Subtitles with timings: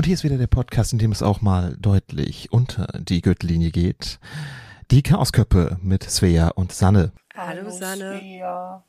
[0.00, 3.70] Und hier ist wieder der Podcast, in dem es auch mal deutlich unter die Gürtellinie
[3.70, 4.18] geht.
[4.90, 7.12] Die Chaosköppe mit Svea und Sanne.
[7.34, 8.18] Hallo, Hallo Sanne.
[8.18, 8.82] Svea.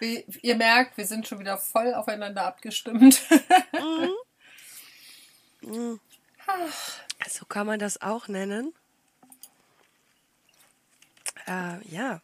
[0.00, 3.22] Wie ihr merkt, wir sind schon wieder voll aufeinander abgestimmt.
[5.62, 5.70] mhm.
[5.70, 6.00] Mhm.
[7.28, 8.74] So kann man das auch nennen.
[11.46, 12.20] Äh, ja.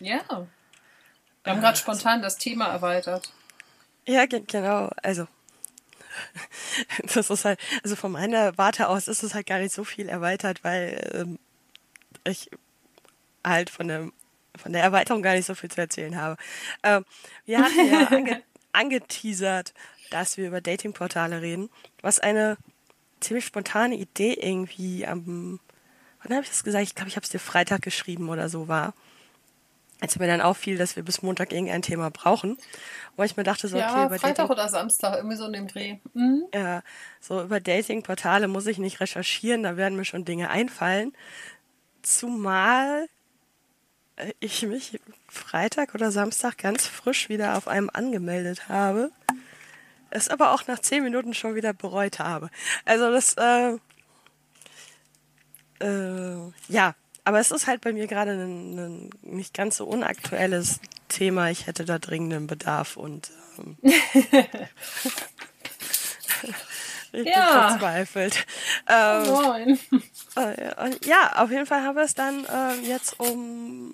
[0.00, 0.46] Ja.
[1.46, 3.32] Wir haben gerade spontan das Thema erweitert.
[4.04, 4.90] Ja, genau.
[5.00, 5.28] Also,
[7.14, 10.08] das ist halt, also von meiner Warte aus ist es halt gar nicht so viel
[10.08, 11.38] erweitert, weil ähm,
[12.24, 12.50] ich
[13.44, 14.10] halt von der,
[14.56, 16.36] von der Erweiterung gar nicht so viel zu erzählen habe.
[16.82, 17.04] Ähm,
[17.44, 18.42] wir hatten ja ange,
[18.72, 19.72] angeteasert,
[20.10, 21.70] dass wir über Datingportale reden,
[22.02, 22.56] was eine
[23.20, 25.60] ziemlich spontane Idee irgendwie am,
[26.24, 26.82] wann habe ich das gesagt?
[26.82, 28.94] Ich glaube, ich habe es dir Freitag geschrieben oder so war
[30.00, 32.58] als mir dann auffiel, dass wir bis Montag irgendein Thema brauchen.
[33.16, 35.52] Wo ich mir dachte, so, ja, okay, über Freitag Dating oder Samstag, irgendwie so in
[35.52, 35.98] dem Dreh.
[36.12, 36.44] Mhm.
[36.54, 36.82] Ja,
[37.20, 41.12] so über Dating-Portale muss ich nicht recherchieren, da werden mir schon Dinge einfallen.
[42.02, 43.08] Zumal
[44.40, 49.10] ich mich Freitag oder Samstag ganz frisch wieder auf einem angemeldet habe.
[50.10, 52.50] Es aber auch nach zehn Minuten schon wieder bereut habe.
[52.84, 53.76] Also das, äh,
[55.80, 56.94] äh, ja,
[57.26, 61.50] aber es ist halt bei mir gerade ein, ein nicht ganz so unaktuelles Thema.
[61.50, 63.76] Ich hätte da dringenden Bedarf und ähm,
[67.12, 67.50] ich ja.
[67.50, 68.46] bin verzweifelt.
[68.88, 69.76] Ähm, Moin.
[70.36, 70.70] Äh,
[71.04, 73.92] ja, auf jeden Fall haben wir es dann äh, jetzt um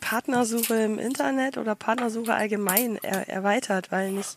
[0.00, 4.36] Partnersuche im Internet oder Partnersuche allgemein er erweitert, weil nicht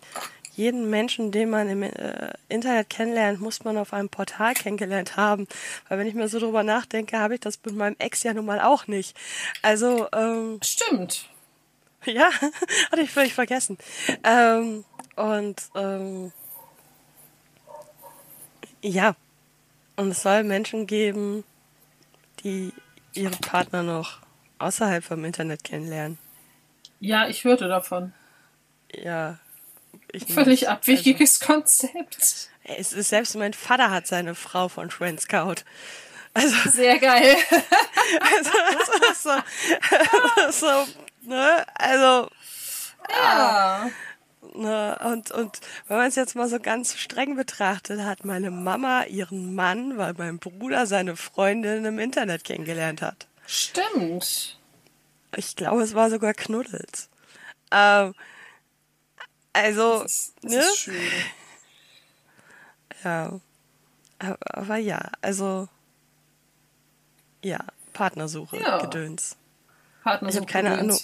[0.60, 5.48] jeden Menschen, den man im äh, Internet kennenlernt, muss man auf einem Portal kennengelernt haben.
[5.88, 8.46] Weil wenn ich mir so drüber nachdenke, habe ich das mit meinem Ex ja nun
[8.46, 9.16] mal auch nicht.
[9.62, 11.30] Also, ähm, Stimmt.
[12.06, 12.30] Ja,
[12.92, 13.78] hatte ich völlig vergessen.
[14.24, 14.86] Ähm,
[15.18, 16.32] und ähm,
[18.82, 19.18] ja,
[19.98, 21.44] und es soll Menschen geben,
[22.42, 22.72] die
[23.14, 24.20] ihre Partner noch
[24.60, 26.18] außerhalb vom Internet kennenlernen.
[27.02, 28.14] Ja, ich hörte davon.
[28.94, 29.40] Ja,
[30.12, 30.70] ich Völlig nicht.
[30.70, 32.50] abwegiges also, Konzept.
[32.64, 35.64] Es ist, selbst mein Vater hat seine Frau von Trend Scout.
[36.34, 37.36] Also, Sehr geil.
[38.20, 39.30] also, das ist so,
[40.36, 40.86] das ist so
[41.22, 42.30] ne, also,
[43.10, 43.90] ja.
[44.56, 49.04] Ne, und, und wenn man es jetzt mal so ganz streng betrachtet, hat meine Mama
[49.04, 53.28] ihren Mann, weil mein Bruder seine Freundin im Internet kennengelernt hat.
[53.46, 54.58] Stimmt.
[55.36, 57.10] Ich glaube, es war sogar Knuddels.
[57.72, 58.16] Ähm,
[59.54, 60.60] also, das ist, das ne?
[60.60, 61.12] Ist schön.
[63.04, 63.40] Ja.
[64.52, 65.70] Aber, ja, also
[67.42, 67.60] ja,
[67.94, 68.80] Partnersuche, ja.
[68.80, 69.38] Gedöns.
[70.04, 70.30] Partnersuche.
[70.30, 71.00] Ich habe keine Ahnung,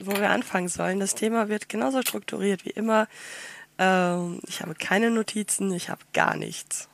[0.00, 1.00] wo wir anfangen sollen.
[1.00, 3.08] Das Thema wird genauso strukturiert wie immer.
[3.78, 6.88] Ähm, ich habe keine Notizen, ich habe gar nichts.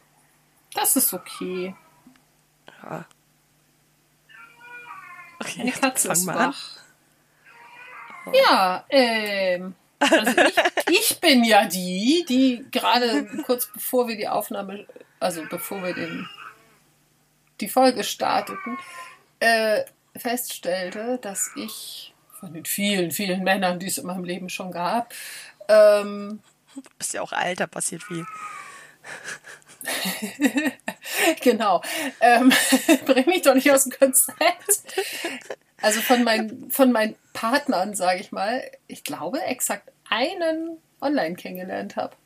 [0.75, 1.75] Das ist okay.
[2.83, 3.07] Ja.
[5.41, 6.55] Okay, Eine Katze fang mal an.
[8.33, 9.75] Ja, ähm,
[10.11, 14.87] also ich, ich bin ja die, die gerade kurz bevor wir die Aufnahme,
[15.21, 16.29] also bevor wir den,
[17.61, 18.79] die Folge starteten,
[19.41, 19.85] äh,
[20.17, 25.13] feststellte, dass ich von den vielen, vielen Männern, die es in meinem Leben schon gab,
[25.69, 26.41] ähm,
[26.75, 28.27] du bist ja auch alt, da passiert viel.
[31.43, 31.83] genau.
[32.21, 32.53] Ähm,
[33.07, 34.83] bring mich doch nicht aus dem Konzept.
[35.81, 41.97] Also von meinen, von meinen Partnern, sage ich mal, ich glaube exakt einen online kennengelernt
[41.97, 42.17] habe.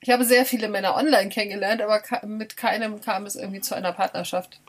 [0.00, 3.92] Ich habe sehr viele Männer online kennengelernt, aber mit keinem kam es irgendwie zu einer
[3.92, 4.60] Partnerschaft.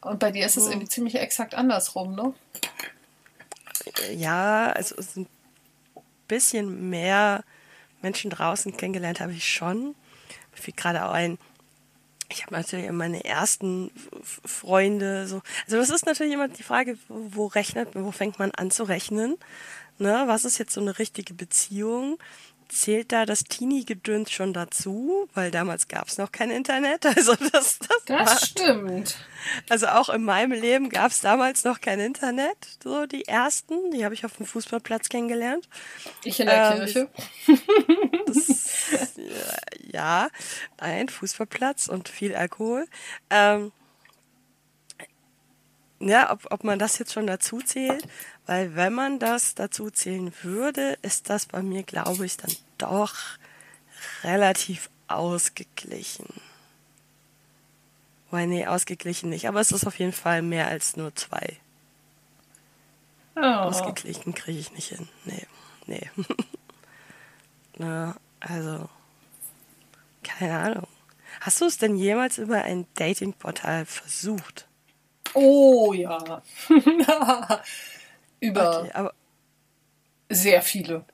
[0.00, 2.34] Und bei dir ist es irgendwie ziemlich exakt andersrum, ne?
[4.12, 5.26] Ja, also es ist ein
[6.28, 7.42] bisschen mehr
[8.02, 9.94] Menschen draußen kennengelernt habe ich schon.
[10.52, 11.38] Mir fiel gerade auch ein,
[12.28, 13.90] ich habe natürlich meine ersten
[14.22, 15.42] Freunde so.
[15.64, 19.36] Also das ist natürlich immer die Frage, wo rechnet, wo fängt man an zu rechnen?
[19.98, 22.18] Ne, was ist jetzt so eine richtige Beziehung?
[22.68, 25.28] Zählt da das Teenie-Gedöns schon dazu?
[25.34, 27.04] Weil damals gab es noch kein Internet.
[27.16, 29.16] Also das, das, das war, stimmt.
[29.68, 32.56] Also auch in meinem Leben gab es damals noch kein Internet.
[32.82, 35.68] So die ersten, die habe ich auf dem Fußballplatz kennengelernt.
[36.24, 37.08] Ich in der ähm, Kirche.
[38.26, 39.12] Das,
[39.92, 40.28] ja,
[40.78, 42.86] ein Fußballplatz und viel Alkohol.
[43.30, 43.70] Ähm,
[46.00, 48.06] ja, ob, ob man das jetzt schon dazu zählt,
[48.46, 53.14] weil wenn man das dazu zählen würde, ist das bei mir, glaube ich, dann doch
[54.22, 56.26] relativ ausgeglichen.
[58.30, 61.56] Weil, nee, ausgeglichen nicht, aber es ist auf jeden Fall mehr als nur zwei.
[63.36, 63.40] Oh.
[63.40, 65.08] Ausgeglichen kriege ich nicht hin.
[65.24, 65.46] Nee,
[65.86, 66.10] nee.
[67.78, 68.88] Na, also,
[70.22, 70.88] keine Ahnung.
[71.40, 74.68] Hast du es denn jemals über ein Datingportal versucht?
[75.34, 76.42] Oh ja.
[78.44, 79.14] Über Okay, aber,
[80.28, 81.04] sehr viele.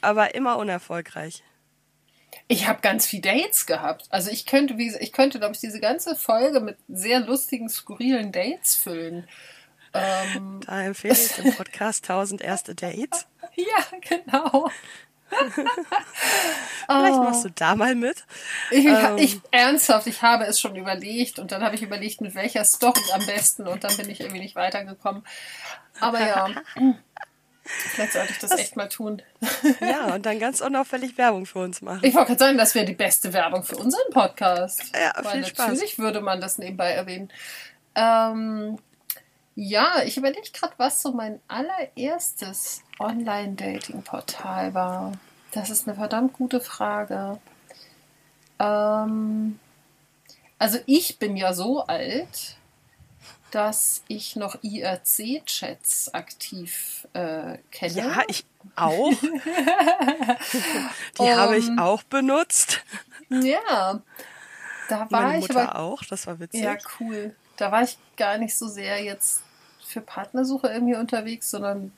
[0.00, 1.42] aber immer unerfolgreich.
[2.48, 4.06] Ich habe ganz viele Dates gehabt.
[4.10, 8.32] Also ich könnte, wie, ich könnte, glaube ich, diese ganze Folge mit sehr lustigen, skurrilen
[8.32, 9.26] Dates füllen.
[9.94, 13.26] Ähm, Da empfehle ich den Podcast 1000 erste Dates.
[13.56, 14.70] ja, genau.
[16.86, 17.22] Vielleicht Oh.
[17.22, 18.24] machst du da mal mit.
[18.70, 19.16] Ich, Ähm.
[19.18, 23.00] ich ernsthaft, ich habe es schon überlegt und dann habe ich überlegt, mit welcher Story
[23.14, 25.24] am besten und dann bin ich irgendwie nicht weitergekommen.
[26.00, 26.48] Aber ja,
[27.64, 29.22] vielleicht sollte ich das echt mal tun.
[29.80, 32.00] Ja, und dann ganz unauffällig Werbung für uns machen.
[32.02, 34.82] Ich wollte gerade sagen, das wäre die beste Werbung für unseren Podcast.
[34.94, 35.68] Ja, Weil viel Spaß.
[35.68, 37.30] natürlich würde man das nebenbei erwähnen.
[37.94, 38.78] Ähm,
[39.54, 45.12] ja, ich überlege gerade, was so mein allererstes Online-Dating-Portal war.
[45.52, 47.38] Das ist eine verdammt gute Frage.
[48.58, 49.58] Ähm,
[50.58, 52.56] also ich bin ja so alt,
[53.50, 57.92] dass ich noch IRC-Chats aktiv äh, kenne.
[57.92, 58.46] Ja, ich
[58.76, 59.12] auch.
[61.20, 62.82] Die habe ich Um, auch benutzt.
[63.28, 64.00] Ja,
[64.88, 66.62] da war Meine ich Mutter aber auch, das war witzig.
[66.62, 67.34] Ja, cool.
[67.62, 69.44] Da war ich gar nicht so sehr jetzt
[69.86, 71.92] für Partnersuche irgendwie unterwegs, sondern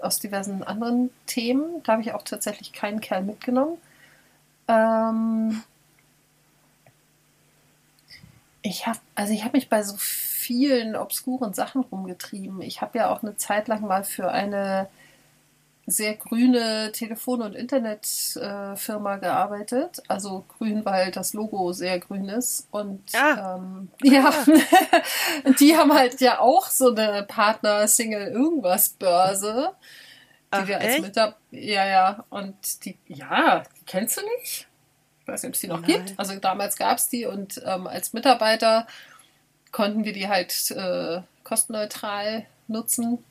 [0.00, 1.84] aus diversen anderen Themen.
[1.84, 3.78] Da habe ich auch tatsächlich keinen Kerl mitgenommen.
[4.66, 5.62] Ähm
[8.62, 12.60] ich habe also ich habe mich bei so vielen obskuren Sachen rumgetrieben.
[12.60, 14.88] Ich habe ja auch eine Zeit lang mal für eine
[15.86, 20.00] sehr grüne Telefon- und Internetfirma äh, gearbeitet.
[20.08, 22.68] Also grün, weil das Logo sehr grün ist.
[22.70, 23.56] Und Ah.
[23.56, 24.32] ähm, ja,
[25.44, 29.70] Und die haben halt ja auch so eine Partner-Single-Irgendwas-Börse.
[29.72, 31.00] Die Ach, wir als?
[31.00, 31.36] Mitarbeiter.
[31.50, 32.24] Ja, ja.
[32.30, 34.66] Und die, ja, die kennst du nicht?
[35.22, 36.04] Ich weiß nicht, ob es die noch Nein.
[36.04, 36.18] gibt.
[36.18, 38.86] Also damals gab es die und ähm, als Mitarbeiter
[39.70, 43.24] konnten wir die halt äh, kostenneutral nutzen.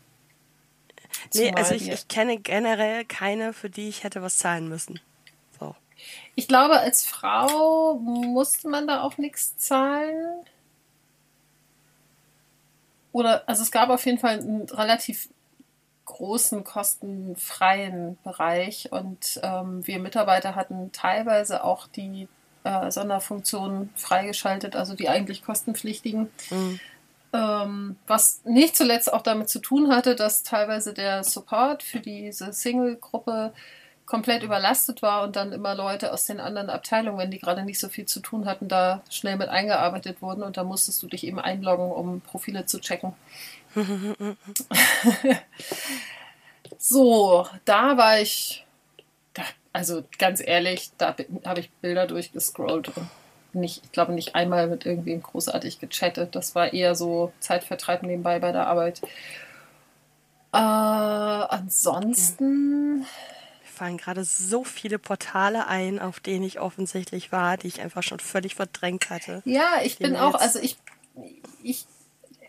[1.34, 5.00] Nee, Zumal also ich, ich kenne generell keine, für die ich hätte was zahlen müssen.
[5.60, 5.76] So.
[6.36, 10.46] Ich glaube, als Frau musste man da auch nichts zahlen.
[13.12, 15.30] Oder, also es gab auf jeden Fall einen relativ
[16.06, 22.28] großen kostenfreien Bereich und ähm, wir Mitarbeiter hatten teilweise auch die
[22.64, 26.30] äh, Sonderfunktionen freigeschaltet, also die eigentlich kostenpflichtigen.
[26.50, 26.80] Mhm.
[27.34, 32.52] Ähm, was nicht zuletzt auch damit zu tun hatte, dass teilweise der Support für diese
[32.52, 33.54] Single-Gruppe
[34.06, 37.80] komplett überlastet war und dann immer Leute aus den anderen Abteilungen, wenn die gerade nicht
[37.80, 41.26] so viel zu tun hatten, da schnell mit eingearbeitet wurden und da musstest du dich
[41.26, 43.14] eben einloggen, um Profile zu checken.
[46.78, 48.66] so, da war ich,
[49.34, 53.08] da, also ganz ehrlich, da habe ich Bilder durchgescrollt und
[53.54, 56.36] nicht, ich glaube nicht einmal mit irgendwem großartig gechattet.
[56.36, 59.02] Das war eher so Zeitvertreib nebenbei bei der Arbeit.
[60.54, 63.06] Äh, ansonsten, Mir
[63.64, 68.20] fallen gerade so viele Portale ein, auf denen ich offensichtlich war, die ich einfach schon
[68.20, 69.42] völlig verdrängt hatte.
[69.46, 70.78] ja, ich bin auch, also ich,
[71.64, 71.86] ich,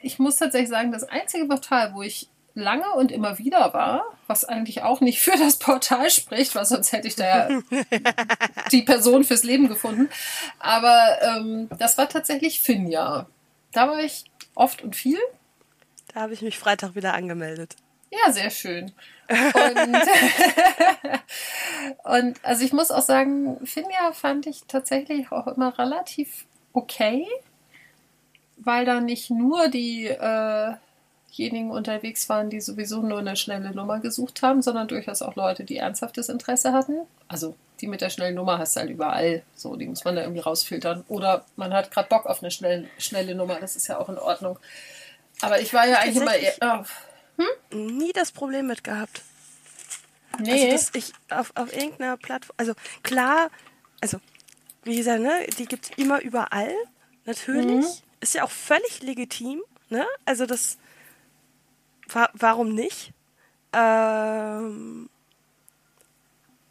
[0.02, 4.44] ich muss tatsächlich sagen, das einzige Portal, wo ich lange und immer wieder war, was
[4.44, 7.62] eigentlich auch nicht für das Portal spricht, weil sonst hätte ich da ja
[8.72, 10.08] die Person fürs Leben gefunden.
[10.58, 13.26] Aber ähm, das war tatsächlich Finja.
[13.72, 15.18] Da war ich oft und viel.
[16.12, 17.76] Da habe ich mich Freitag wieder angemeldet.
[18.10, 18.92] Ja, sehr schön.
[19.28, 19.98] Und,
[22.04, 26.44] und also ich muss auch sagen, Finja fand ich tatsächlich auch immer relativ
[26.74, 27.26] okay,
[28.58, 30.74] weil da nicht nur die äh,
[31.36, 35.64] diejenigen unterwegs waren, die sowieso nur eine schnelle Nummer gesucht haben, sondern durchaus auch Leute,
[35.64, 36.98] die ernsthaftes Interesse hatten.
[37.28, 39.42] Also die mit der schnellen Nummer hast du halt überall.
[39.56, 41.04] So, die muss man da irgendwie rausfiltern.
[41.08, 44.18] Oder man hat gerade Bock auf eine schnelle, schnelle Nummer, das ist ja auch in
[44.18, 44.58] Ordnung.
[45.40, 46.54] Aber ich war ja eigentlich immer eher.
[46.60, 49.22] Oh, Nie das Problem mit gehabt.
[50.38, 50.70] nee.
[50.70, 53.50] Also, ich auf, auf irgendeiner Plattform, also klar,
[54.00, 54.18] also
[54.84, 56.74] wie gesagt, ne, die gibt es immer überall,
[57.24, 58.02] natürlich.
[58.20, 60.06] Ist ja auch völlig legitim, ne?
[60.24, 60.78] Also das,
[62.12, 63.12] wa warum nicht?
[63.72, 65.08] Ähm,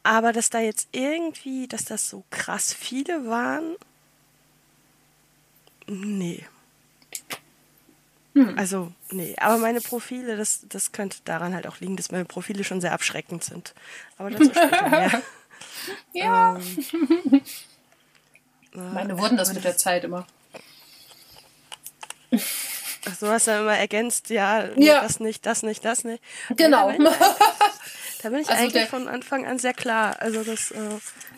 [0.03, 3.75] aber dass da jetzt irgendwie, dass das so krass viele waren,
[5.88, 6.45] nee.
[8.55, 12.63] Also, nee, aber meine Profile, das, das könnte daran halt auch liegen, dass meine Profile
[12.63, 13.74] schon sehr abschreckend sind.
[14.17, 15.21] Aber dazu später mehr.
[16.13, 16.55] Ja.
[16.55, 17.41] Ähm,
[18.74, 20.25] Meine wurden das mit der Zeit immer.
[23.10, 25.01] Ach, du hast dann immer ergänzt, ja, Ja.
[25.01, 26.22] das nicht, das nicht, das nicht.
[26.55, 26.91] Genau.
[26.91, 27.00] Nee,
[28.24, 30.17] da bin ich, Also eigentlich der- von Anfang an sehr klar.
[30.20, 30.77] Also das, äh,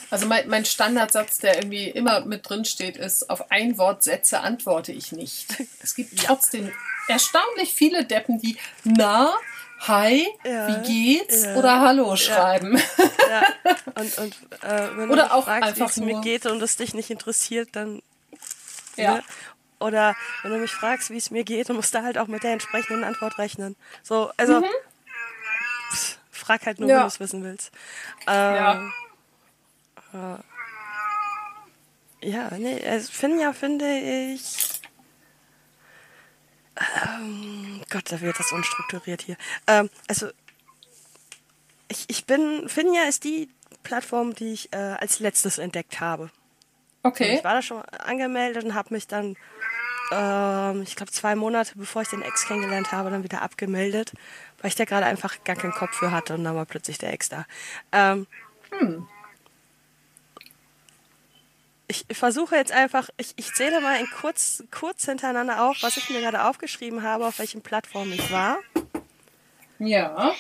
[0.09, 5.11] Also mein, mein Standardsatz, der irgendwie immer mit drin steht, ist, auf Einwortsätze antworte ich
[5.13, 5.47] nicht.
[5.81, 6.71] Es gibt trotzdem
[7.07, 9.33] erstaunlich viele Deppen, die na,
[9.79, 12.77] hi, Ja, wie geht's ja, oder hallo schreiben.
[13.29, 13.43] ja.
[13.95, 16.75] Und, und äh, wenn Oder du auch fragst, wie einfach es mir geht und es
[16.77, 18.01] dich nicht interessiert, dann
[18.95, 19.15] Ja.
[19.15, 19.23] Ne?
[19.83, 22.43] Oder wenn du mich fragst, wie es mir geht, dann musst du halt auch mit
[22.43, 23.75] der entsprechenden Antwort rechnen.
[24.01, 24.61] So, also
[25.91, 26.91] pff, frag halt nur, Mhm.
[26.91, 26.97] Ja.
[26.97, 27.71] wenn du es wissen willst.
[28.27, 28.91] Ähm,
[30.13, 30.39] Ja.
[32.21, 33.85] ja, nee, also Finja finde
[34.33, 34.81] ich.
[37.05, 39.37] Ähm, Gott, da wird das unstrukturiert hier.
[39.67, 40.29] Ähm, also,
[41.87, 42.67] ich, ich bin.
[42.67, 43.49] Finja ist die
[43.83, 46.31] Plattform, die ich äh, als letztes entdeckt habe.
[47.03, 47.35] Okay.
[47.37, 49.35] Ich war da schon angemeldet und habe mich dann,
[50.11, 54.13] ähm, ich glaube, zwei Monate bevor ich den Ex kennengelernt habe, dann wieder abgemeldet,
[54.59, 57.13] weil ich da gerade einfach gar keinen Kopf für hatte und dann war plötzlich der
[57.13, 57.45] Ex da.
[57.91, 58.27] Ähm,
[61.87, 66.09] Ich versuche jetzt einfach, ich, ich zähle mal in kurz, kurz hintereinander auf, was ich
[66.09, 68.57] mir gerade aufgeschrieben habe, auf welchen Plattformen ich war.
[69.77, 70.33] Ja.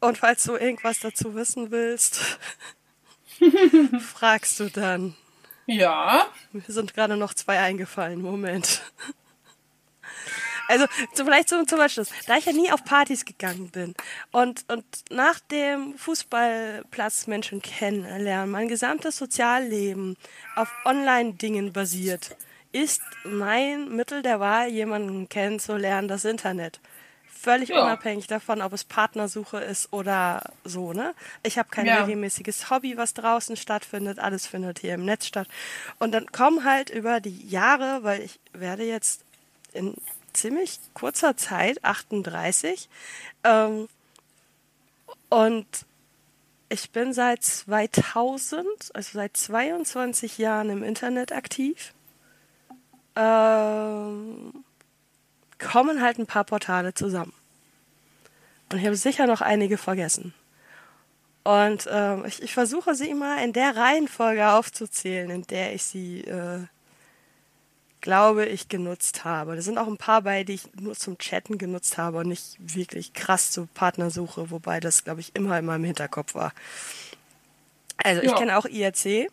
[0.00, 2.38] Und falls du irgendwas dazu wissen willst,
[4.00, 5.16] fragst du dann.
[5.66, 6.26] Ja.
[6.52, 8.20] Mir sind gerade noch zwei eingefallen.
[8.20, 8.82] Moment.
[10.68, 12.08] Also, so vielleicht zum, zum Abschluss.
[12.26, 13.94] Da ich ja nie auf Partys gegangen bin
[14.32, 20.16] und, und nach dem Fußballplatz Menschen kennenlernen, mein gesamtes Sozialleben
[20.56, 22.36] auf Online-Dingen basiert,
[22.72, 26.80] ist mein Mittel der Wahl, jemanden kennenzulernen, das Internet.
[27.44, 27.82] Völlig Ja.
[27.82, 31.14] unabhängig davon, ob es Partnersuche ist oder so, ne?
[31.42, 32.00] Ich habe kein Ja.
[32.00, 34.18] regelmäßiges Hobby, was draußen stattfindet.
[34.18, 35.46] Alles findet hier im Netz statt.
[35.98, 39.24] Und dann kommen halt über die Jahre, weil ich werde jetzt
[39.74, 39.94] in
[40.32, 42.88] ziemlich kurzer Zeit 38
[43.44, 43.88] ähm,
[45.28, 45.66] und
[46.70, 51.92] ich bin seit 2000, also seit 22 Jahren im Internet aktiv.
[53.16, 54.64] Ähm,
[55.58, 57.32] kommen halt ein paar Portale zusammen.
[58.72, 60.34] Und ich habe sicher noch einige vergessen.
[61.44, 66.22] Und ähm, ich, ich versuche sie immer in der Reihenfolge aufzuzählen, in der ich sie,
[66.22, 66.60] äh,
[68.00, 69.54] glaube ich, genutzt habe.
[69.54, 72.56] Da sind auch ein paar bei, die ich nur zum Chatten genutzt habe und nicht
[72.58, 76.52] wirklich krass zur Partnersuche, wobei das, glaube ich, immer in meinem Hinterkopf war.
[78.02, 78.36] Also ich Ja.
[78.36, 79.30] kenne auch IRC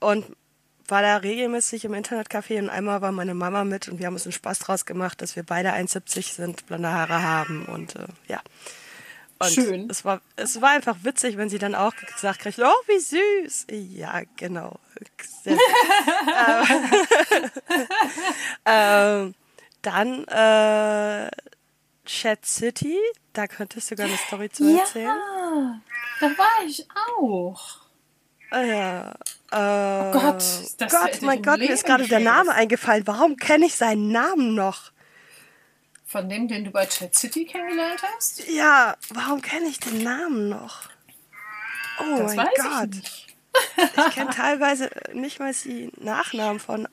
[0.00, 0.24] und
[0.90, 4.24] war da regelmäßig im Internetcafé und einmal war meine Mama mit und wir haben uns
[4.24, 8.40] einen Spaß draus gemacht, dass wir beide 1,70 sind, blonde Haare haben und äh, ja.
[9.38, 9.90] Und Schön.
[9.90, 13.66] Es war, es war einfach witzig, wenn sie dann auch gesagt kriegt, oh, wie süß.
[13.70, 14.78] Ja, genau.
[18.64, 19.34] Ähm,
[19.82, 21.30] dann äh,
[22.04, 22.98] Chat City,
[23.32, 25.06] da könntest du sogar eine Story zu erzählen.
[25.06, 25.80] Ja.
[26.20, 27.60] Da war ich auch.
[28.50, 29.14] Ah, Ja.
[29.52, 30.42] Äh, Oh Gott,
[30.78, 33.06] das Gott, mein Gott, mir Leben ist gerade der Name eingefallen.
[33.06, 34.90] Warum kenne ich seinen Namen noch?
[36.04, 38.46] Von dem, den du bei Chat City kennengelernt hast?
[38.48, 40.82] Ja, warum kenne ich den Namen noch?
[42.00, 42.90] Oh Das mein Gott.
[43.02, 43.26] ich.
[44.08, 46.86] Ich kenne teilweise nicht mal die Nachnamen von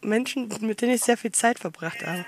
[0.00, 2.24] Menschen, mit denen ich sehr viel Zeit verbracht habe.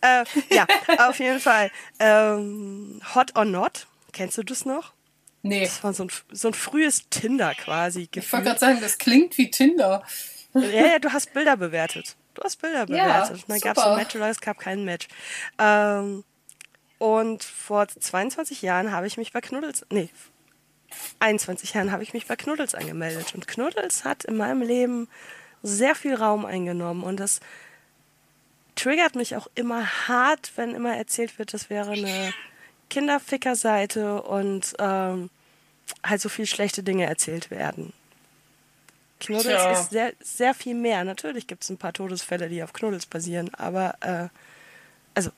[0.00, 0.24] Äh,
[0.54, 0.66] ja,
[1.08, 1.70] auf jeden Fall.
[1.98, 4.92] Ähm, Hot or Not, kennst du das noch?
[5.42, 5.64] Nee.
[5.64, 8.08] Das war so ein, so ein frühes Tinder quasi.
[8.14, 10.02] Ich wollte gerade sagen, das klingt wie Tinder.
[10.54, 12.16] Ja, ja, du hast Bilder bewertet.
[12.34, 13.36] Du hast Bilder bewertet.
[13.36, 15.08] Und dann gab es ein Match oder es gab kein Match.
[15.58, 16.24] Ähm,
[16.98, 20.10] und vor 22 Jahren habe ich mich bei Knuddels, nee,
[21.20, 23.34] 21 Jahren habe ich mich bei Knuddels angemeldet.
[23.34, 25.08] Und Knuddels hat in meinem Leben
[25.62, 27.02] sehr viel Raum eingenommen.
[27.02, 27.40] Und das
[28.74, 32.32] triggert mich auch immer hart, wenn immer erzählt wird, das wäre eine
[32.88, 35.30] Kinderficker-Seite und ähm,
[36.04, 37.92] halt so viel schlechte Dinge erzählt werden.
[39.20, 39.72] Knuddels Tja.
[39.72, 41.04] ist sehr, sehr viel mehr.
[41.04, 44.28] Natürlich gibt es ein paar Todesfälle, die auf Knuddels basieren, aber äh,
[45.14, 45.30] also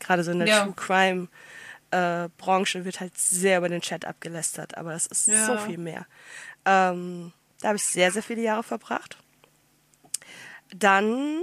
[0.00, 0.64] gerade so in der Ja.
[0.64, 1.28] True Crime
[1.92, 5.46] äh, Branche wird halt sehr über den Chat abgelästert, aber das ist Ja.
[5.46, 6.06] so viel mehr.
[6.64, 9.16] Ähm, da habe ich sehr, sehr viele Jahre verbracht.
[10.74, 11.42] Dann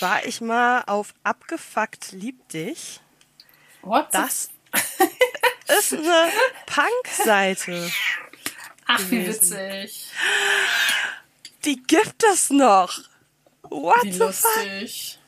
[0.00, 3.00] war ich mal auf Abgefuckt Lieb dich.
[3.82, 4.08] What?
[4.12, 4.50] Das
[5.78, 6.32] ist eine
[6.66, 7.90] Punk-Seite.
[8.86, 10.10] Ach, wie witzig.
[11.64, 12.98] Die gibt es noch.
[13.62, 14.26] What Wie the fuck?
[14.28, 15.18] lustig.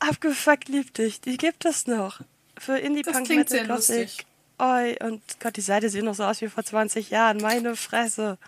[0.00, 1.20] Abgefuckt lieb dich.
[1.20, 2.20] Die gibt es noch.
[2.58, 4.24] Für Indie Das Punk klingt Metal Gothic.
[4.60, 7.38] Oi, und Gott, die Seite sieht noch so aus wie vor 20 Jahren.
[7.38, 8.38] Meine Fresse.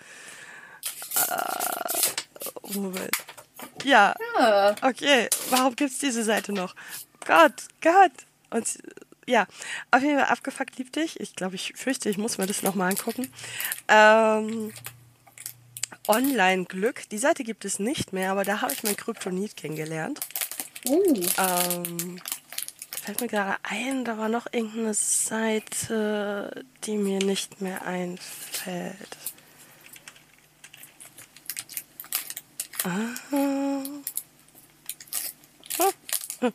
[1.14, 3.10] Äh, Moment.
[3.84, 4.14] Ja.
[4.38, 4.74] Ja.
[4.82, 6.74] Okay, warum gibt's diese Seite noch?
[7.26, 8.12] Gott, Gott.
[8.50, 8.78] Und
[9.26, 9.46] ja,
[9.90, 11.20] auf jeden Fall abgefuckt lieb dich.
[11.20, 13.32] Ich glaube, ich fürchte, ich muss mir das nochmal angucken.
[13.88, 14.72] Ähm,
[16.08, 17.08] Online-Glück.
[17.10, 20.20] Die Seite gibt es nicht mehr, aber da habe ich mein Kryptonit kennengelernt.
[20.86, 22.20] Uh, Ähm,
[23.02, 29.16] fällt mir gerade ein, da war noch irgendeine Seite, die mir nicht mehr einfällt.
[32.84, 33.14] Ah.
[35.78, 36.50] Oh,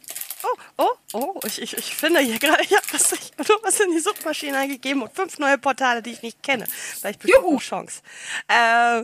[0.45, 3.79] oh, oh, oh, ich, ich, ich finde hier gerade, ich habe was, ich hab was
[3.79, 6.65] in die Suchmaschine eingegeben und fünf neue Portale, die ich nicht kenne.
[6.67, 7.51] Vielleicht Juhu.
[7.51, 8.01] eine Chance.
[8.47, 9.03] Äh,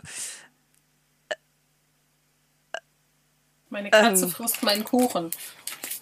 [3.69, 4.31] meine Katze Ähm.
[4.31, 5.31] frisst meinen Kuchen.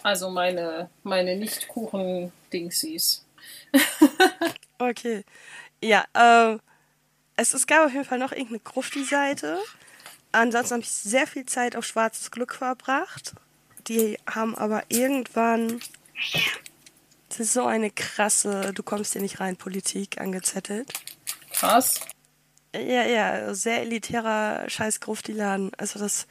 [0.01, 3.25] Also meine, meine Nicht-Kuchen-Dingsies.
[4.81, 5.25] Okay.
[5.83, 6.61] Ja, ähm,
[7.35, 9.59] es, es gab auf jeden Fall noch irgendeine Grufti-Seite.
[10.31, 13.33] Ansonsten habe ich sehr viel Zeit auf schwarzes Glück verbracht.
[13.89, 15.81] Die haben aber irgendwann
[17.29, 20.91] das ist so eine krasse, du kommst hier nicht rein, Politik angezettelt.
[21.53, 21.99] Krass.
[22.73, 25.71] Ja, ja, sehr elitärer scheiß Grufti-Laden.
[25.77, 26.27] Also das,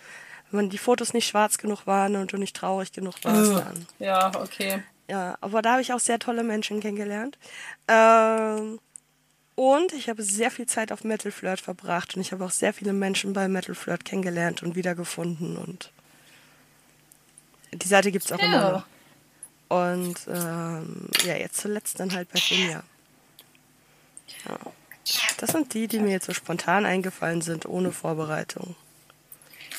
[0.50, 3.86] wenn man die Fotos nicht schwarz genug waren und du nicht traurig genug warst, dann.
[3.98, 4.82] Ja, okay.
[5.08, 7.38] Ja, aber da habe ich auch sehr tolle Menschen kennengelernt.
[7.86, 8.78] Ähm,
[9.54, 12.72] und ich habe sehr viel Zeit auf Metal Flirt verbracht und ich habe auch sehr
[12.72, 15.90] viele Menschen bei Metal Flirt kennengelernt und wiedergefunden und
[17.72, 18.44] die Seite gibt's auch Ja.
[18.46, 18.87] immer noch.
[19.68, 22.82] Und ähm, ja, jetzt zuletzt dann halt bei Finja.
[24.46, 24.58] Ja.
[25.38, 28.76] Das sind die, die mir jetzt so spontan eingefallen sind, ohne Vorbereitung.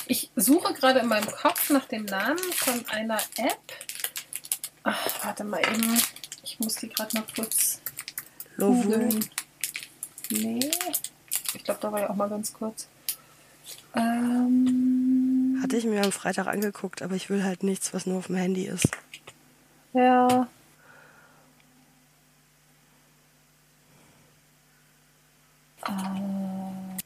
[0.07, 3.61] Ich suche gerade in meinem Kopf nach dem Namen von einer App.
[4.83, 6.01] Ach, warte mal eben.
[6.43, 7.79] Ich muss die gerade mal kurz
[8.57, 8.83] Lovu.
[8.83, 9.29] googeln.
[10.31, 10.71] Nee.
[11.53, 12.87] Ich glaube, da war ja auch mal ganz kurz.
[13.95, 18.27] Ähm, Hatte ich mir am Freitag angeguckt, aber ich will halt nichts, was nur auf
[18.27, 18.87] dem Handy ist.
[19.93, 20.47] ja.
[25.85, 26.99] Äh,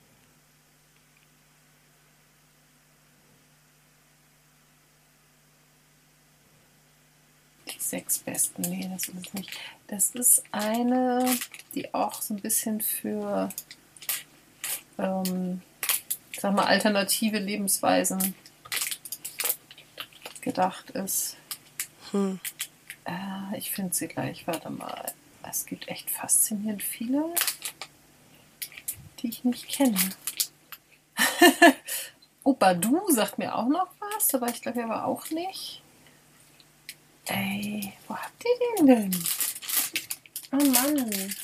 [7.67, 9.51] Die sechs besten, nee, das ist es nicht.
[9.87, 11.25] Das ist eine,
[11.73, 13.49] die auch so ein bisschen für,
[14.97, 15.61] ähm,
[16.39, 18.35] sag mal, alternative Lebensweisen
[20.41, 21.37] gedacht ist.
[22.11, 22.39] Hm.
[23.05, 25.13] Äh, ich finde sie gleich, warte mal.
[25.49, 27.33] Es gibt echt faszinierend viele,
[29.19, 29.97] die ich nicht kenne.
[32.43, 35.81] oh, Badu sagt mir auch noch was, aber ich glaube aber auch nicht.
[37.25, 39.25] Ey, wo habt ihr den denn?
[40.51, 41.35] Oh Mann.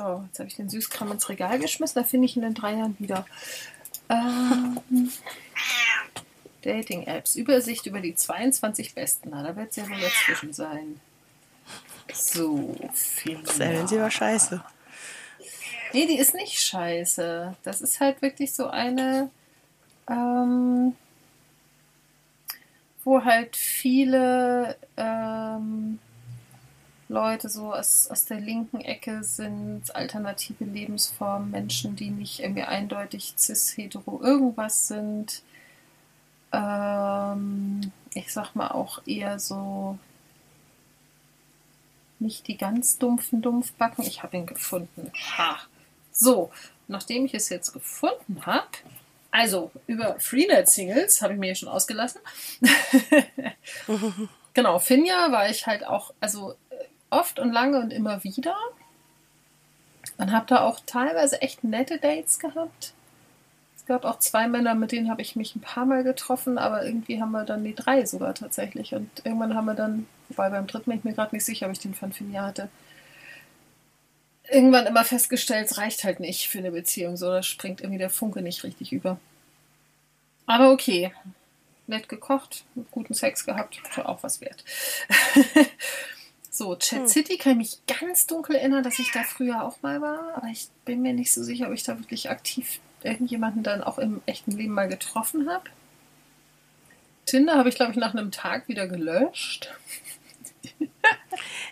[0.00, 2.00] So, jetzt habe ich den Süßkram ins Regal geschmissen.
[2.00, 3.26] Da finde ich ihn in drei Jahren wieder.
[4.08, 4.80] Ähm,
[6.62, 7.36] Dating-Apps.
[7.36, 9.28] Übersicht über die 22 besten.
[9.30, 11.00] Na, da wird es ja wohl dazwischen sein.
[12.14, 13.42] So, viel.
[13.44, 14.64] Zählen sie war scheiße.
[15.92, 17.56] Nee, die ist nicht scheiße.
[17.62, 19.30] Das ist halt wirklich so eine,
[20.08, 20.96] ähm,
[23.04, 25.98] wo halt viele ähm,
[27.10, 33.34] Leute so aus, aus der linken Ecke sind, alternative Lebensformen, Menschen, die nicht irgendwie eindeutig
[33.36, 35.42] cis, hetero, irgendwas sind.
[36.52, 39.98] Ähm, ich sag mal auch eher so
[42.20, 44.04] nicht die ganz dumpfen Dumpfbacken.
[44.04, 45.10] Ich habe ihn gefunden.
[45.36, 45.58] Ha.
[46.12, 46.52] So,
[46.86, 48.68] nachdem ich es jetzt gefunden habe,
[49.32, 52.20] also über Freenet-Singles habe ich mir schon ausgelassen.
[54.54, 56.54] genau, Finja war ich halt auch, also
[57.10, 58.56] oft und lange und immer wieder.
[60.16, 62.94] Und habe da auch teilweise echt nette Dates gehabt.
[63.76, 66.84] Es gab auch zwei Männer, mit denen habe ich mich ein paar Mal getroffen, aber
[66.84, 68.94] irgendwie haben wir dann die drei sogar tatsächlich.
[68.94, 71.72] Und irgendwann haben wir dann, wobei beim dritten bin ich mir gerade nicht sicher, ob
[71.72, 72.68] ich den von Finja hatte,
[74.50, 77.16] irgendwann immer festgestellt, es reicht halt nicht für eine Beziehung.
[77.16, 79.18] So, da springt irgendwie der Funke nicht richtig über.
[80.46, 81.12] Aber okay.
[81.86, 84.64] Nett gekocht, guten Sex gehabt, ja auch was wert.
[86.60, 90.02] so, Chat City kann ich mich ganz dunkel erinnern, dass ich da früher auch mal
[90.02, 93.82] war, aber ich bin mir nicht so sicher, ob ich da wirklich aktiv irgendjemanden dann
[93.82, 95.64] auch im echten Leben mal getroffen habe.
[97.24, 99.72] Tinder habe ich, glaube ich, nach einem Tag wieder gelöscht.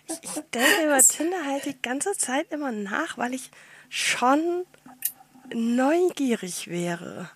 [0.07, 3.51] Ich denke über Tinder halt die ganze Zeit immer nach, weil ich
[3.89, 4.65] schon
[5.53, 7.29] neugierig wäre.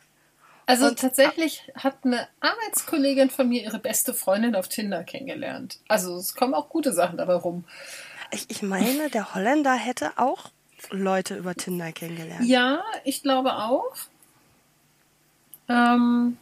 [0.65, 5.80] Also Und- tatsächlich hat eine Arbeitskollegin von mir ihre beste Freundin auf Tinder kennengelernt.
[5.88, 7.65] Also es kommen auch gute Sachen dabei rum.
[8.32, 10.49] Ich, ich meine, der Holländer hätte auch
[10.89, 12.45] Leute über Tinder kennengelernt.
[12.45, 13.93] Ja, ich glaube auch.
[15.69, 16.38] Ähm,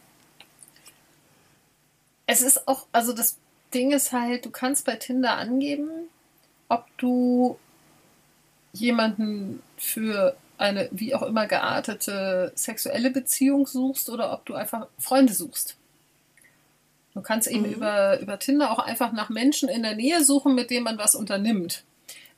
[2.26, 3.36] es ist auch, also das
[3.74, 5.90] Ding ist halt, du kannst bei Tinder angeben,
[6.68, 7.58] ob du
[8.72, 15.34] jemanden für eine wie auch immer geartete sexuelle Beziehung suchst oder ob du einfach Freunde
[15.34, 15.76] suchst.
[17.14, 17.74] Du kannst eben Mhm.
[17.74, 21.14] über, über Tinder auch einfach nach Menschen in der Nähe suchen, mit denen man was
[21.14, 21.84] unternimmt.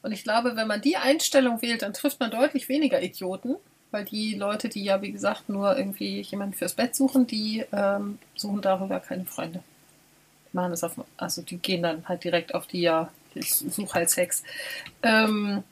[0.02, 3.54] Und ich glaube, wenn man die Einstellung wählt, dann trifft man deutlich weniger Idioten,
[3.92, 8.18] weil die Leute, die ja, wie gesagt, nur irgendwie jemanden fürs Bett suchen, die ähm,
[8.34, 9.62] suchen darüber keine Freunde.
[10.52, 13.94] Die machen das auf, also die gehen dann halt direkt auf die, ja, ich suche
[13.94, 14.42] halt Sex.
[15.02, 15.62] Ähm,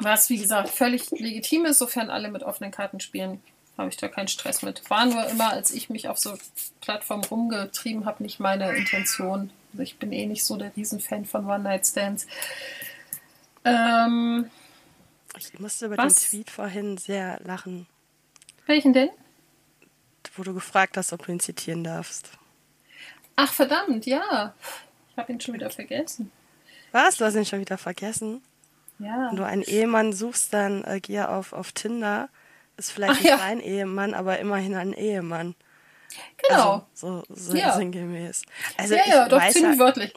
[0.00, 3.42] was, wie gesagt, völlig legitim ist, sofern alle mit offenen Karten spielen,
[3.78, 4.88] habe ich da keinen Stress mit.
[4.90, 6.36] War nur immer, als ich mich auf so
[6.80, 9.50] Plattformen rumgetrieben habe, nicht meine Intention.
[9.72, 12.26] Also ich bin eh nicht so der Riesenfan von One-Night-Stands.
[13.64, 14.50] Ähm,
[15.38, 16.14] Ich musste über Was?
[16.16, 17.86] den Tweet vorhin sehr lachen,
[18.66, 19.10] welchen denn?
[20.36, 22.30] wo du gefragt hast, ob du ihn zitieren darfst.
[23.36, 24.54] Ach, verdammt, ja.
[25.10, 26.30] Ich habe ihn schon wieder vergessen.
[26.92, 27.16] Was?
[27.16, 28.40] Du hast ihn schon wieder vergessen?
[29.00, 29.28] Ja.
[29.30, 32.28] Wenn du einen Ehemann suchst, dann äh, geh auf, auf Tinder.
[32.76, 33.36] Ist vielleicht Ach nicht ja.
[33.36, 35.54] dein Ehemann, aber immerhin ein Ehemann.
[36.48, 36.86] Genau.
[36.92, 37.76] Also, so, so Ja.
[37.76, 38.42] sinngemäß.
[38.76, 40.14] Also ja, ich ja, doch ziemlich wörtlich.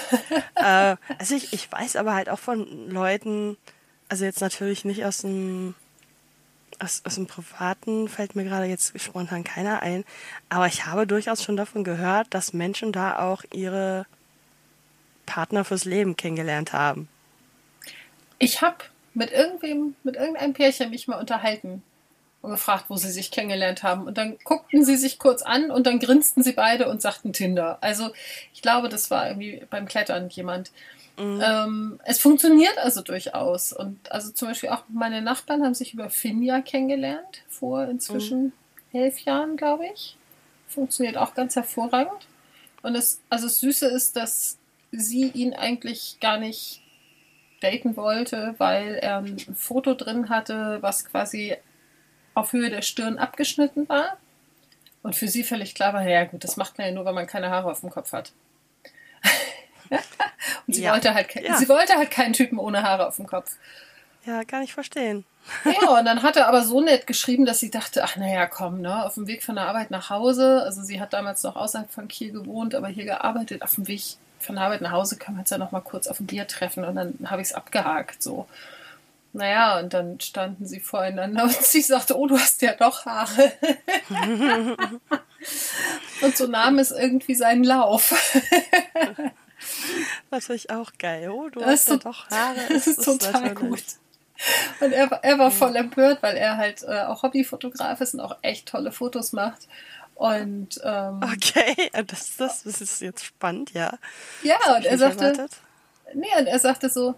[0.56, 3.56] äh, also ich, ich weiß aber halt auch von Leuten,
[4.08, 5.74] also jetzt natürlich nicht aus dem
[6.78, 10.04] aus, aus dem Privaten fällt mir gerade jetzt spontan keiner ein,
[10.48, 14.06] aber ich habe durchaus schon davon gehört, dass Menschen da auch ihre
[15.26, 17.08] Partner fürs Leben kennengelernt haben.
[18.40, 18.78] Ich habe
[19.14, 21.82] mit irgendwem, mit irgendeinem Pärchen mich mal unterhalten
[22.42, 24.06] und gefragt, wo sie sich kennengelernt haben.
[24.06, 27.78] Und dann guckten sie sich kurz an und dann grinsten sie beide und sagten Tinder.
[27.80, 28.10] Also
[28.52, 30.72] ich glaube, das war irgendwie beim Klettern jemand.
[31.18, 33.74] Ähm, es funktioniert also durchaus.
[33.74, 38.52] Und also zum Beispiel auch meine Nachbarn haben sich über Finja kennengelernt, vor inzwischen
[38.92, 40.16] elf Jahren, glaube ich.
[40.66, 42.26] Funktioniert auch ganz hervorragend.
[42.82, 44.56] Und es, also das Süße ist, dass
[44.92, 46.80] sie ihn eigentlich gar nicht
[47.60, 51.56] daten wollte, weil er ein Foto drin hatte, was quasi
[52.34, 54.16] auf Höhe der Stirn abgeschnitten war.
[55.02, 57.26] Und für sie völlig klar war, ja gut, das macht man ja nur, wenn man
[57.26, 58.32] keine Haare auf dem Kopf hat.
[60.66, 60.92] Und sie, Ja.
[60.92, 61.56] wollte halt, Ja.
[61.56, 63.56] sie wollte halt keinen Typen ohne Haare auf dem Kopf.
[64.24, 65.24] Ja, kann ich verstehen.
[65.64, 68.82] Ja, und dann hat er aber so nett geschrieben, dass sie dachte, ach naja, komm,
[68.82, 71.90] ne, auf dem Weg von der Arbeit nach Hause, also sie hat damals noch außerhalb
[71.90, 74.02] von Kiel gewohnt, aber hier gearbeitet, auf dem Weg
[74.40, 76.46] von der Arbeit nach Hause können wir uns ja noch mal kurz auf ein Bier
[76.46, 78.46] treffen und dann habe ich es abgehakt, so.
[79.32, 83.52] Naja, und dann standen sie voreinander und sie sagte, oh, du hast ja doch Haare.
[86.22, 88.14] und so nahm es irgendwie seinen Lauf.
[90.30, 91.30] Natürlich auch geil.
[91.30, 92.60] Oh, du Das hast ist ja doch Haare.
[92.68, 93.84] Das ist total natürlich- gut.
[94.80, 98.20] Und er, war- er war voll empört, weil er halt äh, auch Hobbyfotograf ist und
[98.20, 99.68] auch echt tolle Fotos macht.
[100.20, 103.98] Und ähm, Okay, das, das, das ist jetzt spannend, ja.
[104.42, 105.56] ja, und er sagte, erwartet.
[106.12, 107.14] nee, und er sagte so,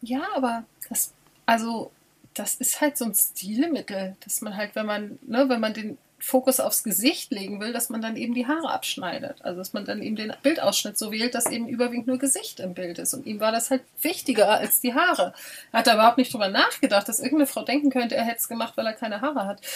[0.00, 1.12] ja, aber das,
[1.44, 1.90] also,
[2.34, 5.98] das ist halt so ein Stilmittel, dass man halt, wenn man, ne, wenn man den
[6.20, 9.44] Fokus aufs Gesicht legen will, dass man dann eben die Haare abschneidet.
[9.44, 12.74] Also, dass man dann eben den Bildausschnitt so wählt, dass eben überwiegend nur Gesicht im
[12.74, 13.12] Bild ist.
[13.12, 15.34] Und ihm war das halt wichtiger als die Haare.
[15.72, 18.46] Er hat da überhaupt nicht drüber nachgedacht, dass irgendeine Frau denken könnte, er hätte es
[18.46, 19.62] gemacht, weil er keine Haare hat.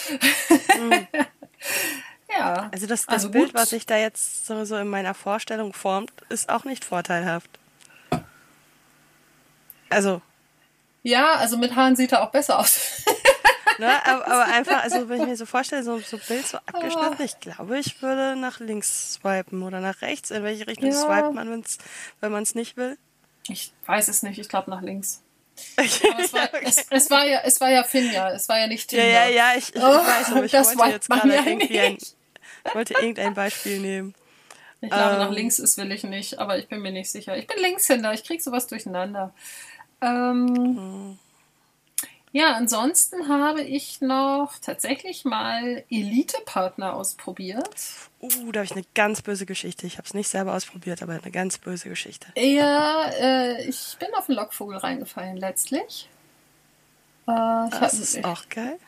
[2.38, 2.68] ja.
[2.72, 3.54] Also das, das Also Bild, gut.
[3.54, 7.50] was sich da jetzt so, so in meiner Vorstellung formt, ist auch nicht vorteilhaft.
[9.90, 10.22] Also,
[11.02, 13.02] Ja, also mit Haaren sieht er auch besser aus.
[13.78, 16.62] ne, aber, aber einfach, also wenn ich mir so vorstelle, so, so Bild so Ah.
[16.66, 20.30] abgeschnitten, ich glaube, ich würde nach links swipen oder nach rechts.
[20.30, 20.96] In welche Richtung Ja.
[21.00, 21.78] swipet man, wenn's,
[22.20, 22.98] wenn man es nicht will?
[23.48, 25.20] Ich weiß es nicht, ich glaube nach links.
[25.76, 28.98] Es war, es, es war ja, es war ja Finja, es war ja nicht Ja,
[28.98, 29.26] Tinder.
[29.26, 31.92] ja, ja, ich, ich Oh, weiß, aber ich das wollte jetzt gerade ja irgendwie ein,
[31.92, 32.16] nicht.
[32.64, 34.14] Ich wollte irgendein Beispiel nehmen.
[34.80, 35.32] Ich glaube, nach Ähm.
[35.34, 37.36] links ist will ich nicht, aber ich bin mir nicht sicher.
[37.36, 39.32] Ich bin Linkshänder, ich krieg sowas durcheinander.
[40.02, 41.18] Ähm,
[42.32, 47.70] Ja, ansonsten habe ich noch tatsächlich mal Elite-Partner ausprobiert.
[48.20, 49.86] Uh, da habe ich eine ganz böse Geschichte.
[49.86, 52.26] Ich habe es nicht selber ausprobiert, aber eine ganz böse Geschichte.
[52.36, 56.08] Ja, äh, ich bin auf den Lockvogel reingefallen letztlich.
[57.28, 57.32] Äh,
[57.70, 58.78] Das hab- ist auch geil.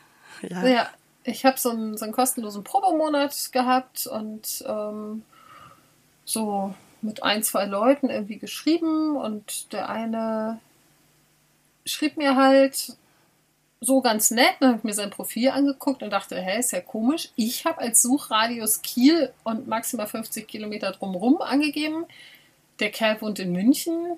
[0.41, 0.67] Ja.
[0.67, 0.89] Ja,
[1.27, 5.23] ich habe so einen, so einen kostenlosen Probemonat gehabt und ähm,
[6.23, 10.59] so mit ein, zwei Leuten irgendwie geschrieben und der eine
[11.85, 12.93] schrieb mir halt
[13.79, 16.81] so ganz nett, dann habe ich mir sein Profil angeguckt und dachte, hä, ist ja
[16.81, 17.29] komisch.
[17.35, 22.05] Ich habe als Suchradius Kiel und maximal 50 Kilometer drumherum angegeben.
[22.79, 24.17] Der Kerl wohnt in München.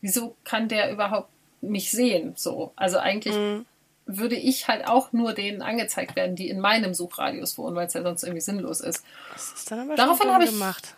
[0.00, 2.34] Wieso kann der überhaupt mich sehen?
[2.36, 3.64] So, also eigentlich Mhm.
[4.10, 7.92] Würde ich halt auch nur denen angezeigt werden, die in meinem Suchradius wohnen, weil es
[7.94, 9.04] ja sonst irgendwie sinnlos ist.
[9.34, 10.94] Das ist dann aber Daraufhin habe ich- gemacht.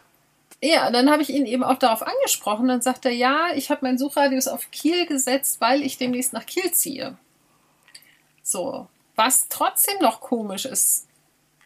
[0.62, 2.68] Ja, dann habe ich ihn eben auch darauf angesprochen.
[2.68, 6.44] Dann sagt er, ja, ich habe meinen Suchradius auf Kiel gesetzt, weil ich demnächst nach
[6.46, 7.16] Kiel ziehe.
[8.42, 11.06] So, was trotzdem noch komisch ist.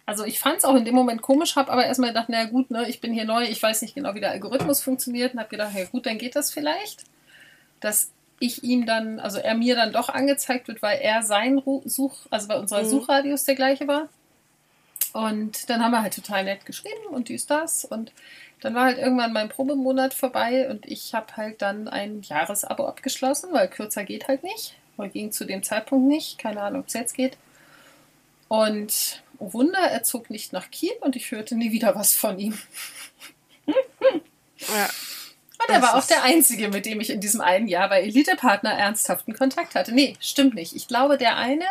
[0.06, 2.70] Also ich fand es auch in dem Moment komisch, habe aber erstmal gedacht, naja gut,
[2.70, 5.48] ne, ich bin hier neu, ich weiß nicht genau, wie der Algorithmus funktioniert und habe
[5.48, 7.04] gedacht, ja gut, dann geht das vielleicht.
[7.80, 8.10] Dass
[8.44, 12.48] ich ihm dann, also er mir dann doch angezeigt wird, weil er sein Such, also
[12.48, 12.88] bei unserer mhm.
[12.88, 14.08] Suchradius der gleiche war.
[15.12, 17.84] Und dann haben wir halt total nett geschrieben und dies, das.
[17.84, 18.12] Und
[18.60, 23.52] dann war halt irgendwann mein Probemonat vorbei und ich habe halt dann ein Jahresabo abgeschlossen,
[23.52, 24.76] weil kürzer geht halt nicht.
[24.96, 26.38] Oder ging zu dem Zeitpunkt nicht.
[26.38, 27.36] Keine Ahnung, ob es jetzt geht.
[28.48, 32.38] Und oh Wunder, er zog nicht nach Kiel und ich hörte nie wieder was von
[32.38, 32.58] ihm.
[34.58, 34.88] ja.
[35.66, 38.72] Und er war auch der Einzige, mit dem ich in diesem einen Jahr bei Elite-Partner
[38.72, 39.92] ernsthaften Kontakt hatte.
[39.92, 40.74] Nee, stimmt nicht.
[40.74, 41.64] Ich glaube, der eine,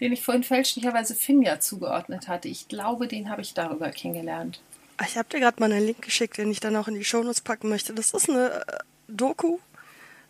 [0.00, 4.60] den ich vorhin fälschlicherweise Finja zugeordnet hatte, ich glaube, den habe ich darüber kennengelernt.
[5.06, 7.40] Ich habe dir gerade mal einen Link geschickt, den ich dann auch in die Shownotes
[7.40, 7.94] packen möchte.
[7.94, 9.58] Das ist eine äh, Doku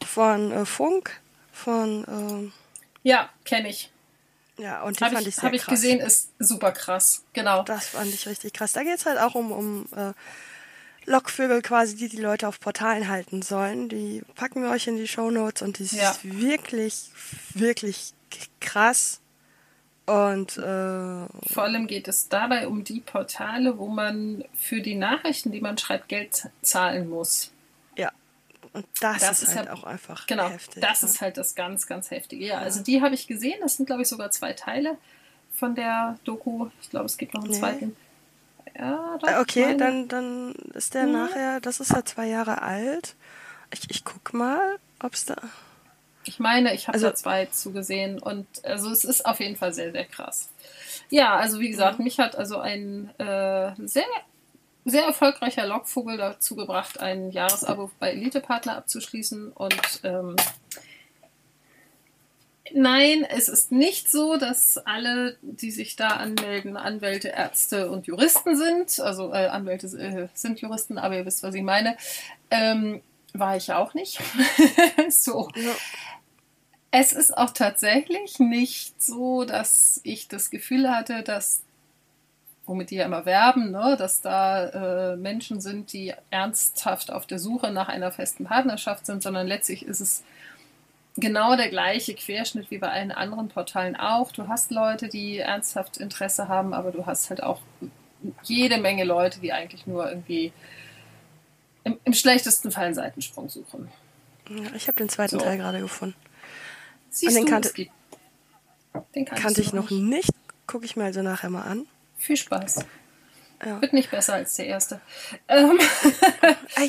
[0.04, 1.20] von äh, Funk,
[1.52, 2.04] von...
[2.08, 2.52] Ähm
[3.02, 3.90] ja, kenne ich.
[4.58, 7.22] Ja, und die hab fand ich, ich sehr Habe ich gesehen, ist super krass.
[7.32, 7.62] Genau.
[7.62, 8.72] Das fand ich richtig krass.
[8.72, 10.12] Da geht es halt auch um, um äh,
[11.08, 13.88] Lockvögel quasi, die die Leute auf Portalen halten sollen.
[13.88, 16.10] Die packen wir euch in die Show Notes und die ja.
[16.10, 17.10] ist wirklich,
[17.54, 18.12] wirklich
[18.60, 19.20] krass.
[20.06, 20.62] Und äh,
[21.52, 25.76] vor allem geht es dabei um die Portale, wo man für die Nachrichten, die man
[25.76, 27.52] schreibt, Geld zahlen muss.
[27.96, 28.10] Ja.
[28.72, 30.82] Und das, das ist, ist, halt ja, auch einfach genau, heftig.
[30.82, 31.08] Das ja.
[31.08, 32.44] ist halt das ganz, ganz heftige.
[32.44, 32.60] Ja, ja.
[32.60, 33.58] also die habe ich gesehen.
[33.60, 34.96] Das sind, glaube ich, sogar zwei Teile
[35.52, 36.68] von der Doku.
[36.80, 37.58] Ich glaube, es gibt noch einen nee.
[37.58, 37.96] zweiten.
[38.78, 41.12] Ja, doch, okay, dann, dann ist der hm.
[41.12, 43.16] nachher, das ist ja zwei Jahre alt.
[43.72, 45.36] Ich, ich guck mal, ob es da.
[46.24, 49.72] Ich meine, ich habe also, da zwei zugesehen und also es ist auf jeden Fall
[49.72, 50.50] sehr, sehr krass.
[51.10, 52.04] Ja, also wie gesagt, mhm.
[52.04, 54.04] mich hat also ein äh, sehr,
[54.84, 60.36] sehr erfolgreicher Lockvogel dazu gebracht, ein Jahresabo bei Elite Partner abzuschließen und ähm,
[62.74, 68.57] Nein, es ist nicht so, dass alle, die sich da anmelden, Anwälte, Ärzte und Juristen
[68.57, 69.00] sind.
[69.00, 71.96] Also äh, Anwälte äh, sind Juristen, aber ihr wisst, was ich meine.
[72.50, 73.02] Ähm,
[73.33, 74.20] war ich auch nicht.
[75.11, 75.48] so.
[75.54, 75.74] Ja.
[76.90, 81.62] Es ist auch tatsächlich nicht so, dass ich das Gefühl hatte, dass,
[82.64, 87.38] womit die ja immer werben, ne, dass da äh, Menschen sind, die ernsthaft auf der
[87.38, 90.24] Suche nach einer festen Partnerschaft sind, sondern letztlich ist es
[91.20, 94.33] genau der gleiche Querschnitt wie bei allen anderen Portalen auch.
[94.33, 97.61] Du hast Leute, die ernsthaft Interesse haben, aber du hast halt auch
[98.42, 100.52] jede Menge Leute, die eigentlich nur irgendwie
[101.85, 103.88] im, im schlechtesten Fall einen Seitensprung suchen.
[104.74, 105.44] ich habe den zweiten so.
[105.44, 106.16] Teil gerade gefunden.
[107.11, 107.72] Siehst den du, kannte,
[109.14, 110.02] den kannte ich noch nicht.
[110.02, 110.31] nicht.
[110.66, 111.87] Gucke ich mir also nachher mal an.
[112.16, 112.85] Viel Spaß.
[113.64, 113.80] Ja.
[113.80, 115.00] Wird nicht besser als der erste.
[115.48, 115.78] Ähm.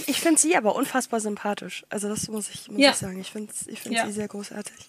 [0.06, 1.86] ich finde sie aber unfassbar sympathisch.
[1.90, 2.92] Also das muss ich, muss ja.
[2.92, 3.20] ich sagen.
[3.20, 4.06] Ich finde ich find ja.
[4.06, 4.88] sie sehr großartig.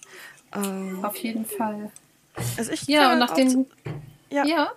[0.55, 1.91] Ähm, Auf jeden Fall.
[2.57, 3.65] Also ich ja, und nach dem...
[4.29, 4.45] Ja.
[4.45, 4.71] ja.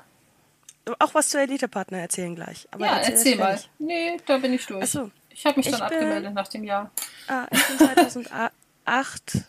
[0.98, 2.68] Auch was zu Elite-Partner erzählen gleich.
[2.70, 3.60] Aber ja, erzähl, erzähl mal.
[3.78, 4.82] Nee, da bin ich durch.
[4.82, 5.10] Achso.
[5.30, 6.90] Ich habe mich dann bin, abgemeldet nach dem Jahr.
[7.26, 9.44] Ah, ich bin 2008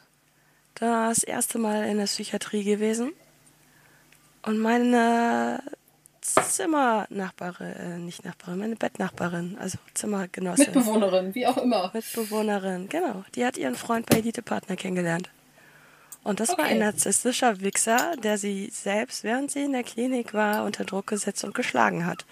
[0.75, 3.13] das erste Mal in der Psychiatrie gewesen.
[4.41, 5.61] Und meine
[6.33, 10.65] Zimmernachbarin, äh, nicht Nachbarin, meine Bettnachbarin, also Zimmergenossin.
[10.73, 11.91] Mitbewohnerin, wie auch immer.
[11.93, 13.23] Mitbewohnerin, genau.
[13.35, 15.29] Die hat ihren Freund bei Elite Partner kennengelernt.
[16.23, 16.61] Und das okay.
[16.61, 21.07] war ein narzisstischer Wichser, der sie selbst, während sie in der Klinik war, unter Druck
[21.07, 22.25] gesetzt und geschlagen hat.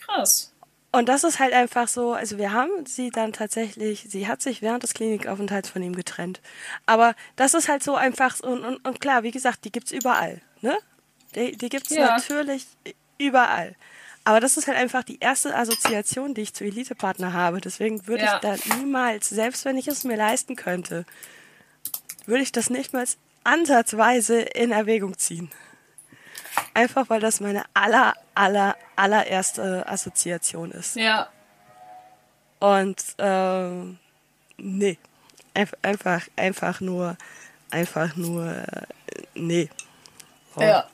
[0.00, 0.52] Krass.
[0.92, 4.62] Und das ist halt einfach so, also wir haben sie dann tatsächlich, sie hat sich
[4.62, 6.40] während des Klinikaufenthalts von ihm getrennt.
[6.86, 10.40] Aber das ist halt so einfach, und, und, und klar, wie gesagt, die gibt's überall,
[10.60, 10.76] ne?
[11.34, 12.16] Die, die gibt es ja.
[12.16, 12.66] natürlich
[13.18, 13.74] überall.
[14.24, 17.60] Aber das ist halt einfach die erste Assoziation, die ich zu Elite-Partner habe.
[17.60, 18.34] Deswegen würde ja.
[18.34, 21.06] ich da niemals, selbst wenn ich es mir leisten könnte,
[22.26, 23.06] würde ich das nicht mal
[23.44, 25.50] ansatzweise in Erwägung ziehen.
[26.74, 30.96] Einfach weil das meine aller, aller, allererste Assoziation ist.
[30.96, 31.28] Ja.
[32.58, 33.98] Und ähm,
[34.58, 34.98] nee.
[35.82, 37.16] Einfach, einfach nur,
[37.70, 38.82] einfach nur, äh,
[39.34, 39.70] nee.
[40.54, 40.60] Oh.
[40.60, 40.88] Ja.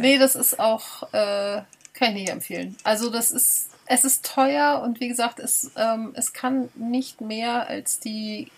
[0.00, 1.62] Nee, das ist auch, äh,
[1.94, 2.76] kann ich nicht empfehlen.
[2.84, 7.66] Also das ist, es ist teuer und wie gesagt, es, ähm, es kann nicht mehr
[7.66, 8.50] als die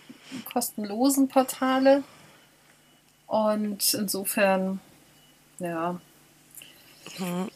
[0.53, 2.03] kostenlosen Portale.
[3.27, 4.81] Und insofern,
[5.59, 6.01] ja.
[7.19, 7.51] Mhm.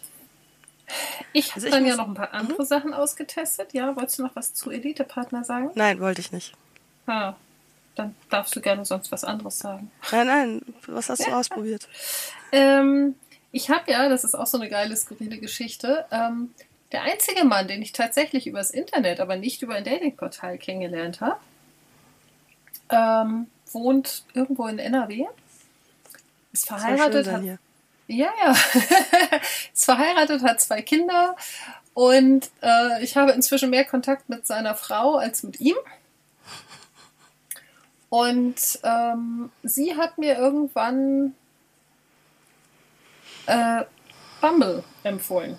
[1.32, 2.66] Ich habe also dann ja noch ein paar andere mhm.
[2.66, 3.74] Sachen ausgetestet.
[3.74, 5.70] Ja, wolltest du noch was zu Elite-Partner sagen?
[5.74, 6.54] Nein, wollte ich nicht.
[7.06, 7.34] Ah,
[7.94, 9.90] dann darfst du gerne sonst was anderes sagen.
[10.12, 11.88] Nein, nein, was hast du ausprobiert?
[12.52, 13.16] Ähm,
[13.56, 16.54] ich habe ja, das ist auch so eine geile, skurrile Geschichte, ähm,
[16.92, 21.40] der einzige Mann, den ich tatsächlich übers Internet, aber nicht über ein Datingportal kennengelernt habe,
[22.90, 25.24] ähm, wohnt irgendwo in NRW.
[26.52, 27.26] Ist verheiratet.
[27.28, 27.58] Hat, ja,
[28.08, 28.50] ja.
[29.72, 31.34] ist verheiratet, hat zwei Kinder
[31.94, 35.76] und äh, ich habe inzwischen mehr Kontakt mit seiner Frau als mit ihm.
[38.10, 41.34] Und ähm, sie hat mir irgendwann
[43.46, 43.84] äh,
[44.40, 45.58] Bumble empfohlen.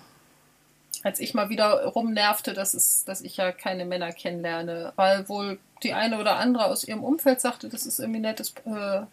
[1.02, 5.58] Als ich mal wieder rumnervte, dass, es, dass ich ja keine Männer kennenlerne, weil wohl
[5.82, 9.06] die eine oder andere aus ihrem Umfeld sagte, das ist irgendwie nettes, äh, eine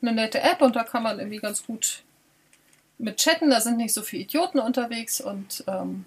[0.00, 2.04] nette App und da kann man irgendwie ganz gut
[2.98, 6.04] mit chatten, da sind nicht so viele Idioten unterwegs und ähm,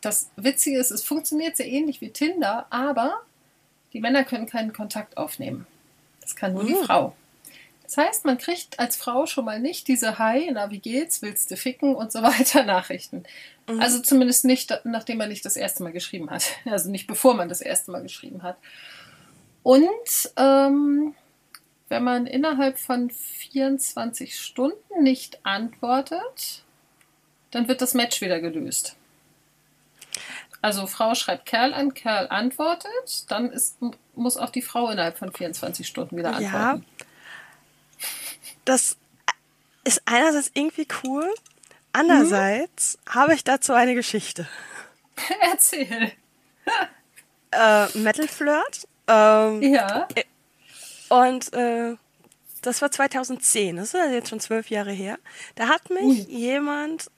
[0.00, 3.20] das Witzige ist, es funktioniert sehr ähnlich wie Tinder, aber
[3.92, 5.66] die Männer können keinen Kontakt aufnehmen.
[6.20, 6.68] Das kann nur mhm.
[6.68, 7.14] die Frau.
[7.88, 11.50] Das heißt, man kriegt als Frau schon mal nicht diese Hi, na wie geht's, willst
[11.50, 13.24] du ficken und so weiter Nachrichten.
[13.66, 13.80] Mhm.
[13.80, 16.44] Also zumindest nicht, nachdem man nicht das erste Mal geschrieben hat.
[16.66, 18.58] Also nicht bevor man das erste Mal geschrieben hat.
[19.62, 19.88] Und
[20.36, 21.14] ähm,
[21.88, 26.64] wenn man innerhalb von 24 Stunden nicht antwortet,
[27.52, 28.96] dann wird das Match wieder gelöst.
[30.60, 33.78] Also Frau schreibt Kerl an, Kerl antwortet, dann ist,
[34.14, 36.84] muss auch die Frau innerhalb von 24 Stunden wieder antworten.
[36.98, 37.06] Ja,
[38.68, 38.96] das
[39.84, 41.26] ist einerseits irgendwie cool,
[41.92, 43.14] andererseits mhm.
[43.14, 44.46] habe ich dazu eine Geschichte.
[45.40, 46.12] Erzähl.
[47.50, 48.86] äh, Metal Flirt.
[49.06, 50.06] Ähm, ja.
[51.08, 51.96] Und äh,
[52.60, 55.18] das war 2010, das ist jetzt schon zwölf Jahre her.
[55.54, 56.34] Da hat mich Ui.
[56.34, 57.10] jemand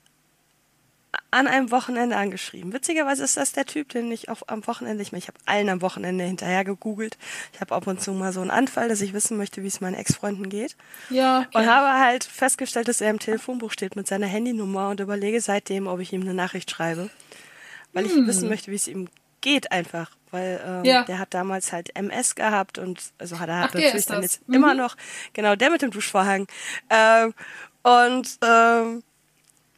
[1.30, 2.72] an einem Wochenende angeschrieben.
[2.72, 5.68] Witzigerweise ist das der Typ, den ich auch am Wochenende, ich meine, ich habe allen
[5.68, 7.18] am Wochenende hinterher gegoogelt.
[7.52, 9.80] Ich habe ab und zu mal so einen Anfall, dass ich wissen möchte, wie es
[9.80, 10.76] meinen Ex-Freunden geht.
[11.08, 11.40] Ja.
[11.40, 11.58] Okay.
[11.58, 15.86] Und habe halt festgestellt, dass er im Telefonbuch steht mit seiner Handynummer und überlege seitdem,
[15.86, 17.10] ob ich ihm eine Nachricht schreibe.
[17.92, 18.22] Weil hm.
[18.22, 19.08] ich wissen möchte, wie es ihm
[19.40, 20.10] geht einfach.
[20.30, 21.02] Weil ähm, ja.
[21.04, 24.54] der hat damals halt MS gehabt und also hat er Ach, natürlich dann jetzt mhm.
[24.54, 24.96] immer noch,
[25.32, 26.46] genau, der mit dem Duschvorhang.
[26.88, 27.34] Ähm,
[27.82, 29.02] und ähm,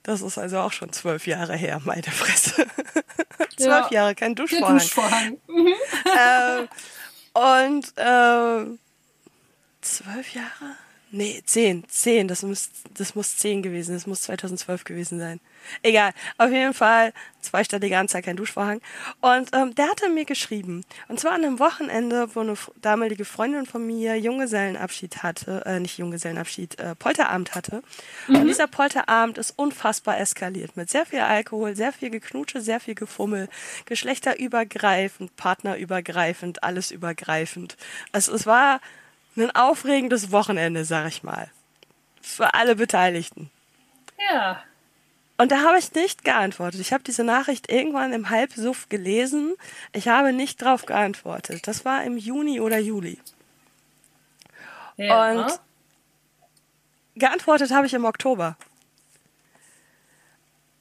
[0.02, 2.66] das ist also auch schon zwölf Jahre her, meine Fresse.
[3.56, 3.90] zwölf ja.
[3.90, 4.78] Jahre, kein Duschvorhang.
[4.78, 5.38] Duschvorhang.
[5.48, 5.74] Mhm.
[6.04, 6.66] äh,
[7.34, 8.78] und äh,
[9.80, 10.76] zwölf Jahre?
[11.14, 15.40] Nee, zehn, zehn, das muss, das muss zehn gewesen, das muss 2012 gewesen sein.
[15.83, 18.81] Egal, auf jeden Fall zweistellige Anzahl, kein Duschvorhang.
[19.20, 23.66] Und ähm, der hatte mir geschrieben, und zwar an einem Wochenende, wo eine damalige Freundin
[23.66, 27.83] von mir Junggesellenabschied hatte, äh, nicht Junggesellenabschied, äh, Polterabend hatte.
[28.27, 28.37] Mhm.
[28.37, 32.94] Und dieser Polterabend ist unfassbar eskaliert mit sehr viel Alkohol, sehr viel Geknutsche, sehr viel
[32.94, 33.51] Gefummel,
[33.85, 37.77] geschlechterübergreifend, partnerübergreifend, alles übergreifend.
[38.12, 38.81] Also es war
[39.36, 41.50] ein aufregendes Wochenende, sag ich mal.
[42.20, 43.50] Für alle Beteiligten.
[44.30, 44.62] Ja.
[45.38, 46.80] Und da habe ich nicht geantwortet.
[46.80, 49.54] Ich habe diese Nachricht irgendwann im Halbsuff gelesen.
[49.92, 51.66] Ich habe nicht drauf geantwortet.
[51.66, 53.18] Das war im Juni oder Juli.
[54.96, 55.32] Ja.
[55.32, 55.60] Und
[57.16, 58.56] geantwortet habe ich im Oktober.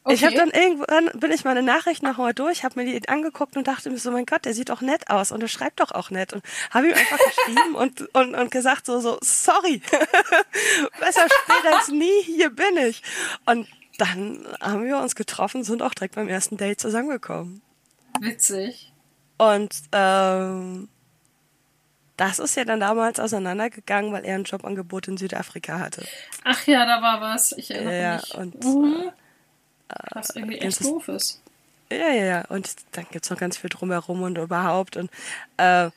[0.04, 0.16] Okay.
[0.16, 3.68] Ich habe dann irgendwann, bin ich meine Nachricht nochmal durch, habe mir die angeguckt und
[3.68, 6.10] dachte mir so, mein Gott, der sieht doch nett aus und er schreibt doch auch
[6.10, 6.34] nett.
[6.34, 9.80] Und habe ihm einfach geschrieben und, und, und gesagt so, so, sorry,
[11.00, 13.04] besser spät als nie, hier bin ich.
[13.46, 13.68] Und
[14.00, 17.62] dann haben wir uns getroffen, sind auch direkt beim ersten Date zusammengekommen.
[18.20, 18.92] Witzig.
[19.38, 20.90] Und ähm,
[22.18, 26.04] das ist ja dann damals auseinandergegangen, weil er ein Jobangebot in Südafrika hatte.
[26.44, 27.52] Ach ja, da war was.
[27.52, 28.36] Ich erinnere ja, mich.
[28.36, 29.12] Und, mhm.
[30.12, 31.42] Was irgendwie echt doof ist.
[31.92, 32.46] Ja, ja, ja.
[32.48, 34.96] Und dann gibt es noch ganz viel drumherum und überhaupt.
[34.98, 35.12] Und,
[35.58, 35.92] äh, äh,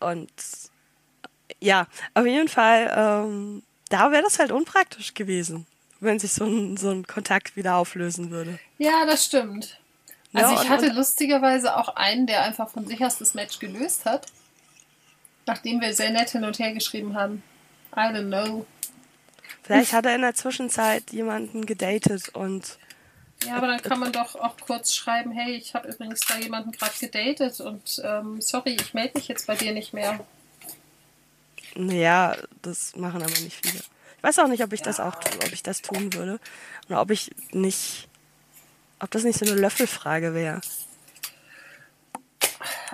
[0.00, 0.30] und
[1.60, 5.66] ja, auf jeden Fall, ähm, da wäre das halt unpraktisch gewesen,
[6.00, 8.58] wenn sich so ein, so ein Kontakt wieder auflösen würde.
[8.78, 9.78] Ja, das stimmt.
[10.32, 13.58] Also ja, ich hatte und, lustigerweise auch einen, der einfach von sich aus das Match
[13.60, 14.26] gelöst hat,
[15.46, 17.42] nachdem wir sehr nett hin und her geschrieben haben.
[17.96, 18.66] I don't know.
[19.62, 22.78] Vielleicht hat er in der Zwischenzeit jemanden gedatet und
[23.44, 26.72] ja, aber dann kann man doch auch kurz schreiben, hey, ich habe übrigens da jemanden
[26.72, 30.20] gerade gedatet und ähm, sorry, ich melde mich jetzt bei dir nicht mehr.
[31.76, 33.78] Ja, das machen aber nicht viele.
[33.78, 34.86] Ich weiß auch nicht, ob ich ja.
[34.86, 36.40] das auch ob ich das tun würde.
[36.88, 38.08] Oder ob ich nicht,
[39.00, 40.60] ob das nicht so eine Löffelfrage wäre.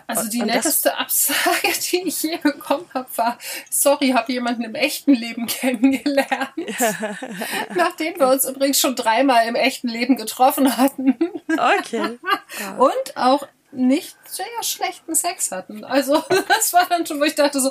[0.07, 3.39] Also die netteste Absage, die ich je bekommen habe, war,
[3.71, 6.51] sorry, habe jemanden im echten Leben kennengelernt.
[6.57, 7.17] Ja.
[7.75, 11.17] Nachdem wir uns übrigens schon dreimal im echten Leben getroffen hatten.
[11.49, 12.19] Okay.
[12.61, 12.77] Ja.
[12.79, 15.85] Und auch nicht sehr schlechten Sex hatten.
[15.85, 17.71] Also das war dann schon, wo ich dachte so,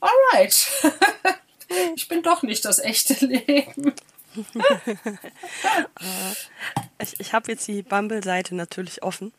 [0.00, 0.70] alright,
[1.96, 3.94] ich bin doch nicht das echte Leben.
[6.98, 9.32] ich ich habe jetzt die Bumble-Seite natürlich offen.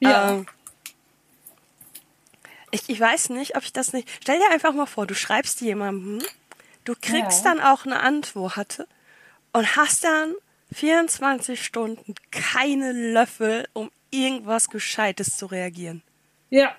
[0.00, 0.30] Ja.
[0.30, 0.46] Ähm,
[2.70, 4.08] ich, ich weiß nicht, ob ich das nicht.
[4.22, 6.22] Stell dir einfach mal vor, du schreibst jemandem,
[6.84, 7.54] du kriegst Ja.
[7.54, 8.86] dann auch eine Antwort
[9.52, 10.34] und hast dann
[10.72, 16.02] 24 Stunden keine Löffel, um irgendwas Gescheites zu reagieren.
[16.50, 16.74] Ja.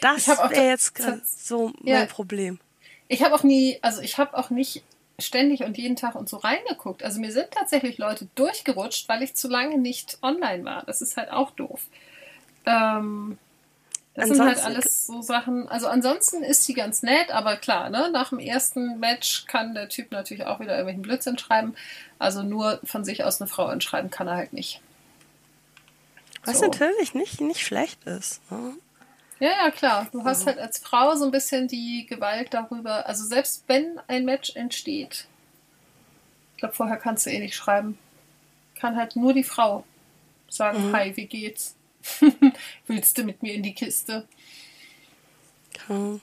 [0.00, 1.98] Das wäre jetzt so Ja.
[2.00, 2.60] mein Problem.
[3.08, 4.84] Ich habe auch nie, also ich habe auch nicht
[5.18, 7.02] ständig und jeden Tag und so reingeguckt.
[7.02, 10.84] Also mir sind tatsächlich Leute durchgerutscht, weil ich zu lange nicht online war.
[10.84, 11.86] Das ist halt auch doof.
[12.66, 13.38] Ähm,
[14.18, 15.68] das sind halt Ansonsten- alles so Sachen.
[15.68, 19.88] Also ansonsten ist sie ganz nett, aber klar, ne, nach dem ersten Match kann der
[19.88, 21.74] Typ natürlich auch wieder irgendwelchen Blödsinn schreiben.
[22.18, 24.80] Also nur von sich aus eine Frau anschreiben kann er halt nicht.
[26.44, 26.66] Was So.
[26.66, 28.40] natürlich nicht, nicht schlecht ist.
[28.50, 28.74] Ne?
[29.40, 30.08] Ja, ja, klar.
[30.10, 33.06] Du hast halt als Frau so ein bisschen die Gewalt darüber.
[33.06, 35.26] Also selbst wenn ein Match entsteht,
[36.54, 37.98] ich glaube, vorher kannst du eh nicht schreiben,
[38.74, 39.84] kann halt nur die Frau
[40.48, 41.76] sagen, hi, wie geht's?
[42.86, 44.26] Willst du mit mir in die Kiste?
[45.86, 46.20] Hm.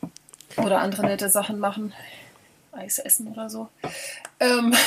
[0.57, 1.93] Oder andere nette Sachen machen.
[2.71, 3.69] Eis essen oder so.
[4.39, 4.73] Ähm,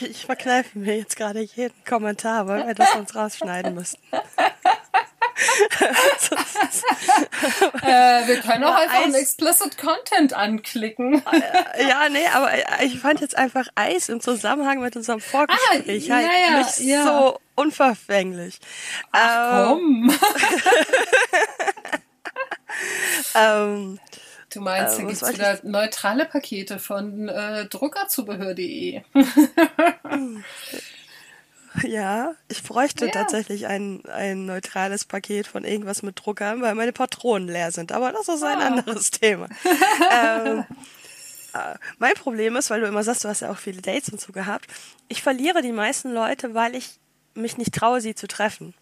[0.00, 4.00] Ich verkneife mir jetzt gerade jeden Kommentar, weil wir das sonst rausschneiden müssten.
[7.82, 11.22] äh, wir können auch einfach einen Explicit Content anklicken.
[11.78, 12.50] Ja, nee, aber
[12.82, 17.04] ich fand jetzt einfach Eis im Zusammenhang mit unserem Vorgespräch Ah, halt ja, nicht ja.
[17.04, 18.58] so unverfänglich.
[19.12, 20.12] Komm.
[23.34, 23.98] Ähm,
[24.52, 29.02] Du meinst, Äh, da was gibt es wieder neutrale Pakete von äh, druckerzubehör.de.
[31.82, 33.10] ja, ich bräuchte Ja.
[33.12, 37.92] tatsächlich ein, ein neutrales Paket von irgendwas mit Druckern, weil meine Patronen leer sind.
[37.92, 38.66] Aber das ist ein Ah.
[38.66, 39.48] anderes Thema.
[40.12, 40.64] ähm,
[41.54, 44.20] äh, mein Problem ist, weil du immer sagst, du hast ja auch viele Dates und
[44.20, 44.66] so gehabt.
[45.08, 46.98] Ich verliere die meisten Leute, weil ich
[47.34, 48.74] mich nicht traue, sie zu treffen.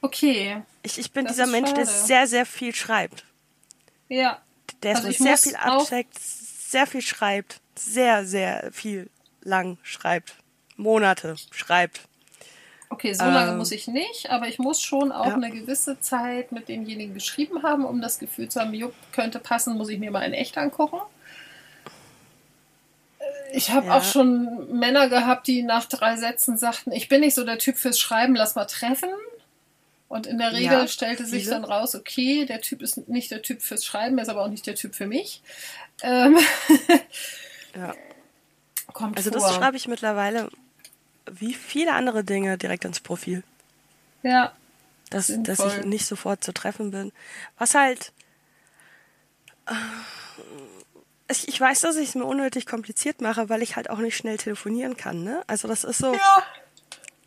[0.00, 2.06] Okay, Ich, ich bin Das dieser Mensch, der schade.
[2.06, 3.24] sehr, sehr viel schreibt.
[4.08, 4.40] ja.
[4.82, 9.08] Der Also sehr viel abcheckt, sehr viel schreibt, sehr, sehr viel
[9.42, 10.36] lang schreibt.
[10.76, 12.00] Monate schreibt.
[12.90, 15.34] Okay, so lange Ähm, muss ich nicht, aber ich muss schon auch ja.
[15.34, 19.76] eine gewisse Zeit mit demjenigen geschrieben haben, um das Gefühl zu haben, jupp, könnte passen,
[19.76, 20.98] muss ich mir mal in echt angucken.
[23.52, 23.98] Ich habe Ja.
[23.98, 27.76] auch schon Männer gehabt, die nach drei Sätzen sagten, ich bin nicht so der Typ
[27.78, 29.08] fürs Schreiben, lass mal treffen.
[30.08, 31.54] Und in der Regel Ja, stellte sich viele.
[31.56, 34.48] dann raus, okay, der Typ ist nicht der Typ fürs Schreiben, er ist aber auch
[34.48, 35.40] nicht der Typ für mich.
[36.02, 36.38] Ähm,
[37.74, 37.92] Ja.
[38.92, 39.40] kommt Also vor.
[39.40, 40.48] das schreibe ich mittlerweile
[41.30, 43.42] wie viele andere Dinge direkt ins Profil.
[44.22, 44.52] ja,
[45.10, 47.12] Dass, dass ich nicht sofort zu treffen bin.
[47.58, 48.12] Was halt.
[49.66, 49.72] äh,
[51.30, 54.16] Ich, ich weiß, dass ich es mir unnötig kompliziert mache, weil ich halt auch nicht
[54.16, 55.22] schnell telefonieren kann.
[55.24, 55.42] Ne?
[55.46, 56.12] Also das ist so.
[56.12, 56.42] ja.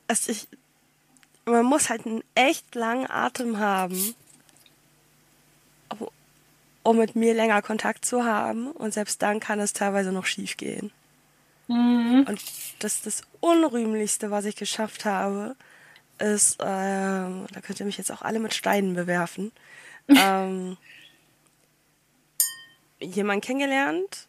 [0.07, 0.47] Also ich,
[1.45, 4.15] man muss halt einen echt langen Atem haben,
[5.99, 6.09] um-
[6.83, 8.71] um mit mir länger Kontakt zu haben.
[8.71, 10.91] Und selbst dann kann es teilweise noch schief gehen.
[11.68, 12.26] Mhm.
[12.28, 12.41] Und
[12.80, 15.55] das, das Unrühmlichste, was ich geschafft habe,
[16.20, 19.51] ist, ähm, da könnt ihr mich jetzt auch alle mit Steinen bewerfen,
[20.07, 20.78] ähm,
[22.99, 24.28] jemanden kennengelernt,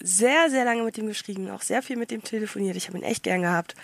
[0.00, 2.76] sehr, sehr lange mit ihm geschrieben, auch sehr viel mit ihm telefoniert.
[2.76, 3.74] Ich habe ihn echt gern gehabt.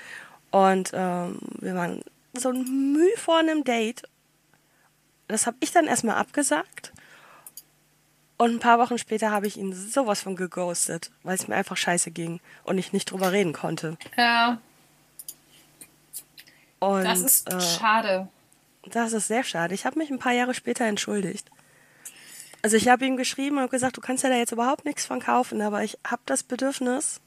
[0.51, 2.03] Und ähm, wir waren
[2.35, 4.03] so ein Mühe vor einem Date.
[5.27, 6.93] Das habe ich dann erstmal abgesagt.
[8.37, 11.77] Und ein paar Wochen später habe ich ihn sowas von geghostet, weil es mir einfach
[11.77, 13.97] scheiße ging und ich nicht drüber reden konnte.
[14.17, 14.59] ja,
[16.81, 18.29] Und das ist äh, schade.
[18.87, 19.75] das ist sehr schade.
[19.75, 21.49] Ich habe mich ein paar Jahre später entschuldigt.
[22.63, 25.21] Also ich habe ihm geschrieben und gesagt, du kannst ja da jetzt überhaupt nichts von
[25.21, 27.21] kaufen, aber ich habe das Bedürfnis,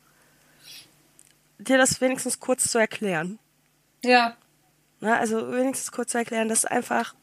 [1.60, 3.40] dir das wenigstens kurz zu erklären.
[4.04, 4.36] Ja,
[5.00, 5.16] Ne?
[5.16, 7.14] Also wenigstens kurz zu erklären, dass einfach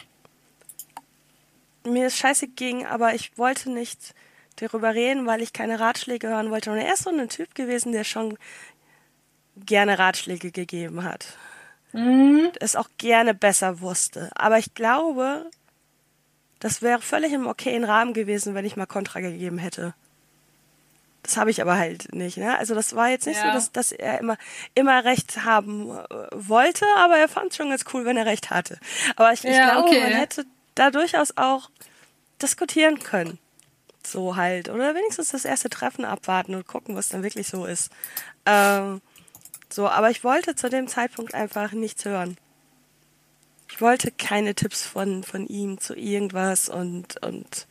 [1.85, 4.15] mir es scheiße ging, aber ich wollte nicht
[4.57, 6.71] darüber reden, weil ich keine Ratschläge hören wollte.
[6.71, 8.39] Und er ist so ein Typ gewesen, der schon
[9.57, 11.37] gerne Ratschläge gegeben hat.
[12.61, 14.31] Es auch gerne besser wusste.
[14.35, 15.49] Aber ich glaube,
[16.59, 19.95] das wäre völlig im okayen Rahmen gewesen, wenn ich mal Kontra gegeben hätte.
[21.23, 22.37] Das habe ich aber halt nicht.
[22.37, 22.59] Ne?
[22.59, 23.55] Also das war jetzt nicht so, Ja.
[23.55, 24.37] dass, dass er immer,
[24.75, 28.51] immer Recht haben äh, wollte, aber er fand es schon ganz cool, wenn er Recht
[28.51, 28.79] hatte.
[29.17, 30.01] Aber ich, ich Ja, glaube, okay.
[30.01, 30.45] man hätte
[30.75, 31.71] da durchaus auch
[32.43, 33.39] diskutieren können.
[34.07, 34.69] So halt.
[34.69, 37.91] Oder wenigstens das erste Treffen abwarten und gucken, was dann wirklich so ist.
[38.47, 39.01] Ähm,
[39.71, 42.37] so, aber ich wollte zu dem Zeitpunkt einfach nichts hören.
[43.71, 47.67] Ich wollte keine Tipps von, von ihm zu irgendwas und, und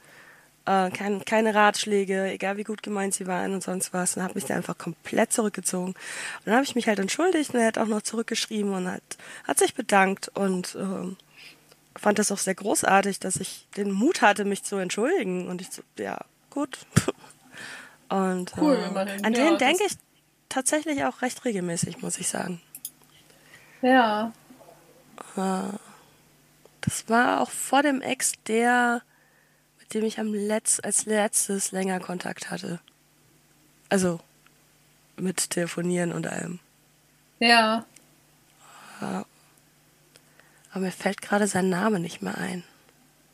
[0.65, 4.17] äh, kein, keine Ratschläge, egal wie gut gemeint sie waren und sonst was.
[4.17, 5.93] Und habe mich dann einfach komplett zurückgezogen.
[5.93, 9.03] Und dann habe ich mich halt entschuldigt und er hat auch noch zurückgeschrieben und hat,
[9.45, 11.15] hat sich bedankt und ähm,
[12.03, 15.47] fand das auch sehr großartig, dass ich den Mut hatte, mich zu entschuldigen.
[15.47, 16.77] Und ich so, ja, gut.
[18.09, 19.97] Und Cool, äh, an Ja, den denke das- ich
[20.49, 22.61] tatsächlich auch recht regelmäßig, muss ich sagen.
[23.81, 24.31] Ja.
[26.81, 29.01] Das war auch vor dem Ex der,
[29.79, 32.79] mit dem ich am Letz als letztes länger Kontakt hatte.
[33.89, 34.19] Also
[35.17, 36.59] mit Telefonieren und allem.
[37.39, 37.85] Ja.
[40.73, 42.63] Aber mir fällt gerade sein Name nicht mehr ein.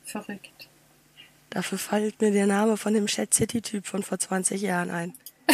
[0.04, 0.68] Verrückt.
[1.50, 5.14] Dafür fällt mir der Name von dem Chat City Typ von vor 20 Jahren ein.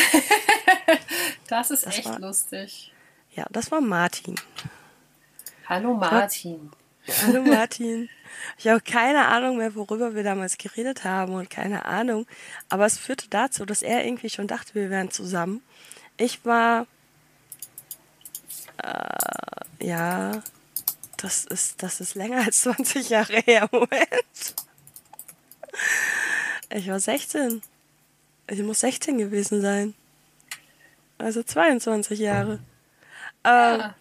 [1.48, 2.92] Das ist Das echt war- lustig.
[3.36, 4.36] Ja, das war Martin.
[5.68, 6.72] Hallo Martin.
[7.24, 8.10] Hallo Martin.
[8.58, 12.26] Ich habe keine Ahnung mehr, worüber wir damals geredet haben und keine Ahnung.
[12.70, 15.62] Aber es führte dazu, dass er irgendwie schon dachte, wir wären zusammen.
[16.18, 16.88] Ich war,
[18.84, 20.42] äh, ja,
[21.26, 23.68] das ist, das ist länger als 20 Jahre her.
[23.72, 24.56] Moment.
[26.70, 27.62] Ich war 16.
[28.50, 29.94] Ich muss 16 gewesen sein.
[31.18, 32.60] Also 22 Jahre.
[33.44, 33.96] Ähm, Ja.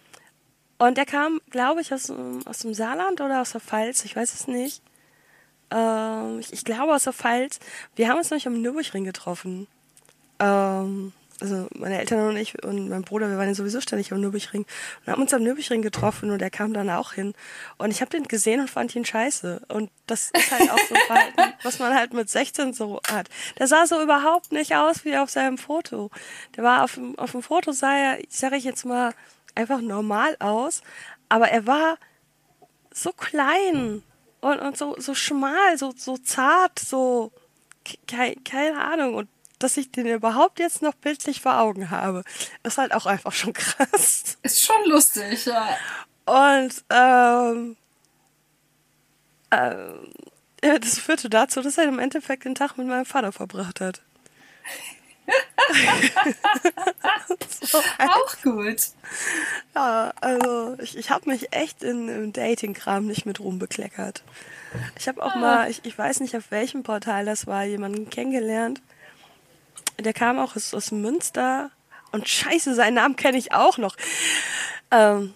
[0.77, 4.15] und er kam, glaube ich, aus, dem- aus dem Saarland oder aus der Pfalz, ich
[4.15, 4.81] weiß es nicht.
[5.71, 7.59] Ähm, ich, ich glaube aus der Pfalz.
[7.95, 9.67] Wir haben uns nämlich am Nürburgring getroffen.
[10.39, 11.11] Ähm,
[11.41, 14.65] also meine Eltern und ich und mein Bruder, wir waren ja sowieso ständig am Nürburgring
[15.05, 17.33] und haben uns am Nürburgring getroffen und er kam dann auch hin.
[17.77, 19.63] Und ich habe den gesehen und fand ihn scheiße.
[19.67, 23.27] Und das ist halt auch so ein Verhalten, was man halt mit 16 so hat.
[23.59, 26.09] Der sah so überhaupt nicht aus wie auf seinem Foto.
[26.55, 29.13] Der war auf dem, auf dem Foto sah er, sage ich jetzt mal,
[29.55, 30.81] einfach normal aus,
[31.29, 31.97] aber er war
[32.91, 34.03] so klein
[34.41, 37.31] und, und so, so schmal, so, so zart, so,
[38.07, 39.15] ke keine Ahnung.
[39.15, 39.29] Und
[39.59, 42.23] dass ich den überhaupt jetzt noch bildlich vor Augen habe,
[42.63, 44.37] ist halt auch einfach schon krass.
[44.43, 45.77] Ist schon lustig, ja.
[46.25, 47.77] Und ähm,
[49.51, 50.13] ähm,
[50.63, 54.01] ja, das führte dazu, dass er im Endeffekt den Tag mit meinem Vater verbracht hat.
[57.61, 58.81] so, Auch gut.
[59.75, 64.23] ja, also ich, ich habe mich echt in, im Dating-Kram nicht mit rumbekleckert.
[64.97, 68.81] Ich habe auch mal, ich, ich weiß nicht auf welchem Portal das war, jemanden kennengelernt.
[69.99, 71.71] Der kam auch aus, aus Münster
[72.11, 73.95] und scheiße, seinen Namen kenne ich auch noch.
[74.91, 75.33] Ähm,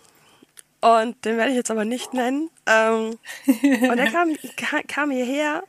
[0.81, 2.49] und den werde ich jetzt aber nicht nennen.
[2.65, 5.63] Ähm, und er kam, ka- kam hierher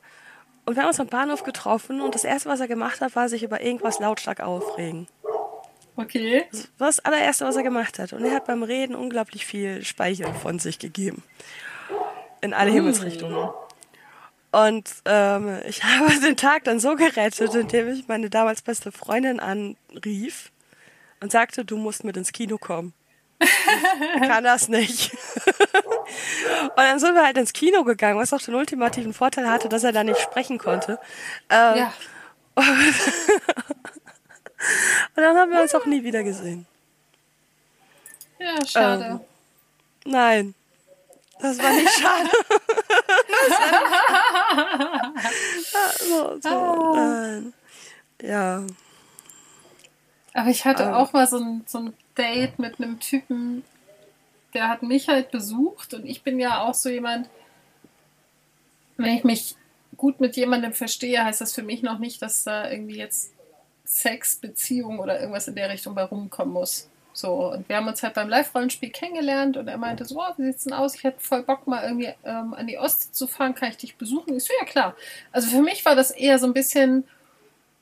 [0.67, 3.29] und wir haben uns am Bahnhof getroffen und das erste, was er gemacht hat, war
[3.29, 5.09] sich über irgendwas lautstark aufregen.
[5.97, 6.47] Okay.
[6.51, 8.13] Das war das allererste, was er gemacht hat.
[8.13, 11.23] Und er hat beim Reden unglaublich viel Speichel von sich gegeben.
[12.41, 13.51] In alle Himmelsrichtungen.
[14.53, 19.41] Und ähm, ich habe den Tag dann so gerettet, indem ich meine damals beste Freundin
[19.41, 20.51] anrief
[21.21, 22.93] und sagte, du musst mit ins Kino kommen.
[23.43, 25.13] Ich kann das nicht.
[26.63, 29.83] und dann sind wir halt ins Kino gegangen, was auch den ultimativen Vorteil hatte, dass
[29.83, 30.99] er da nicht sprechen konnte.
[31.49, 31.93] Ähm, Ja.
[35.17, 36.67] Und dann haben wir uns auch nie wieder gesehen.
[38.39, 39.05] Ja, schade.
[39.05, 39.21] Ähm,
[40.05, 40.55] Nein.
[41.41, 42.29] Das war nicht schade.
[42.31, 43.53] war
[45.57, 45.95] nicht schade.
[45.99, 47.53] so, so, nein.
[48.23, 48.67] Ja.
[50.35, 50.95] Aber ich hatte Ähm.
[50.95, 53.65] auch mal so ein, so ein Date mit einem Typen,
[54.55, 57.29] der hat mich halt besucht und ich bin ja auch so jemand,
[58.97, 59.57] wenn ich mich
[59.97, 63.33] gut mit jemandem verstehe, heißt das für mich noch nicht, dass da irgendwie jetzt
[63.85, 66.89] Sex, Beziehung oder irgendwas in der Richtung bei rumkommen muss.
[67.21, 70.45] So, und wir haben uns halt beim Live-Rollenspiel kennengelernt und er meinte so, oh, wie
[70.45, 70.95] sieht's denn aus?
[70.95, 73.97] Ich hätte voll Bock, mal irgendwie ähm, an die Ostsee zu fahren, kann ich dich
[73.97, 74.35] besuchen?
[74.35, 74.97] Ich so, ja klar.
[75.31, 77.07] Also für mich war das eher so ein bisschen,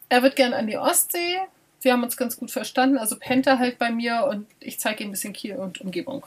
[0.08, 1.38] er wird gern an die Ostsee.
[1.82, 2.98] Wir haben uns ganz gut verstanden.
[2.98, 6.26] Also pennt er halt bei mir und ich zeige ihm ein bisschen Kiel und Umgebung.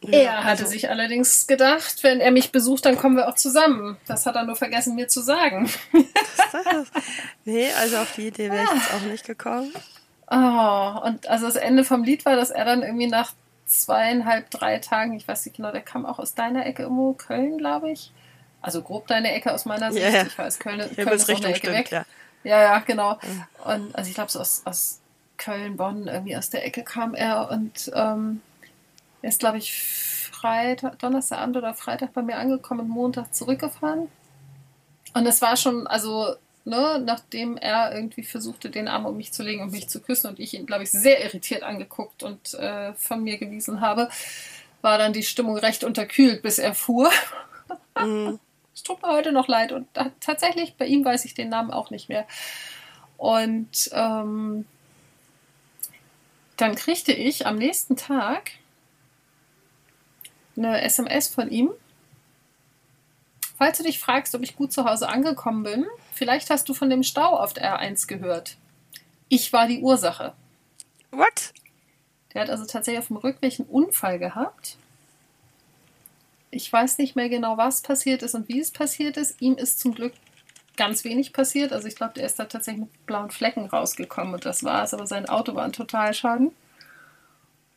[0.00, 3.98] Er hatte also- sich allerdings gedacht, wenn er mich besucht, dann kommen wir auch zusammen.
[4.06, 5.68] Das hat er nur vergessen, mir zu sagen.
[7.44, 9.70] Nee, also auf die Idee wäre ich jetzt auch nicht gekommen.
[10.28, 13.32] Oh, und also das Ende vom Lied war, dass er dann irgendwie nach
[13.66, 17.58] zweieinhalb, drei Tagen, ich weiß nicht genau, der kam auch aus deiner Ecke irgendwo, Köln,
[17.58, 18.12] glaube ich.
[18.62, 20.04] Also grob deine Ecke aus meiner Sicht.
[20.12, 20.22] Ja.
[20.22, 21.90] Ich weiß, Köln, Köln ist eine Ecke stimmt, weg.
[21.90, 22.04] ja.
[22.44, 23.18] Ja, ja, genau.
[23.64, 25.00] Und also ich glaube, so aus, aus
[25.36, 28.40] Köln, Bonn, irgendwie aus der Ecke kam er und ähm,
[29.22, 29.72] er ist, glaube ich,
[30.30, 34.08] Freitag, Donnerstagabend oder Freitag bei mir angekommen und Montag zurückgefahren.
[35.14, 36.36] Und es war schon, also,
[36.66, 40.26] ne, nachdem er irgendwie versuchte, den Arm um mich zu legen und mich zu küssen
[40.28, 44.10] und ich ihn, glaube ich, sehr irritiert angeguckt und äh, von mir gewiesen habe,
[44.82, 47.10] war dann die Stimmung recht unterkühlt, bis er fuhr.
[47.98, 48.38] Mhm.
[48.74, 49.72] Es tut mir heute noch leid.
[49.72, 49.88] Und
[50.20, 52.26] tatsächlich, bei ihm weiß ich den Namen auch nicht mehr.
[53.16, 54.66] Und ähm,
[56.58, 58.50] dann kriegte ich am nächsten Tag
[60.56, 61.70] eine SMS von ihm.
[63.56, 66.90] Falls du dich fragst, ob ich gut zu Hause angekommen bin, vielleicht hast du von
[66.90, 68.56] dem Stau auf der R1 gehört.
[69.28, 70.34] Ich war die Ursache.
[71.10, 71.54] What?
[72.34, 74.76] Der hat also tatsächlich auf dem Rückweg einen Unfall gehabt.
[76.50, 79.40] Ich weiß nicht mehr genau, was passiert ist und wie es passiert ist.
[79.40, 80.12] Ihm ist zum Glück
[80.76, 81.72] ganz wenig passiert.
[81.72, 84.92] Also ich glaube, der ist da tatsächlich mit blauen Flecken rausgekommen und das war es.
[84.92, 86.52] Aber sein Auto war ein Totalschaden.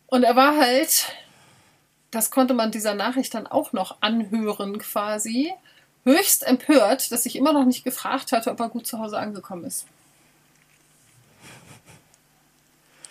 [0.08, 1.14] Und er war halt,
[2.12, 5.54] das konnte man dieser Nachricht dann auch noch anhören quasi,
[6.06, 9.66] höchst empört, dass ich immer noch nicht gefragt hatte, ob er gut zu Hause angekommen
[9.66, 9.86] ist.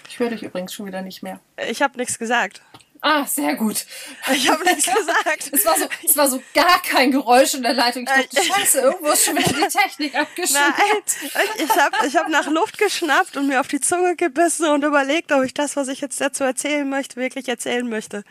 [0.09, 1.39] Ich höre dich übrigens schon wieder nicht mehr.
[1.69, 2.63] Ich habe nichts gesagt.
[3.01, 3.87] Ah, sehr gut.
[4.33, 5.51] Ich habe nichts gesagt.
[5.53, 8.03] Es war, so, es war so gar kein Geräusch in der Leitung.
[8.03, 10.75] Ich dachte, scheiße, irgendwo ist schon wieder die Technik abgeschnitten.
[10.77, 14.85] Nein, ich habe ich hab nach Luft geschnappt und mir auf die Zunge gebissen und
[14.85, 18.25] überlegt, ob ich das, was ich jetzt dazu erzählen möchte, wirklich erzählen möchte.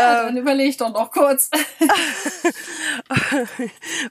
[0.00, 1.50] Ja, dann überleg doch noch kurz.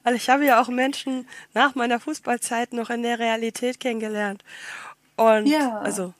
[0.03, 4.43] Weil ich habe ja auch Menschen nach meiner Fußballzeit noch in der Realität kennengelernt.
[5.15, 5.79] Und ja.
[5.79, 6.13] also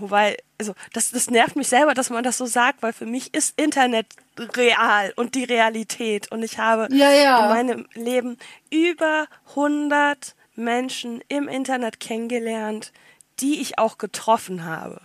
[0.00, 3.32] Wobei, also das, das nervt mich selber, dass man das so sagt, weil für mich
[3.34, 4.06] ist Internet
[4.38, 6.30] real und die Realität.
[6.32, 7.44] Und ich habe ja, ja.
[7.44, 8.36] in meinem Leben
[8.70, 12.92] über 100 Menschen im Internet kennengelernt,
[13.40, 15.00] die ich auch getroffen habe.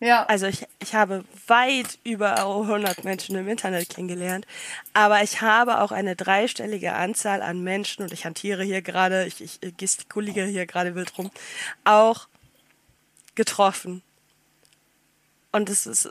[0.00, 0.24] Ja.
[0.24, 4.46] Also ich, ich habe weit über 100 Menschen im Internet kennengelernt,
[4.94, 9.42] aber ich habe auch eine dreistellige Anzahl an Menschen, und ich hantiere hier gerade, ich,
[9.42, 11.30] ich gestikuliere hier gerade wild rum,
[11.84, 12.28] auch
[13.34, 14.02] getroffen.
[15.52, 16.10] Und es ist,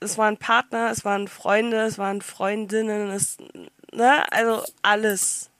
[0.00, 3.36] es waren Partner, es waren Freunde, es waren Freundinnen, es,
[3.92, 5.50] ne, also alles,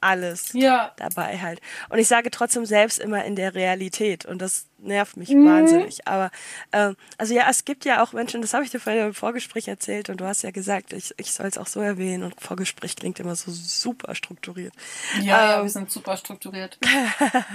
[0.00, 0.92] alles ja.
[0.96, 1.60] dabei halt.
[1.88, 5.46] Und ich sage trotzdem selbst immer in der Realität und das nervt mich mhm.
[5.46, 6.06] wahnsinnig.
[6.06, 6.30] Aber
[6.72, 9.68] ähm, also ja, es gibt ja auch Menschen, das habe ich dir vorhin im Vorgespräch
[9.68, 12.96] erzählt und du hast ja gesagt, ich, ich soll es auch so erwähnen und Vorgespräch
[12.96, 14.74] klingt immer so super strukturiert.
[15.16, 16.78] Ja, ähm, ja wir sind super strukturiert.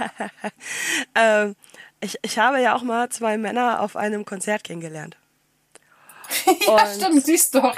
[1.14, 1.56] ähm,
[2.00, 5.16] ich, ich habe ja auch mal zwei Männer auf einem Konzert kennengelernt.
[6.66, 7.60] ja, stimmt, siehst du.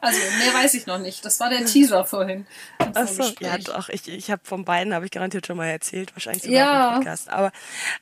[0.00, 1.24] also, mehr weiß ich noch nicht.
[1.24, 2.46] Das war der Teaser vorhin.
[2.94, 3.88] Achso, ja, doch.
[3.88, 6.88] Ich, ich habe von beiden, habe ich garantiert schon mal erzählt, wahrscheinlich sogar ja.
[6.88, 7.28] im Podcast.
[7.28, 7.52] Aber,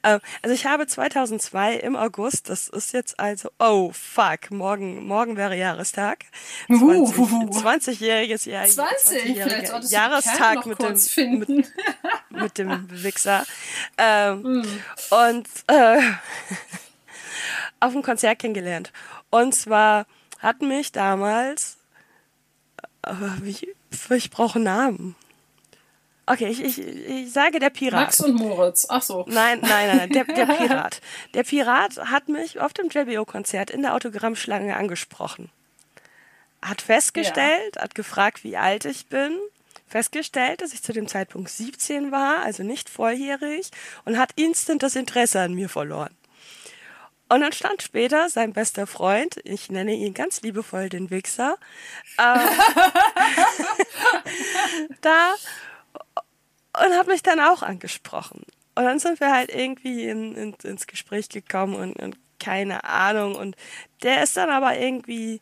[0.03, 5.37] äh, also ich habe 2002 im August, das ist jetzt also, oh fuck, morgen, morgen
[5.37, 6.25] wäre Jahrestag.
[6.69, 8.67] 20, jähriges Jahr.
[8.67, 11.73] 20, 20 Jahrestag mit dem, mit,
[12.31, 13.45] mit, dem Wichser.
[13.99, 14.83] Ähm, hm.
[15.11, 16.01] Und, äh,
[17.81, 18.93] auf dem Konzert kennengelernt.
[19.31, 20.07] Und zwar
[20.45, 21.79] hat mich damals,
[23.01, 23.75] aber wie,
[24.11, 25.17] ich brauche Namen.
[26.27, 28.01] Okay, ich, ich, ich sage der Pirat.
[28.01, 29.25] Max und Moritz, ach so.
[29.27, 31.01] Nein, nein, nein, der, der Pirat.
[31.33, 35.51] Der Pirat hat mich auf dem JBO-Konzert in der Autogrammschlange angesprochen.
[36.61, 37.83] Hat festgestellt, ja.
[37.83, 39.39] hat gefragt, wie alt ich bin,
[39.87, 43.71] festgestellt, dass ich zu dem Zeitpunkt 17 war, also nicht volljährig,
[44.05, 46.15] und hat instant das Interesse an mir verloren.
[47.29, 51.57] Und dann stand später sein bester Freund, ich nenne ihn ganz liebevoll den Wichser,
[52.19, 52.39] äh,
[55.01, 55.35] da
[56.85, 58.43] und hat mich dann auch angesprochen.
[58.75, 63.37] Und dann sind wir halt irgendwie in, in, ins Gespräch gekommen und, und keine Ahnung.
[63.37, 63.57] Und
[64.03, 65.41] der ist dann aber irgendwie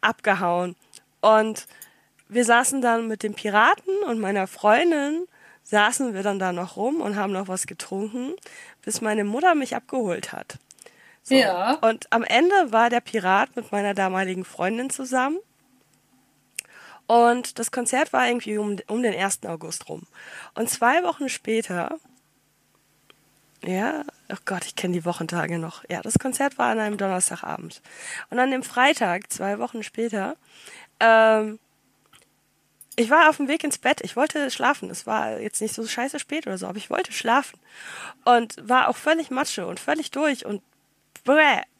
[0.00, 0.76] abgehauen.
[1.20, 1.66] Und
[2.28, 5.26] wir saßen dann mit dem Piraten und meiner Freundin,
[5.62, 8.34] saßen wir dann da noch rum und haben noch was getrunken,
[8.82, 10.58] bis meine Mutter mich abgeholt hat.
[11.30, 11.36] So.
[11.36, 11.74] Ja.
[11.74, 15.38] Und am Ende war der Pirat mit meiner damaligen Freundin zusammen.
[17.06, 19.44] Und das Konzert war irgendwie um, um den 1.
[19.46, 20.02] August rum.
[20.54, 21.98] Und zwei Wochen später,
[23.62, 25.84] ja, oh Gott, ich kenne die Wochentage noch.
[25.88, 27.80] Ja, das Konzert war an einem Donnerstagabend.
[28.30, 30.36] Und an dem Freitag, zwei Wochen später,
[30.98, 31.60] ähm,
[32.96, 34.00] ich war auf dem Weg ins Bett.
[34.02, 34.90] Ich wollte schlafen.
[34.90, 37.58] Es war jetzt nicht so scheiße spät oder so, aber ich wollte schlafen.
[38.24, 40.60] Und war auch völlig Matsche und völlig durch und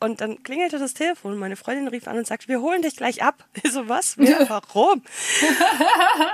[0.00, 2.96] und dann klingelte das Telefon und meine Freundin rief an und sagte, wir holen dich
[2.96, 3.44] gleich ab.
[3.62, 4.16] Ich so, was?
[4.18, 4.48] Wer?
[4.48, 5.02] Warum?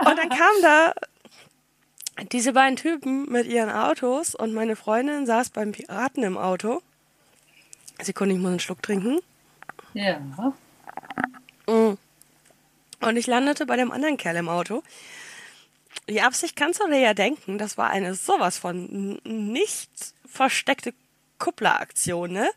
[0.07, 0.93] und dann kamen da
[2.33, 6.83] diese beiden Typen mit ihren Autos und meine Freundin saß beim Piraten im Auto.
[8.03, 9.21] Sie konnte nicht mal einen Schluck trinken.
[9.95, 10.19] Ja.
[11.67, 11.97] Mm.
[13.01, 14.83] Und ich landete bei dem anderen Kerl im Auto.
[16.09, 19.91] Die Absicht kannst du dir ja denken, das war eine sowas von nicht
[20.27, 20.95] versteckte
[21.39, 22.51] Kuppleraktion, ne?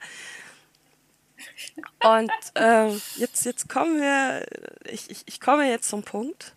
[2.04, 4.46] Und äh, jetzt, jetzt kommen wir,
[4.86, 6.54] ich, ich, ich komme jetzt zum Punkt.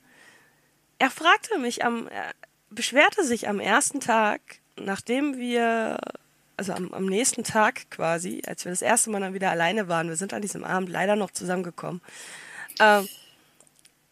[0.98, 2.32] er fragte mich am, er
[2.70, 4.40] beschwerte sich am ersten Tag,
[4.76, 5.98] nachdem wir,
[6.56, 10.08] also am, am nächsten Tag quasi, als wir das erste Mal dann wieder alleine waren,
[10.08, 12.00] wir sind an diesem Abend leider noch zusammengekommen,
[12.80, 13.08] ähm,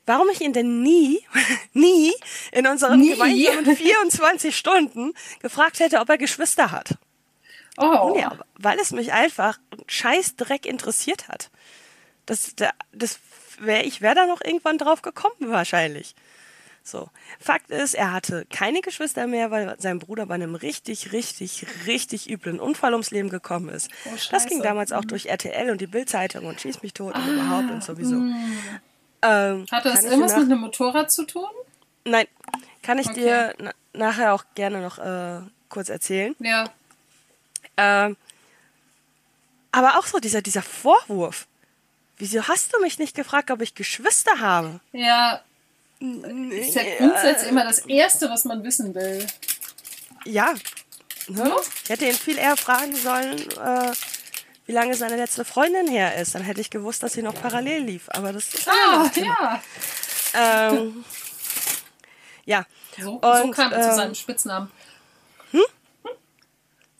[0.06, 1.24] warum ich ihn denn nie,
[1.72, 2.12] nie
[2.52, 3.12] in unseren Nie?
[3.12, 6.96] gemeinsamen 24 Stunden gefragt hätte, ob er Geschwister hat.
[7.80, 8.16] Oh.
[8.18, 11.50] Ja, weil es mich einfach scheiß Dreck interessiert hat.
[12.26, 13.18] Das, da- das
[13.58, 16.14] wär, ich wäre da noch irgendwann drauf gekommen, wahrscheinlich.
[16.82, 17.08] So.
[17.38, 22.28] Fakt ist, er hatte keine Geschwister mehr, weil sein Bruder bei einem richtig, richtig, richtig
[22.30, 23.90] üblen Unfall ums Leben gekommen ist.
[24.06, 27.26] Oh, das ging damals auch durch RTL und die Bildzeitung und Schieß mich tot und
[27.28, 28.16] überhaupt und sowieso.
[29.22, 31.48] Ähm, Hatte ich irgendwas dir mit nach- einem Motorrad zu tun?
[32.04, 32.26] Nein,
[32.82, 33.20] kann ich Okay.
[33.20, 36.34] dir na nachher auch gerne noch äh, kurz erzählen.
[36.38, 36.64] Ja.
[37.76, 38.16] Ähm,
[39.72, 41.46] aber auch so dieser, dieser Vorwurf.
[42.16, 44.80] Wieso hast du mich nicht gefragt, ob ich Geschwister habe?
[44.92, 45.40] Ja,
[46.00, 49.26] ist ja grundsätzlich immer das Erste, was man wissen will.
[50.24, 50.54] Ja.
[51.28, 51.54] Ne?
[51.84, 53.92] Ich hätte ihn viel eher fragen sollen, äh,
[54.66, 56.34] wie lange seine letzte Freundin her ist.
[56.34, 58.08] Dann hätte ich gewusst, dass sie noch parallel lief.
[58.08, 59.62] Aber das ist Ah, ja.
[60.34, 61.04] Ähm,
[62.44, 62.66] ja.
[62.98, 64.70] So, so Und, kam er zu ähm, seinem Spitznamen.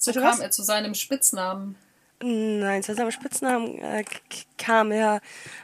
[0.01, 0.40] So kam was?
[0.40, 1.76] er zu seinem Spitznamen.
[2.22, 4.05] Nein, zu seinem Spitznamen äh,
[4.59, 5.22] kam er,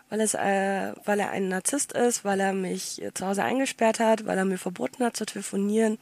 [0.09, 4.01] weil, es, äh, weil er ein Narzisst ist, weil er mich äh, zu Hause eingesperrt
[4.01, 5.99] hat, weil er mir verboten hat zu telefonieren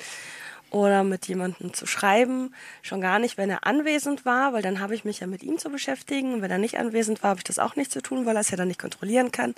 [0.71, 2.55] oder mit jemandem zu schreiben.
[2.83, 5.59] Schon gar nicht, wenn er anwesend war, weil dann habe ich mich ja mit ihm
[5.59, 6.35] zu beschäftigen.
[6.35, 8.41] Und wenn er nicht anwesend war, habe ich das auch nicht zu tun, weil er
[8.41, 9.55] es ja dann nicht kontrollieren kann.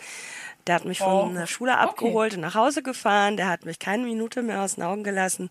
[0.66, 1.80] Der hat mich von Oh, der Schule okay.
[1.82, 3.38] abgeholt und nach Hause gefahren.
[3.38, 5.50] Der hat mich keine Minute mehr aus den Augen gelassen.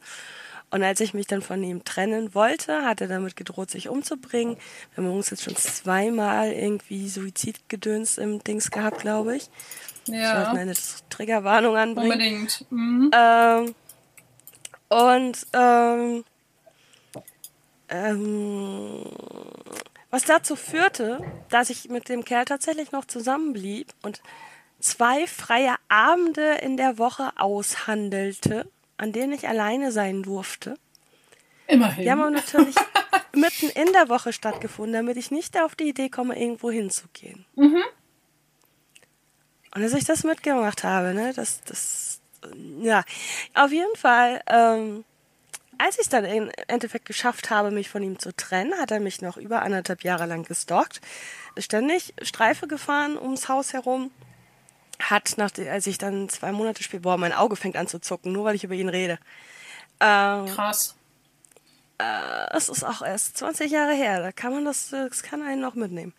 [0.72, 4.58] Und als ich mich dann von ihm trennen wollte, hat er damit gedroht, sich umzubringen.
[4.94, 9.50] Wir haben uns jetzt schon zweimal irgendwie Suizidgedöns im Dings gehabt, glaube ich.
[10.08, 10.74] Ich Ja, sollte eine
[11.10, 12.12] Triggerwarnung anbringen.
[12.12, 12.66] unbedingt.
[12.70, 13.12] Mhm.
[13.14, 13.76] Ähm,
[14.90, 16.24] und ähm,
[17.90, 19.06] ähm,
[20.10, 24.22] was dazu führte, dass ich mit dem Kerl tatsächlich noch zusammenblieb und
[24.80, 30.78] zwei freie Abende in der Woche aushandelte, an denen ich alleine sein durfte.
[31.68, 32.04] Immerhin.
[32.04, 32.76] Die haben aber natürlich
[33.34, 37.46] mitten in der Woche stattgefunden, damit ich nicht auf die Idee komme, irgendwo hinzugehen.
[39.74, 42.22] Und dass ich das mitgemacht habe, ne, das, das,
[42.82, 43.04] ja,
[43.54, 45.04] auf jeden Fall, ähm,
[45.78, 49.02] als ich es dann im Endeffekt geschafft habe, mich von ihm zu trennen, hat er
[49.02, 51.02] mich noch über anderthalb Jahre lang gestalkt,
[51.58, 54.12] ständig Streife gefahren ums Haus herum,
[55.00, 58.32] hat, nach, als ich dann zwei Monate später, boah, mein Auge fängt an zu zucken,
[58.32, 59.20] nur weil ich über ihn rede.
[60.00, 60.96] Ähm, Krass.
[62.54, 65.76] es ist auch erst 20 Jahre her, da kann man das, das kann einen noch
[65.76, 66.14] mitnehmen.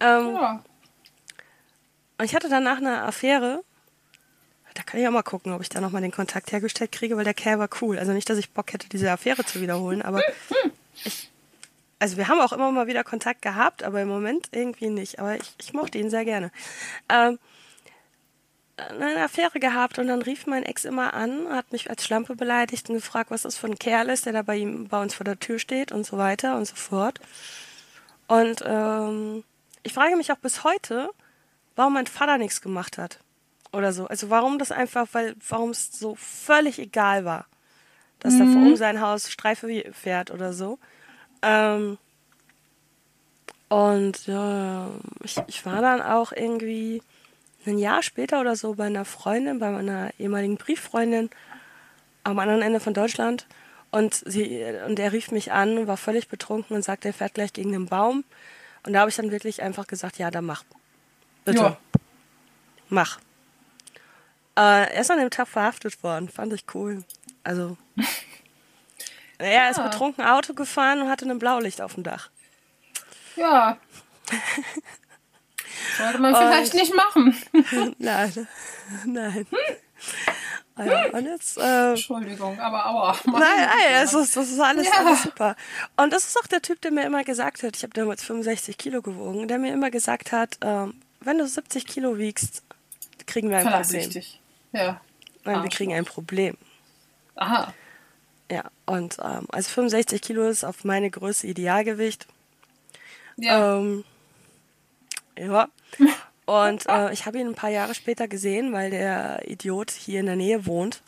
[0.00, 0.64] Ähm, Ja.
[2.18, 3.64] Und ich hatte danach eine Affäre.
[4.74, 7.24] Da kann ich auch mal gucken, ob ich da nochmal den Kontakt hergestellt kriege, weil
[7.24, 7.98] der Kerl war cool.
[7.98, 10.22] Also nicht, dass ich Bock hätte, diese Affäre zu wiederholen, aber
[11.04, 11.30] ich,
[11.98, 15.18] also wir haben auch immer mal wieder Kontakt gehabt, aber im Moment irgendwie nicht.
[15.18, 16.50] Aber ich, ich mochte ihn sehr gerne.
[17.08, 17.38] Ähm,
[18.76, 22.88] eine Affäre gehabt und dann rief mein Ex immer an, hat mich als Schlampe beleidigt
[22.88, 25.24] und gefragt, was das für ein Kerl ist, der da bei ihm bei uns vor
[25.24, 27.20] der Tür steht und so weiter und so fort.
[28.28, 29.44] Und ähm,
[29.82, 31.10] ich frage mich auch bis heute,
[31.76, 33.18] warum mein Vater nichts gemacht hat.
[33.72, 34.06] Oder so.
[34.06, 37.46] Also warum das einfach, weil, warum es so völlig egal war,
[38.20, 40.78] dass er um sein Haus Streife fährt oder so.
[41.42, 41.98] Ähm,
[43.68, 44.90] und ja,
[45.24, 47.02] ich, ich war dann auch irgendwie
[47.66, 51.30] ein Jahr später oder so bei einer Freundin, bei meiner ehemaligen Brieffreundin
[52.24, 53.46] am anderen Ende von Deutschland.
[53.90, 57.52] Und, sie, und er rief mich an, war völlig betrunken und sagte, er fährt gleich
[57.52, 58.24] gegen den Baum.
[58.84, 60.64] Und da habe ich dann wirklich einfach gesagt, ja, dann mach.
[61.44, 61.76] Bitte, Ja.
[62.88, 63.18] mach.
[64.56, 67.04] Äh, er ist an dem Tag verhaftet worden, fand ich cool.
[67.44, 67.76] Also,
[69.38, 69.86] er ist Ja.
[69.88, 72.30] betrunken Auto gefahren und hatte ein Blaulicht auf dem Dach.
[73.36, 73.76] Ja.
[75.98, 77.36] Sollte man vielleicht nicht machen.
[77.98, 78.46] nein,
[79.06, 79.46] nein.
[80.78, 83.16] Ja, und jetzt, äh, Entschuldigung, aber aua.
[83.26, 84.92] Nein, nein, das ist, das ist alles, Ja.
[85.04, 85.54] alles super.
[85.96, 88.78] Und das ist auch der Typ, der mir immer gesagt hat, ich habe damals 65
[88.78, 92.62] Kilo gewogen, der mir immer gesagt hat, ähm, wenn du 70 Kilo wiegst,
[93.26, 94.10] kriegen wir ein Problem.
[94.72, 94.82] Ja.
[94.82, 94.96] Nein,
[95.44, 95.70] wir Arschloch.
[95.76, 96.56] kriegen ein Problem.
[97.36, 97.72] Aha.
[98.50, 102.26] Ja, und ähm, also 65 Kilo ist auf meine Größe Idealgewicht.
[103.36, 103.78] Ja.
[103.78, 104.04] Ähm,
[105.38, 105.68] ja.
[106.46, 110.26] Und äh, ich habe ihn ein paar Jahre später gesehen, weil der Idiot hier in
[110.26, 111.02] der Nähe wohnt.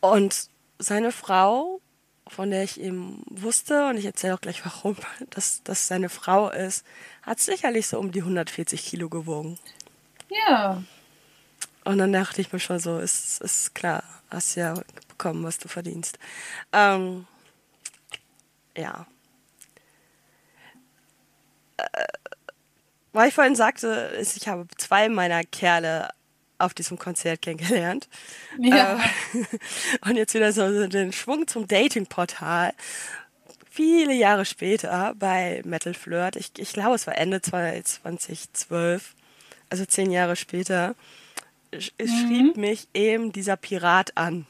[0.00, 1.80] Und seine Frau,
[2.26, 4.96] von der ich eben wusste, und ich erzähle auch gleich warum,
[5.30, 6.84] dass das seine Frau ist,
[7.22, 9.58] hat sicherlich so um die 140 Kilo gewogen.
[10.28, 10.82] ja.
[11.84, 14.74] Und dann dachte ich mir schon so, ist, ist klar, hast ja
[15.08, 16.18] bekommen, was du verdienst.
[16.72, 17.26] Ähm,
[18.76, 19.06] ja.
[21.76, 22.04] Äh,
[23.12, 26.08] weil ich vorhin sagte, ich habe zwei meiner Kerle
[26.58, 28.08] auf diesem Konzert kennengelernt.
[28.58, 28.98] Ja.
[29.34, 32.72] Äh, und jetzt wieder so den Schwung zum Datingportal.
[33.68, 39.14] Viele Jahre später bei Metal Flirt, ich, ich glaube, es war Ende 2012,
[39.70, 40.94] also zehn Jahre später,
[41.72, 41.80] mhm.
[42.06, 44.46] schrieb mich eben dieser Pirat an,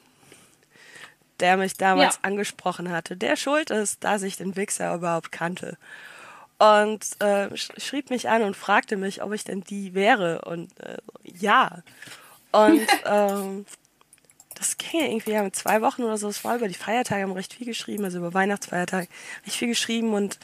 [1.39, 2.21] der mich damals ja.
[2.23, 5.79] angesprochen hatte, der schuld ist, dass ich den Wichser überhaupt kannte
[6.63, 10.43] und äh, schrieb mich an und fragte mich, ob ich denn die wäre.
[10.43, 11.83] Und äh, ja.
[12.53, 13.67] Und ähm,
[14.55, 16.29] das ging irgendwie ja mit zwei Wochen oder so.
[16.29, 19.09] Es war über die Feiertage, haben recht viel geschrieben, also über Weihnachtsfeiertage
[19.45, 20.39] recht viel geschrieben und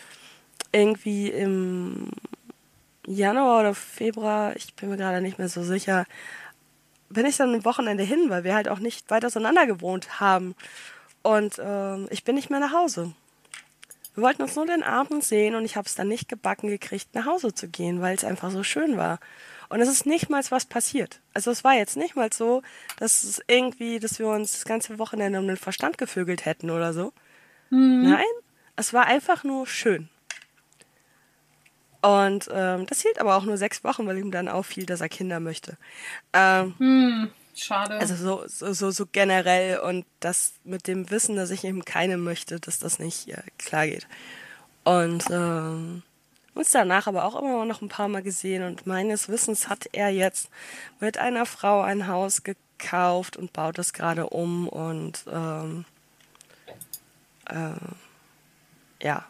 [0.72, 2.10] irgendwie im
[3.06, 6.04] Januar oder Februar, ich bin mir gerade nicht mehr so sicher,
[7.10, 10.56] bin ich dann ein Wochenende hin, weil wir halt auch nicht weit auseinander gewohnt haben.
[11.22, 13.12] Und ähm, ich bin nicht mehr nach Hause.
[14.18, 17.14] Wir wollten uns nur den Abend sehen und ich habe es dann nicht gebacken gekriegt,
[17.14, 19.20] nach Hause zu gehen, weil es einfach so schön war.
[19.68, 21.20] Und es ist nicht mal was passiert.
[21.34, 22.62] Also es war jetzt nicht mal so,
[22.96, 26.92] dass es irgendwie, dass wir uns das ganze Wochenende um den Verstand gevögelt hätten oder
[26.92, 27.12] so.
[27.70, 28.10] Mhm.
[28.10, 28.24] Nein,
[28.74, 30.08] es war einfach nur schön.
[32.02, 35.08] Und ähm, das hielt aber auch nur sechs Wochen, weil ihm dann auffiel, dass er
[35.08, 35.76] Kinder möchte.
[36.32, 37.30] Ähm, mhm.
[37.58, 37.98] Schade.
[37.98, 42.16] Also so, so, so, so generell und das mit dem Wissen, dass ich eben keine
[42.16, 44.06] möchte, dass das nicht ja, klar geht.
[44.84, 46.02] Und ähm,
[46.54, 50.10] uns danach aber auch immer noch ein paar Mal gesehen und meines Wissens hat er
[50.10, 50.50] jetzt
[51.00, 55.84] mit einer Frau ein Haus gekauft und baut es gerade um und ähm,
[57.48, 59.24] äh, ja.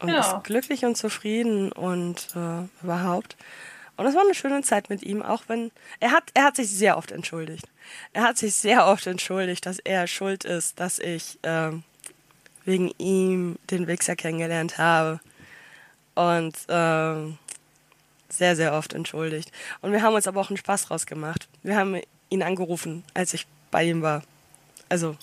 [0.00, 0.20] Und ja.
[0.20, 3.36] ist glücklich und zufrieden und äh, überhaupt.
[3.96, 5.70] Und es war eine schöne Zeit mit ihm, auch wenn
[6.00, 7.66] er hat, er hat sich sehr oft entschuldigt.
[8.12, 11.84] Er hat sich sehr oft entschuldigt, dass er schuld ist, dass ich ähm,
[12.64, 15.20] wegen ihm den Wichser kennengelernt habe.
[16.14, 17.38] Und ähm,
[18.28, 19.52] sehr, sehr oft entschuldigt.
[19.80, 21.48] Und wir haben uns aber auch einen Spaß draus gemacht.
[21.62, 24.22] Wir haben ihn angerufen, als ich bei ihm war.
[24.88, 25.16] Also,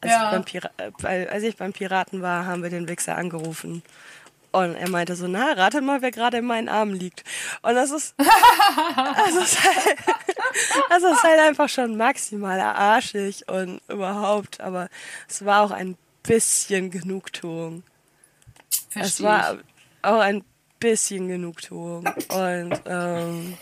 [0.00, 0.26] als, ja.
[0.26, 0.70] ich, beim Pira
[1.04, 3.82] äh, als ich beim Piraten war, haben wir den Wichser angerufen
[4.54, 7.24] und er meinte so, na, rate mal, wer gerade in meinen Armen liegt.
[7.62, 9.98] Und das ist, das ist, halt,
[10.90, 14.60] das ist halt einfach schon maximal arschig und überhaupt.
[14.60, 14.88] Aber
[15.28, 17.82] es war auch ein bisschen Genugtuung.
[18.90, 19.58] Verstehe es war
[20.02, 20.44] auch ein
[20.78, 22.06] bisschen Genugtuung.
[22.28, 23.58] Und ähm,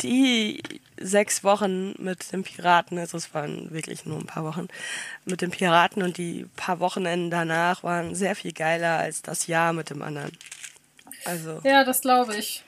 [0.00, 0.62] die
[1.00, 4.68] sechs Wochen mit dem Piraten, also es waren wirklich nur ein paar Wochen
[5.24, 9.72] mit dem Piraten und die paar Wochenenden danach waren sehr viel geiler als das Jahr
[9.72, 10.32] mit dem anderen.
[11.24, 11.60] Also.
[11.64, 12.64] Ja, das glaube ich.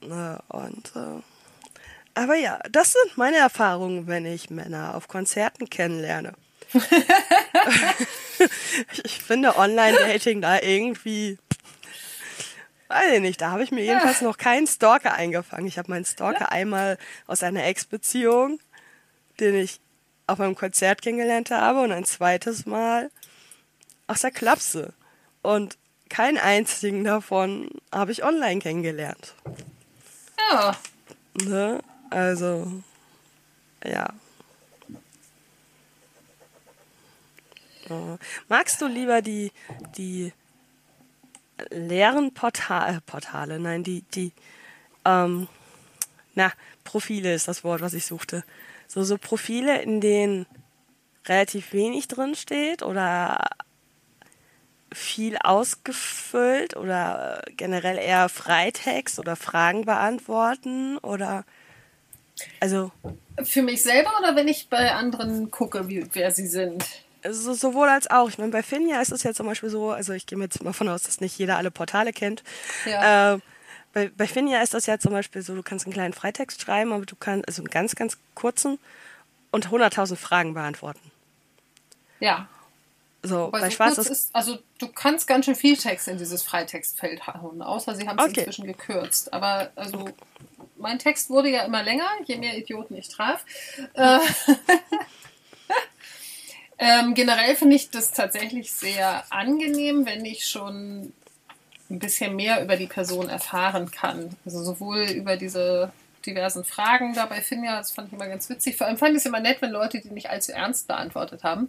[0.00, 1.22] Und äh,
[2.14, 6.32] aber ja, das sind meine Erfahrungen, wenn ich Männer auf Konzerten kennenlerne.
[9.04, 11.38] ich finde Online-Dating da irgendwie
[12.90, 15.68] Weiß ich nicht, da habe ich mir jedenfalls noch keinen Stalker eingefangen.
[15.68, 18.58] Ich habe meinen Stalker einmal aus einer Ex-Beziehung,
[19.38, 19.78] den ich
[20.26, 23.12] auf einem Konzert kennengelernt habe und ein zweites Mal
[24.08, 24.92] aus der Klapse.
[25.40, 25.78] Und
[26.08, 29.34] keinen einzigen davon habe ich online kennengelernt.
[30.50, 30.76] Ja.
[31.44, 31.80] Ne?
[32.10, 32.72] Also,
[33.84, 34.08] ja.
[38.48, 39.52] Magst du lieber die,
[39.96, 40.32] die
[41.70, 44.32] leeren Portal, Portale, nein, die, die,
[45.04, 45.48] ähm,
[46.34, 46.52] na,
[46.84, 48.44] Profile ist das Wort, was ich suchte.
[48.86, 50.46] So, so Profile, in denen
[51.26, 53.48] relativ wenig drin steht oder
[54.92, 61.44] viel ausgefüllt oder generell eher Freitext oder Fragen beantworten oder
[62.58, 62.90] also
[63.42, 66.84] für mich selber oder wenn ich bei anderen gucke, wie, wer sie sind?
[67.22, 68.28] Also sowohl als auch.
[68.28, 70.62] Ich meine, bei Finja ist es ja zum Beispiel so, also ich gehe mir jetzt
[70.62, 72.42] mal von aus, dass nicht jeder alle Portale kennt.
[72.86, 73.34] Ja.
[73.34, 73.38] Äh,
[73.92, 76.92] bei, bei Finja ist das ja zum Beispiel so, du kannst einen kleinen Freitext schreiben,
[76.92, 78.78] aber du kannst, also einen ganz, ganz kurzen
[79.50, 81.10] und 100.000 Fragen beantworten.
[82.20, 82.48] Ja.
[83.22, 86.42] So, Wobei bei so Schwarz ist, also du kannst ganz schön viel Text in dieses
[86.42, 88.40] Freitextfeld hauen, außer sie haben es okay.
[88.40, 89.32] inzwischen gekürzt.
[89.32, 90.08] Aber also
[90.78, 93.44] mein Text wurde ja immer länger, je mehr Idioten ich traf.
[93.94, 94.20] Äh,
[96.82, 101.12] Ähm, generell finde ich das tatsächlich sehr angenehm, wenn ich schon
[101.90, 104.30] ein bisschen mehr über die Person erfahren kann.
[104.46, 105.92] Also sowohl über diese
[106.24, 108.76] diversen Fragen dabei Finja, das fand ich immer ganz witzig.
[108.76, 111.68] Vor allem fand ich es immer nett, wenn Leute die nicht allzu ernst beantwortet haben.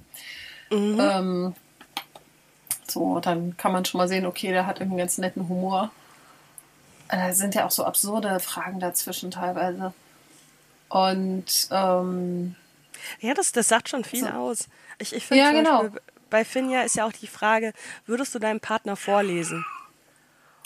[0.70, 0.98] Mhm.
[1.02, 1.56] Ähm,
[2.88, 5.92] so, dann kann man schon mal sehen, okay, der hat einen ganz netten Humor.
[7.10, 9.94] Da sind ja auch so absurde Fragen dazwischen teilweise.
[10.88, 12.56] Und ähm,
[13.20, 14.30] Ja, das, das sagt schon viel So.
[14.30, 14.68] aus.
[15.02, 15.84] Ich, ich finde Ja, genau.
[15.84, 17.74] Beispiel, bei Finja ist ja auch die Frage,
[18.06, 19.66] würdest du deinem Partner vorlesen?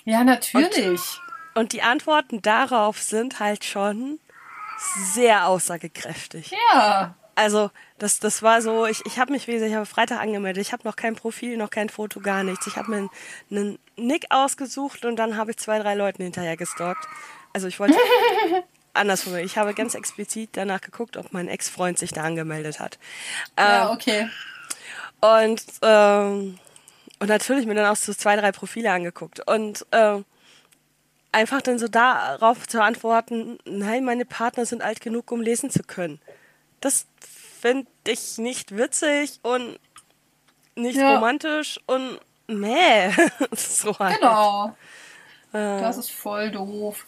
[0.03, 1.01] ja, natürlich.
[1.55, 4.19] Und die Antworten darauf sind halt schon
[5.13, 6.51] sehr aussagekräftig.
[6.73, 7.15] ja.
[7.37, 10.61] Also, das, das war so, ich, ich habe mich, wie gesagt, ich habe Freitag angemeldet,
[10.61, 12.65] ich habe noch kein Profil, noch kein Foto, gar nichts.
[12.65, 13.09] Ich habe mir einen,
[13.51, 17.05] einen Nick ausgesucht und dann habe ich zwei, drei Leuten hinterher gestalkt.
[17.51, 17.97] Also ich wollte
[18.95, 22.97] andersrum, ich habe ganz explizit danach geguckt, ob mein Ex-Freund sich da angemeldet hat.
[23.57, 24.29] Ja, Ähm, okay.
[25.21, 26.59] und, ähm,
[27.19, 29.45] und natürlich mir dann auch so zwei, drei Profile angeguckt.
[29.47, 30.25] Und ähm,
[31.31, 35.83] einfach dann so darauf zu antworten, nein, meine Partner sind alt genug, um lesen zu
[35.83, 36.19] können.
[36.81, 37.05] Das
[37.61, 39.79] finde ich nicht witzig und
[40.75, 41.15] nicht Ja.
[41.15, 43.11] romantisch und meh.
[43.55, 44.19] so halt.
[44.19, 44.75] Genau.
[45.51, 47.05] Das ist voll doof.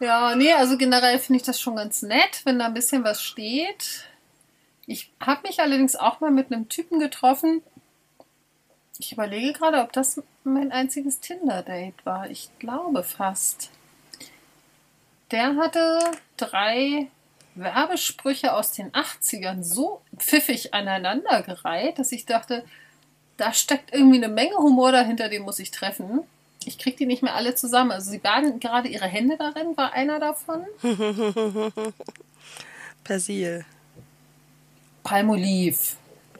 [0.00, 3.22] Ja, nee, also generell finde ich das schon ganz nett, wenn da ein bisschen was
[3.22, 4.04] steht.
[4.86, 7.62] Ich habe mich allerdings auch mal mit einem Typen getroffen.
[8.98, 12.30] Ich überlege gerade, ob das mein einziges Tinder-Date war.
[12.30, 13.70] Ich glaube fast.
[15.30, 16.00] Der hatte
[16.36, 17.08] drei
[17.54, 22.64] Werbesprüche aus den 80ern so pfiffig aneinandergereiht, dass ich dachte,
[23.36, 26.20] da steckt irgendwie eine Menge Humor dahinter, den muss ich treffen.
[26.64, 27.92] Ich kriege die nicht mehr alle zusammen.
[27.92, 30.66] Also sie baden gerade ihre Hände darin, war einer davon.
[33.04, 33.64] Persil.
[35.02, 35.78] Palmolive.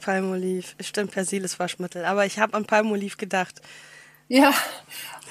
[0.01, 0.67] Palmolive.
[0.81, 2.05] Stimmt, Persil ist Waschmittel.
[2.05, 3.61] Aber ich habe an Palmolive gedacht.
[4.29, 4.53] Ja,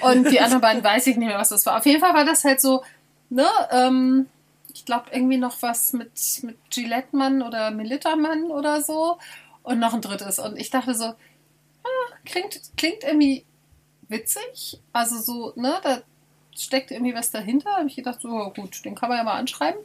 [0.01, 1.77] und die anderen beiden weiß ich nicht mehr, was das war.
[1.77, 2.83] Auf jeden Fall war das halt so,
[3.29, 4.25] ne, ähm,
[4.73, 6.11] ich glaube irgendwie noch was mit,
[6.41, 9.19] mit Gillette-Mann oder Melitta-Mann oder so
[9.63, 10.39] und noch ein drittes.
[10.39, 13.45] Und ich dachte so, ah, klingt, klingt irgendwie
[14.10, 14.80] witzig.
[14.93, 16.01] Also so, ne, da
[16.55, 17.72] steckt irgendwie was dahinter.
[17.72, 19.80] Da habe ich gedacht, so gut, den kann man ja mal anschreiben.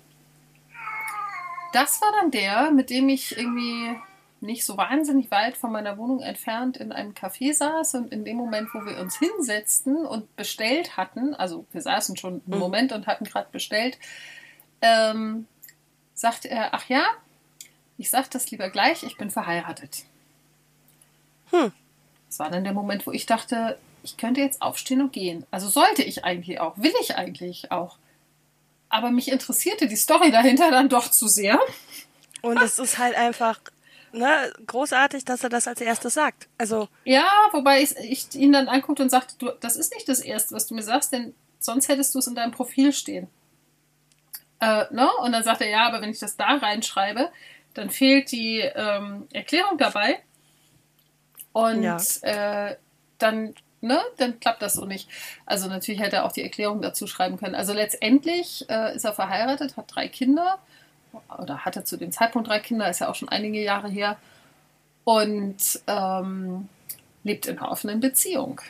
[1.73, 3.97] Das war dann der, mit dem ich irgendwie
[4.43, 8.37] nicht so wahnsinnig weit von meiner Wohnung entfernt in einem Café saß und in dem
[8.37, 13.07] Moment, wo wir uns hinsetzten und bestellt hatten, also wir saßen schon einen Moment und
[13.07, 13.99] hatten gerade bestellt,
[14.81, 15.47] ähm,
[16.15, 17.05] sagte er, ach ja,
[17.99, 20.05] ich sag das lieber gleich, ich bin verheiratet.
[21.51, 21.73] Hm.
[22.29, 25.47] Das war dann der Moment, wo ich dachte, ich könnte jetzt aufstehen und gehen.
[25.51, 27.97] Also sollte ich eigentlich auch, will ich eigentlich auch.
[28.89, 31.59] Aber mich interessierte die Story dahinter dann doch zu sehr.
[32.43, 33.61] Und es ist halt einfach
[34.13, 36.49] ne, großartig, dass er das als erstes sagt.
[36.59, 40.21] Also, Ja, wobei ich, ich ihn dann anguckte und sagte, du, das ist nicht das
[40.21, 43.29] Erste, was du mir sagst, denn sonst hättest du es in deinem Profil stehen.
[44.61, 45.09] Äh, ne?
[45.21, 47.31] Und dann sagt er, ja, aber wenn ich das da reinschreibe,
[47.75, 50.21] dann fehlt die ähm, Erklärung dabei.
[51.53, 51.97] Und Ja.
[52.23, 52.77] äh,
[53.19, 55.09] dann, ne, dann klappt das so nicht.
[55.45, 57.55] Also natürlich hätte er auch die Erklärung dazu schreiben können.
[57.55, 60.59] Also letztendlich äh, ist er verheiratet, hat drei Kinder
[61.39, 64.17] oder hatte zu dem Zeitpunkt drei Kinder, ist ja auch schon einige Jahre her
[65.05, 66.69] und ähm,
[67.25, 68.61] lebt in einer offenen Beziehung.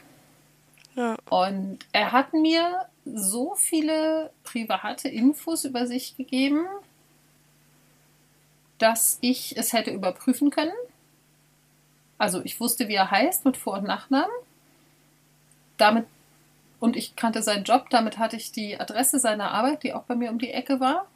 [0.96, 1.16] ja.
[1.30, 6.66] Und er hat mir so viele private Infos über sich gegeben,
[8.78, 10.72] dass ich es hätte überprüfen können.
[12.18, 14.30] Also ich wusste, wie er heißt mit Vor- und Nachnamen.
[15.82, 16.06] Damit
[16.78, 20.14] und ich kannte seinen Job, damit hatte ich die Adresse seiner Arbeit, die auch bei
[20.14, 21.06] mir um die Ecke war.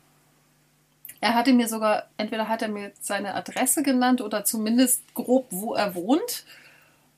[1.21, 5.75] Er hatte mir sogar, entweder hat er mir seine Adresse genannt oder zumindest grob, wo
[5.75, 6.45] er wohnt.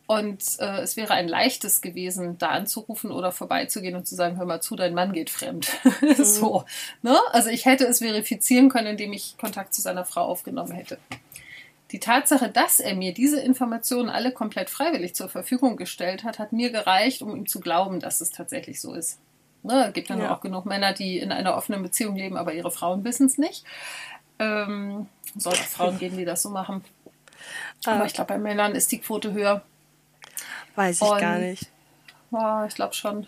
[0.07, 4.47] Und äh, es wäre ein leichtes gewesen, da anzurufen oder vorbeizugehen und zu sagen, hör
[4.47, 5.71] mal zu, dein Mann geht fremd.
[6.17, 6.65] so.
[7.03, 7.19] Ne?
[7.33, 10.99] Also ich hätte es verifizieren können, indem ich Kontakt zu seiner Frau aufgenommen hätte.
[11.91, 16.53] Die Tatsache, dass er mir diese Informationen alle komplett freiwillig zur Verfügung gestellt hat, hat
[16.53, 19.19] mir gereicht, um ihm zu glauben, dass es tatsächlich so ist.
[19.63, 19.87] Ne?
[19.89, 20.35] Es gibt ja, nur Ja.
[20.37, 23.65] auch genug Männer, die in einer offenen Beziehung leben, aber ihre Frauen wissen es nicht.
[24.39, 26.85] Ähm, soll es Frauen geben, die das so machen.
[27.87, 29.63] Aber ich glaube, bei Männern ist die Quote höher.
[30.75, 31.69] weiß ich Und- gar nicht.
[32.31, 33.27] Ja, ich glaube schon.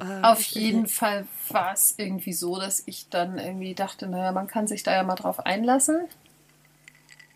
[0.00, 4.48] Äh, Auf jeden Fall war es irgendwie so, dass ich dann irgendwie dachte, naja, man
[4.48, 6.00] kann sich da ja mal drauf einlassen.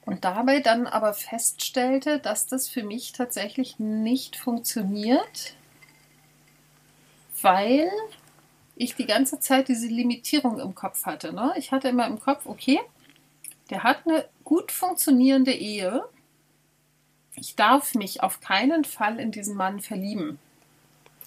[0.09, 5.55] Und dabei dann aber feststellte, dass das für mich tatsächlich nicht funktioniert,
[7.43, 7.91] weil
[8.75, 11.35] ich die ganze Zeit diese Limitierung im Kopf hatte.
[11.35, 11.53] Ne?
[11.59, 12.81] Ich hatte immer im Kopf, okay,
[13.69, 16.03] der hat eine gut funktionierende Ehe.
[17.35, 20.39] Ich darf mich auf keinen Fall in diesen Mann verlieben.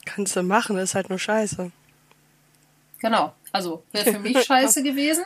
[0.06, 1.72] Kannst du machen, ist halt nur scheiße.
[2.98, 5.26] Genau, also wäre für mich scheiße gewesen.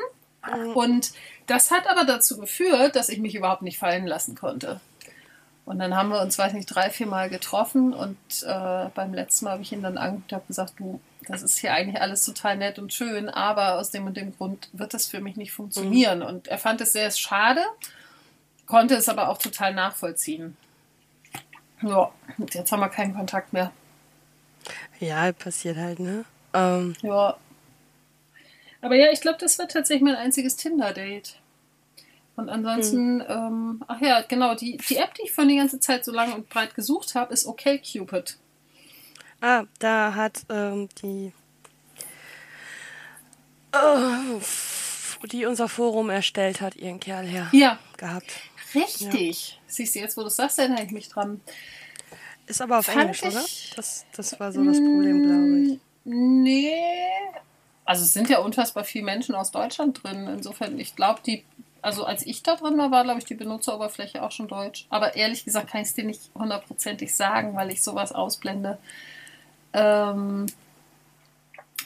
[0.73, 1.13] Und
[1.47, 4.79] das hat aber dazu geführt, dass ich mich überhaupt nicht fallen lassen konnte.
[5.65, 9.45] Und dann haben wir uns, weiß nicht, drei, vier Mal getroffen und äh, beim letzten
[9.45, 12.23] Mal habe ich ihn dann angeguckt und habe gesagt, du, das ist hier eigentlich alles
[12.23, 15.53] total nett und schön, aber aus dem und dem Grund wird das für mich nicht
[15.53, 16.19] funktionieren.
[16.19, 16.25] Mhm.
[16.25, 17.63] Und er fand es sehr schade,
[18.67, 20.55] konnte es aber auch total nachvollziehen.
[21.81, 22.11] Ja,
[22.51, 23.71] jetzt haben wir keinen Kontakt mehr.
[24.99, 26.25] Ja, passiert halt, ne?
[26.53, 26.95] Ähm.
[27.01, 27.37] Ja.
[28.81, 31.39] Aber ja, ich glaube, das wird tatsächlich mein einziges Tinder-Date.
[32.35, 33.27] Und ansonsten, hm.
[33.29, 36.33] ähm, ach ja, genau, die, die App, die ich von die ganze Zeit so lang
[36.33, 38.37] und breit gesucht habe, ist OkCupid.
[39.41, 41.31] Ah, da hat ähm, die,
[43.73, 44.41] oh,
[45.31, 47.79] die unser Forum erstellt hat, ihren Kerl her ja.
[47.97, 48.31] gehabt.
[48.73, 49.51] Richtig.
[49.51, 49.57] Ja.
[49.67, 51.41] Siehst du, jetzt wo du es sagst, erinnere ich mich dran.
[52.47, 53.45] Ist aber auf Fand Englisch, ich, oder?
[53.75, 55.79] Das, das war so das Problem, glaube ich.
[56.03, 56.75] Nee.
[57.85, 60.27] Also es sind ja unfassbar viele Menschen aus Deutschland drin.
[60.27, 61.45] Insofern, ich glaube, die
[61.85, 64.87] also als ich da drin war, war, glaube ich, die Benutzeroberfläche auch schon deutsch.
[64.89, 68.79] Aber ehrlich gesagt kann ich es dir nicht hundertprozentig sagen, weil ich sowas ausblende.
[69.71, 70.47] Ähm,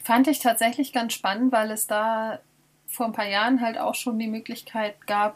[0.02, 2.40] fand ich tatsächlich ganz spannend, weil es da
[2.88, 5.36] vor ein paar Jahren halt auch schon die Möglichkeit gab,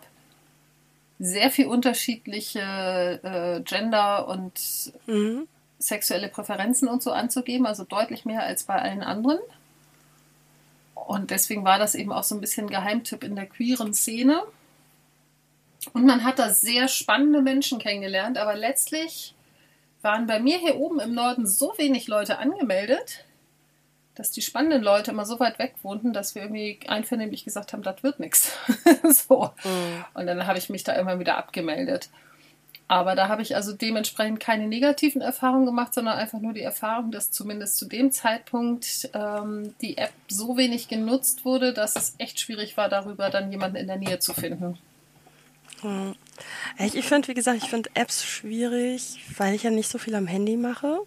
[1.19, 5.45] sehr viel unterschiedliche äh, Gender und mhm.
[5.77, 9.39] sexuelle Präferenzen und so anzugeben, also deutlich mehr als bei allen anderen.
[10.93, 14.43] Und deswegen war das eben auch so ein bisschen Geheimtipp in der queeren Szene.
[15.91, 19.35] Und man hat da sehr spannende Menschen kennengelernt, aber letztlich
[20.01, 23.25] waren bei mir hier oben im Norden so wenig Leute angemeldet,
[24.15, 27.83] dass die spannenden Leute immer so weit weg wohnten, dass wir irgendwie einvernehmlich gesagt haben,
[27.83, 28.57] das wird nichts.
[29.03, 29.51] so.
[29.63, 30.05] Mhm.
[30.13, 32.09] Und dann habe ich mich da immer wieder abgemeldet.
[32.93, 37.09] Aber da habe ich also dementsprechend keine negativen Erfahrungen gemacht, sondern einfach nur die Erfahrung,
[37.09, 42.39] dass zumindest zu dem Zeitpunkt ähm, die App so wenig genutzt wurde, dass es echt
[42.39, 44.77] schwierig war, darüber dann jemanden in der Nähe zu finden.
[45.81, 46.13] Hm.
[46.77, 50.13] Ich, ich finde, wie gesagt, ich finde Apps schwierig, weil ich ja nicht so viel
[50.13, 50.99] am Handy mache.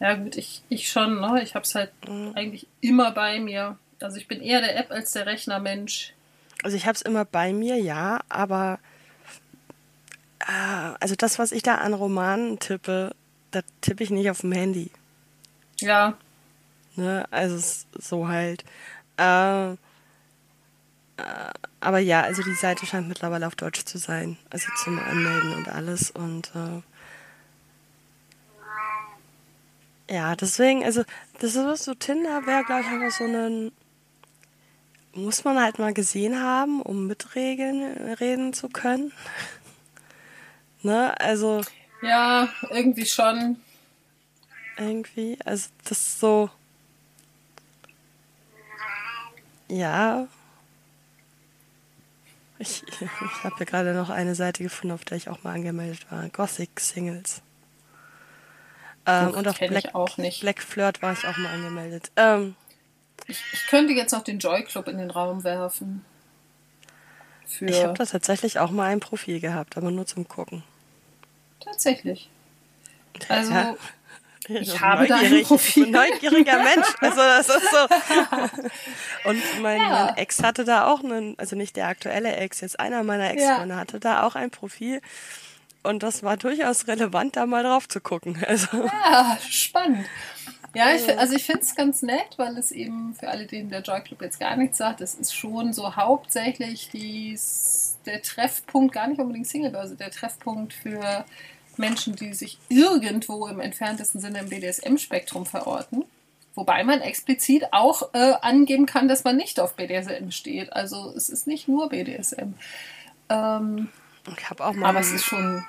[0.00, 1.44] Ja, gut, ich, ich schon, ne?
[1.44, 2.32] Ich habe es halt mhm.
[2.34, 3.78] eigentlich immer bei mir.
[4.00, 6.12] Also ich bin eher der App als der Rechnermensch.
[6.64, 8.80] Also ich habe es immer bei mir, ja, aber
[10.46, 13.14] Ah, also das, was ich da an Romanen tippe,
[13.50, 14.90] das tippe ich nicht auf dem Handy.
[15.80, 16.16] Ja.
[16.96, 18.64] Ne, also so halt.
[19.16, 19.76] Äh, äh,
[21.80, 24.36] aber ja, also die Seite scheint mittlerweile auf Deutsch zu sein.
[24.50, 26.10] Also zum Anmelden und alles.
[26.10, 26.82] Und äh,
[30.14, 31.04] ja, deswegen, also
[31.40, 33.72] das ist so Tinder wäre, glaube ich, einfach so ein
[35.16, 39.12] muss man halt mal gesehen haben, um mitreden reden zu können.
[40.84, 41.18] Ne?
[41.18, 41.62] Also.
[42.02, 43.56] Ja, irgendwie schon.
[44.76, 45.38] Irgendwie.
[45.44, 46.50] Also, das ist so.
[49.68, 50.28] Ja.
[52.58, 56.06] Ich, ich habe hier gerade noch eine Seite gefunden, auf der ich auch mal angemeldet
[56.10, 56.28] war.
[56.28, 57.42] Gothic Singles.
[59.06, 59.92] Ähm, und auf Black,
[60.40, 62.10] Black, Flirt war ich auch mal angemeldet.
[62.16, 62.54] Ähm,
[63.26, 66.04] ich, ich, könnte jetzt noch den Joy Club in den Raum werfen.
[67.46, 70.62] Für ich habe da tatsächlich auch mal ein Profil gehabt, aber nur zum Gucken.
[71.64, 72.28] Tatsächlich.
[73.28, 73.76] Also, ja.
[74.48, 75.86] Ich habe da ein Profil.
[75.86, 76.86] Neugieriger Mensch.
[77.00, 77.78] Also das ist so.
[79.28, 80.06] Und mein, ja.
[80.06, 83.74] mein, Ex hatte da auch einen, also nicht der aktuelle Ex, jetzt einer meiner Ex-Freunde
[83.74, 83.80] ja.
[83.80, 85.00] hatte da auch ein Profil.
[85.82, 88.42] Und das war durchaus relevant, da mal drauf zu gucken.
[88.46, 88.84] Also.
[88.84, 90.06] Ja, spannend.
[90.74, 93.80] Ja, ich, also ich finde es ganz nett, weil es eben für alle, denen der
[93.80, 99.06] Joy Club jetzt gar nichts sagt, es ist schon so hauptsächlich dies, der Treffpunkt, gar
[99.06, 101.24] nicht unbedingt Singlebörse, der Treffpunkt für
[101.78, 106.04] Menschen, die sich irgendwo im entferntesten Sinne im BDSM-Spektrum verorten.
[106.54, 110.72] Wobei man explizit auch äh, angeben kann, dass man nicht auf BDSM steht.
[110.72, 112.54] Also es ist nicht nur BDSM.
[113.28, 113.88] Ähm,
[114.36, 114.90] ich habe auch mal.
[114.90, 115.64] Aber es ist schon,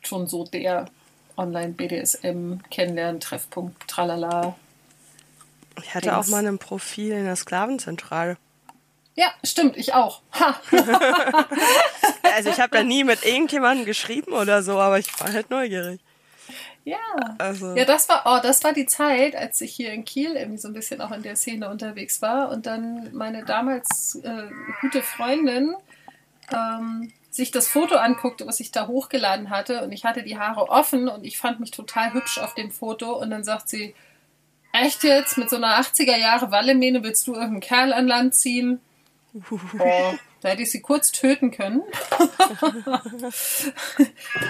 [0.00, 0.88] schon so der
[1.36, 4.54] Online-BDSM-Kennenlernen-Treffpunkt, tralala.
[5.82, 6.16] Ich hatte Dings.
[6.16, 8.36] auch mal ein Profil in der Sklavenzentrale.
[9.18, 10.22] Ja, stimmt, ich auch.
[12.36, 16.00] also ich habe da nie mit irgendjemandem geschrieben oder so, aber ich war halt neugierig.
[16.84, 16.98] Ja.
[17.38, 17.74] Also.
[17.74, 20.68] Ja, das war, oh, das war die Zeit, als ich hier in Kiel irgendwie so
[20.68, 24.44] ein bisschen auch in der Szene unterwegs war und dann meine damals äh,
[24.82, 25.74] gute Freundin
[26.54, 30.68] ähm, sich das Foto anguckte, was ich da hochgeladen hatte und ich hatte die Haare
[30.68, 33.96] offen und ich fand mich total hübsch auf dem Foto und dann sagt sie,
[34.72, 38.80] echt jetzt, mit so einer 80er Jahre Wallemähne willst du irgendeinen Kerl an Land ziehen?
[39.78, 41.82] Oh, da hätte ich sie kurz töten können.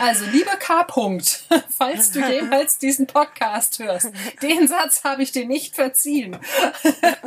[0.00, 0.82] also, liebe K.
[0.82, 4.10] -Punkt, falls du jemals diesen Podcast hörst,
[4.42, 6.36] den Satz habe ich dir nicht verziehen.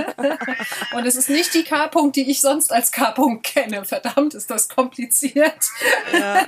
[0.94, 1.88] Und es ist nicht die K.
[1.88, 3.14] -Punkt, die ich sonst als K.
[3.14, 3.84] -Punkt kenne.
[3.84, 5.68] Verdammt, ist das kompliziert.
[6.14, 6.48] Ja.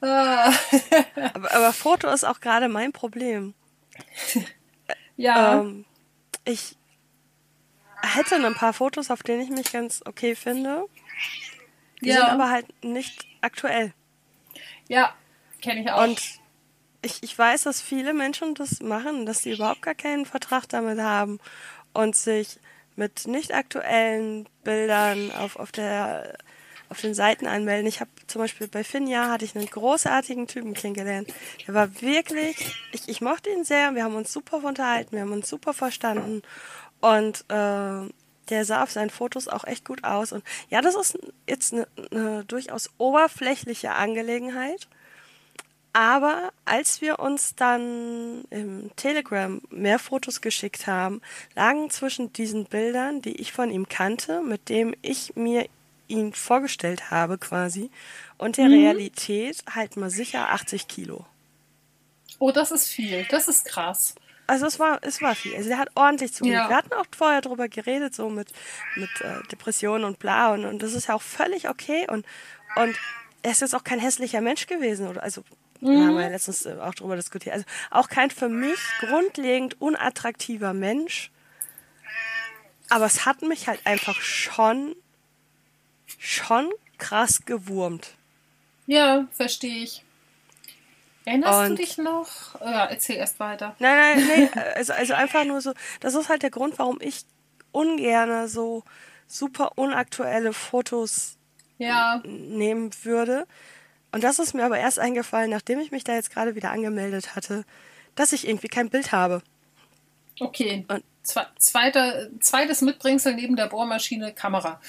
[1.32, 3.54] aber, aber Foto ist auch gerade mein Problem.
[5.16, 5.60] Ja.
[5.60, 5.86] Ähm,
[6.44, 6.76] ich
[8.02, 10.84] hätte ein paar Fotos, auf denen ich mich ganz okay finde.
[12.00, 12.16] Die ja.
[12.16, 13.92] sind aber halt nicht aktuell.
[14.88, 15.14] Ja,
[15.60, 16.02] kenne ich auch.
[16.02, 16.20] Und
[17.02, 21.00] ich, ich weiß, dass viele Menschen das machen, dass sie überhaupt gar keinen Vertrag damit
[21.00, 21.38] haben
[21.92, 22.58] und sich
[22.96, 26.36] mit nicht aktuellen Bildern auf, auf, der,
[26.88, 27.86] auf den Seiten anmelden.
[27.86, 31.32] Ich habe zum Beispiel bei Finja hatte ich einen großartigen Typen kennengelernt.
[31.66, 32.56] Der war wirklich,
[32.92, 36.42] ich, ich mochte ihn sehr, wir haben uns super unterhalten, wir haben uns super verstanden.
[37.02, 38.08] Und äh,
[38.48, 40.32] der sah auf seinen Fotos auch echt gut aus.
[40.32, 44.88] Und ja, das ist jetzt eine, eine durchaus oberflächliche Angelegenheit.
[45.92, 51.20] Aber als wir uns dann im Telegram mehr Fotos geschickt haben,
[51.54, 55.68] lagen zwischen diesen Bildern, die ich von ihm kannte, mit dem ich mir
[56.08, 57.90] ihn vorgestellt habe quasi,
[58.38, 58.74] und der mhm.
[58.74, 61.26] Realität halt mal sicher 80 Kilo.
[62.38, 63.26] Oh, das ist viel.
[63.30, 64.14] Das ist krass.
[64.52, 65.56] Also es war, es war viel.
[65.56, 66.60] Also er hat ordentlich zugelegt.
[66.60, 66.68] Ja.
[66.68, 68.52] Wir hatten auch vorher darüber geredet, so mit,
[68.96, 70.52] mit äh, Depressionen und bla.
[70.52, 72.06] Und, und das ist ja auch völlig okay.
[72.10, 72.26] Und,
[72.76, 72.94] und
[73.40, 75.08] er ist jetzt auch kein hässlicher Mensch gewesen.
[75.08, 75.42] Oder, also
[75.80, 75.86] mhm.
[75.86, 77.54] da haben wir ja letztens äh, auch darüber diskutiert.
[77.54, 81.30] Also auch kein für mich grundlegend unattraktiver Mensch.
[82.90, 84.94] Aber es hat mich halt einfach schon,
[86.18, 88.10] schon krass gewurmt.
[88.86, 90.04] Ja, verstehe ich.
[91.24, 92.60] Erinnerst und, du dich noch?
[92.60, 93.76] Ja, erzähl erst weiter.
[93.78, 97.24] Nein, nein, nee, also, also einfach nur so, das ist halt der Grund, warum ich
[97.70, 98.82] ungerne so
[99.26, 101.38] super unaktuelle Fotos
[101.78, 102.20] ja.
[102.24, 103.46] nehmen würde.
[104.10, 107.34] Und das ist mir aber erst eingefallen, nachdem ich mich da jetzt gerade wieder angemeldet
[107.34, 107.64] hatte,
[108.14, 109.42] dass ich irgendwie kein Bild habe.
[110.38, 110.84] Okay.
[110.88, 114.80] Und Zwe zweiter, zweites Mitbringsel neben der Bohrmaschine, Kamera.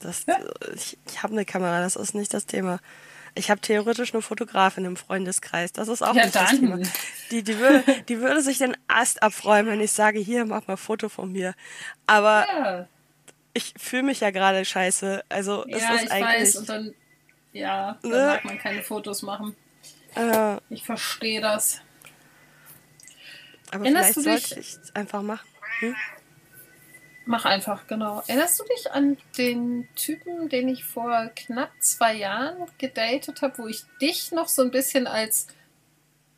[0.00, 0.26] Das,
[0.74, 2.80] ich, ich habe eine Kamera, das ist nicht das Thema.
[3.36, 5.70] Ich habe theoretisch eine Fotografin im Freundeskreis.
[5.72, 6.78] Das ist auch ja, nicht das Thema.
[7.30, 10.74] Die, die, würde, die würde sich den Ast abfreuen, wenn ich sage, hier, mach mal
[10.74, 11.54] ein Foto von mir.
[12.06, 12.88] Aber ja.
[13.52, 15.22] ich fühle mich ja gerade scheiße.
[15.28, 16.40] Also ja, es ist ich eigentlich.
[16.40, 16.94] Weiß, und dann,
[17.52, 18.26] ja, dann ne?
[18.26, 19.54] mag man keine Fotos machen.
[20.14, 21.82] Äh, ich verstehe das.
[23.70, 25.46] Aber Erinnerst vielleicht sollte ich es einfach machen.
[25.80, 25.94] Hm?
[27.28, 28.22] Mach einfach, genau.
[28.28, 33.66] Erinnerst du dich an den Typen, den ich vor knapp zwei Jahren gedatet habe, wo
[33.66, 35.48] ich dich noch so ein bisschen als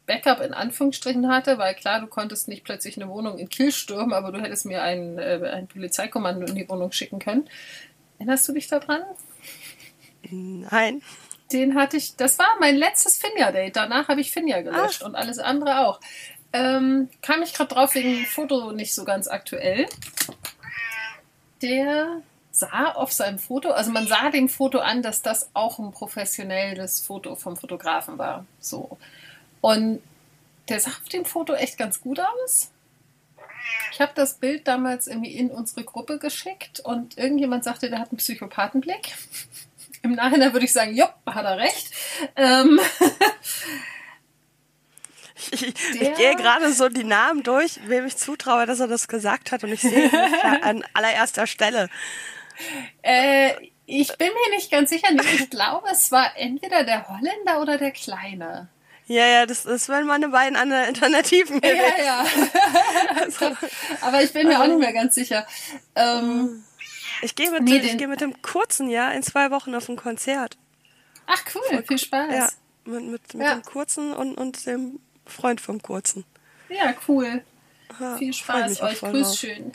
[0.07, 4.15] Backup in Anführungsstrichen hatte, weil klar, du konntest nicht plötzlich eine Wohnung in Kiel stürmen,
[4.15, 7.51] aber du hättest mir ein, äh, ein Polizeikommando in die Wohnung schicken können.
[8.19, 9.03] Erinnerst du dich daran?
[10.31, 11.03] Nein.
[11.53, 13.77] Den hatte ich, das war mein letztes Finja-Date.
[13.77, 15.07] Danach habe ich Finja gelöscht Ach.
[15.07, 16.01] und alles andere auch.
[16.55, 19.87] Ähm, kam ich gerade drauf wegen Foto nicht so ganz aktuell
[21.63, 25.93] der sah auf seinem Foto, also man sah dem Foto an, dass das auch ein
[25.93, 28.45] professionelles Foto vom Fotografen war.
[28.61, 28.99] So.
[29.61, 30.03] Und
[30.69, 32.71] der sah auf dem Foto echt ganz gut aus.
[33.93, 38.11] Ich habe das Bild damals irgendwie in unsere Gruppe geschickt und irgendjemand sagte, der hat
[38.11, 39.15] einen Psychopathenblick.
[40.03, 41.91] Im Nachhinein würde ich sagen, jupp, hat er recht.
[42.37, 42.81] Ähm
[45.53, 49.53] Ich, ich gehe gerade so die Namen durch, wem ich zutraue, dass er das gesagt
[49.53, 50.11] hat und ich sehe
[50.63, 51.89] an allererster Stelle.
[53.03, 53.53] Äh,
[53.87, 55.09] ich bin mir nicht ganz sicher.
[55.35, 58.69] Ich glaube, es war entweder der Holländer oder der Kleine.
[59.07, 61.81] Ja, ja, das, das waren meine beiden anderen Alternativen gewesen.
[61.99, 62.27] Ja, ja.
[63.23, 63.57] also,
[64.03, 65.47] Aber ich bin mir auch nicht mehr ganz sicher.
[65.95, 66.63] Ähm,
[67.23, 70.59] ich gehe mit, nee, geh mit dem kurzen Jahr in zwei Wochen auf ein Konzert.
[71.27, 72.35] Ach cool, viel Spaß.
[72.35, 72.49] Ja,
[72.85, 73.55] mit, mit, mit ja.
[73.55, 76.25] dem kurzen und, und dem Freund vom Kurzen.
[76.69, 77.43] Ja, cool.
[77.99, 79.01] Ja, Viel Spaß euch.
[79.01, 79.73] Grüß schön.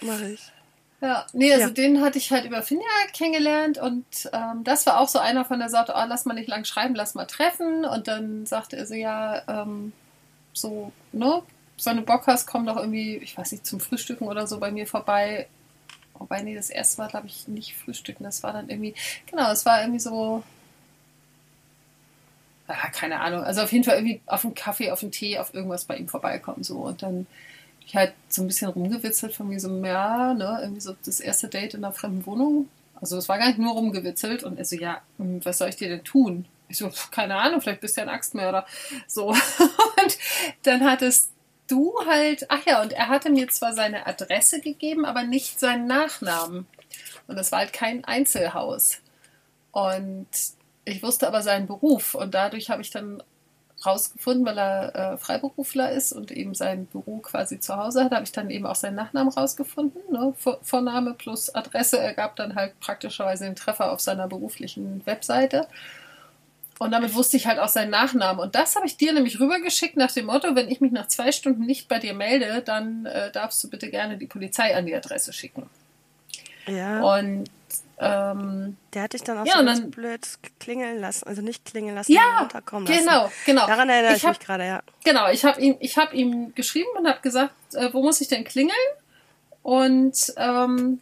[0.00, 0.52] Mach ich.
[1.00, 1.72] Ja, nee, also ja.
[1.72, 5.58] den hatte ich halt über Finja kennengelernt und ähm, das war auch so einer von
[5.58, 7.84] der Sorte, oh, lass mal nicht lang schreiben, lass mal treffen.
[7.84, 9.92] Und dann sagte er so, ja, ähm,
[10.54, 11.42] so, ne,
[11.84, 14.70] wenn du Bock hast, komm doch irgendwie, ich weiß nicht, zum Frühstücken oder so bei
[14.70, 15.48] mir vorbei.
[16.14, 18.24] Wobei, nee, das erste Mal, glaube ich, nicht frühstücken.
[18.24, 18.94] Das war dann irgendwie,
[19.30, 20.42] genau, es war irgendwie so
[22.68, 25.54] ja, keine Ahnung, also auf jeden Fall irgendwie auf einen Kaffee, auf einen Tee, auf
[25.54, 26.64] irgendwas bei ihm vorbeikommen.
[26.64, 26.78] So.
[26.78, 27.26] Und dann
[27.86, 31.48] ich halt so ein bisschen rumgewitzelt von mir so, ja, ne, irgendwie so das erste
[31.48, 32.68] Date in einer fremden Wohnung.
[33.00, 35.76] Also es war gar nicht nur rumgewitzelt und er so, ja, hm, was soll ich
[35.76, 36.46] dir denn tun?
[36.68, 38.66] Ich so, keine Ahnung, vielleicht bist du ja ein Axtmörder.
[39.06, 39.28] So.
[39.28, 40.18] Und
[40.64, 41.30] dann hat es
[41.68, 45.86] du halt, ach ja, und er hatte mir zwar seine Adresse gegeben, aber nicht seinen
[45.86, 46.66] Nachnamen.
[47.26, 48.98] Und das war halt kein Einzelhaus.
[49.72, 50.28] Und
[50.86, 53.22] ich wusste aber seinen Beruf und dadurch habe ich dann
[53.84, 58.24] rausgefunden, weil er äh, Freiberufler ist und eben sein Büro quasi zu Hause hat, habe
[58.24, 60.00] ich dann eben auch seinen Nachnamen rausgefunden.
[60.10, 60.32] Ne?
[60.38, 65.66] Vor Vorname plus Adresse ergab dann halt praktischerweise den Treffer auf seiner beruflichen Webseite.
[66.78, 68.40] Und damit wusste ich halt auch seinen Nachnamen.
[68.40, 71.32] Und das habe ich dir nämlich rübergeschickt nach dem Motto, wenn ich mich nach zwei
[71.32, 74.94] Stunden nicht bei dir melde, dann äh, darfst du bitte gerne die Polizei an die
[74.94, 75.68] Adresse schicken.
[76.66, 77.00] Ja.
[77.00, 77.50] Und
[77.98, 80.20] ähm, der hat dich dann auch ja, so dann- blöd
[80.60, 83.00] klingeln lassen, also nicht klingeln lassen, Ja, runterkommen lassen.
[83.00, 83.66] genau, genau.
[83.66, 84.82] Daran erinnere ich, Ich hab- mich gerade, ja.
[85.04, 88.28] Genau, ich habe ihm, ich hab ihm geschrieben und habe gesagt, äh, wo muss ich
[88.28, 88.76] denn klingeln?
[89.62, 91.00] Und ähm,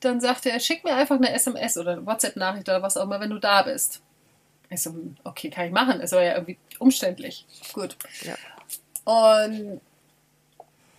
[0.00, 3.20] dann sagte er, schick mir einfach eine SMS oder eine WhatsApp-Nachricht oder was auch immer,
[3.20, 4.02] wenn du da bist.
[4.68, 6.00] Ich so, hm, okay, kann ich machen.
[6.00, 7.46] Es war ja irgendwie umständlich.
[7.72, 7.96] Gut.
[8.22, 8.34] Ja.
[9.04, 9.80] Und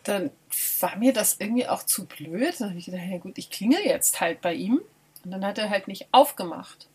[0.03, 0.31] dann
[0.79, 2.55] war mir das irgendwie auch zu blöd.
[2.59, 4.81] Dann habe ich gedacht, ja gut, ich klingel jetzt halt bei ihm.
[5.23, 6.87] Und dann hat er halt nicht aufgemacht.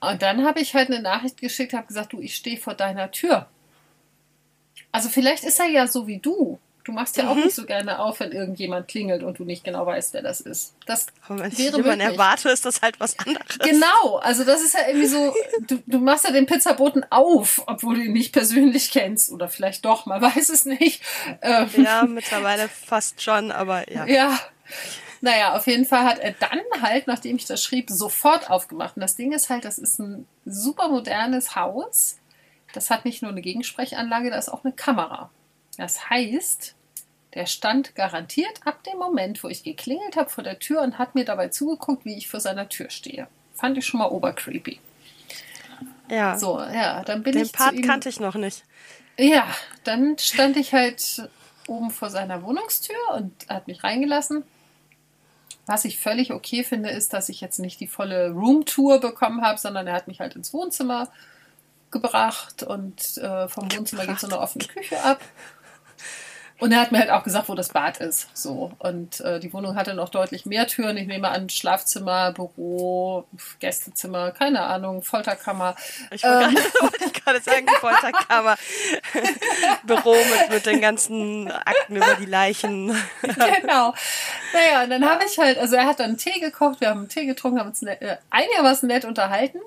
[0.00, 3.10] Und dann habe ich halt eine Nachricht geschickt, habe gesagt, du, ich stehe vor deiner
[3.10, 3.48] Tür.
[4.92, 6.58] Also vielleicht ist er ja so wie du.
[6.84, 7.42] Du machst ja auch Mhm.
[7.44, 10.76] nicht so gerne auf, wenn irgendjemand klingelt und du nicht genau weißt, wer das ist.
[10.86, 12.00] Das Aber wenn ich wäre möglich.
[12.00, 13.58] erwarte, ist das halt was anderes.
[13.58, 15.34] Genau, also das ist ja irgendwie so,
[15.66, 19.32] du, du machst ja den Pizzaboten auf, obwohl du ihn nicht persönlich kennst.
[19.32, 21.02] Oder vielleicht doch, man weiß es nicht.
[21.42, 24.06] Ähm, Ja, mittlerweile fast schon, aber ja.
[24.06, 24.38] ja.
[25.20, 28.96] Naja, auf jeden Fall hat er dann halt, nachdem ich das schrieb, sofort aufgemacht.
[28.96, 32.18] Und das Ding ist halt, das ist ein super modernes Haus.
[32.72, 35.30] Das hat nicht nur eine Gegensprechanlage, da ist auch eine Kamera.
[35.78, 36.74] Das heißt,
[37.34, 41.14] der stand garantiert ab dem Moment, wo ich geklingelt habe vor der Tür und hat
[41.14, 43.26] mir dabei zugeguckt, wie ich vor seiner Tür stehe.
[43.54, 44.80] Fand ich schon mal obercreepy.
[46.10, 47.86] Ja, So, ja, dann bin den ich Part zu ihm.
[47.86, 48.64] kannte ich noch nicht.
[49.18, 49.46] Ja,
[49.84, 51.28] dann stand ich halt
[51.66, 54.44] oben vor seiner Wohnungstür und hat mich reingelassen.
[55.66, 59.58] Was ich völlig okay finde, ist, dass ich jetzt nicht die volle Roomtour bekommen habe,
[59.58, 61.08] sondern er hat mich halt ins Wohnzimmer
[61.90, 65.20] gebracht und äh, vom Wohnzimmer geht so eine offene Küche ab.
[66.58, 68.28] Und er hat mir halt auch gesagt, wo das Bad ist.
[68.32, 68.72] So.
[68.78, 70.96] Und äh, die Wohnung hatte noch deutlich mehr Türen.
[70.96, 73.24] Ich nehme an, Schlafzimmer, Büro,
[73.60, 75.76] Gästezimmer, keine Ahnung, Folterkammer.
[76.10, 76.54] Ich wollte Ähm.
[77.12, 78.56] gerade- sagen, Folterkammer,
[79.84, 82.88] Büro mit, mit den ganzen Akten über die Leichen.
[83.22, 83.94] genau.
[84.52, 87.26] Naja, und dann habe ich halt, also er hat dann Tee gekocht, wir haben Tee
[87.26, 89.58] getrunken, haben uns nett, äh, einigermaßen nett unterhalten.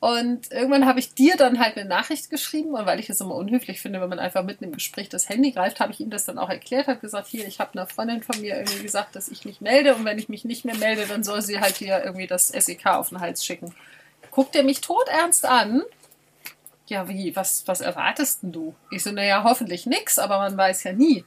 [0.00, 3.34] Und irgendwann habe ich dir dann halt eine Nachricht geschrieben, und weil ich es immer
[3.34, 6.24] unhöflich finde, wenn man einfach mitten im Gespräch das Handy greift, habe ich ihm das
[6.24, 9.28] dann auch erklärt, habe gesagt, hier, ich habe einer Freundin von mir irgendwie gesagt, dass
[9.28, 12.04] ich mich melde und wenn ich mich nicht mehr melde, dann soll sie halt hier
[12.04, 13.74] irgendwie das SEK auf den Hals schicken.
[14.30, 15.82] Guckt er mich todernst an.
[16.86, 18.74] Ja, wie, was, was erwartest denn du?
[18.92, 21.24] Ich so, naja, hoffentlich nix, aber man weiß ja nie.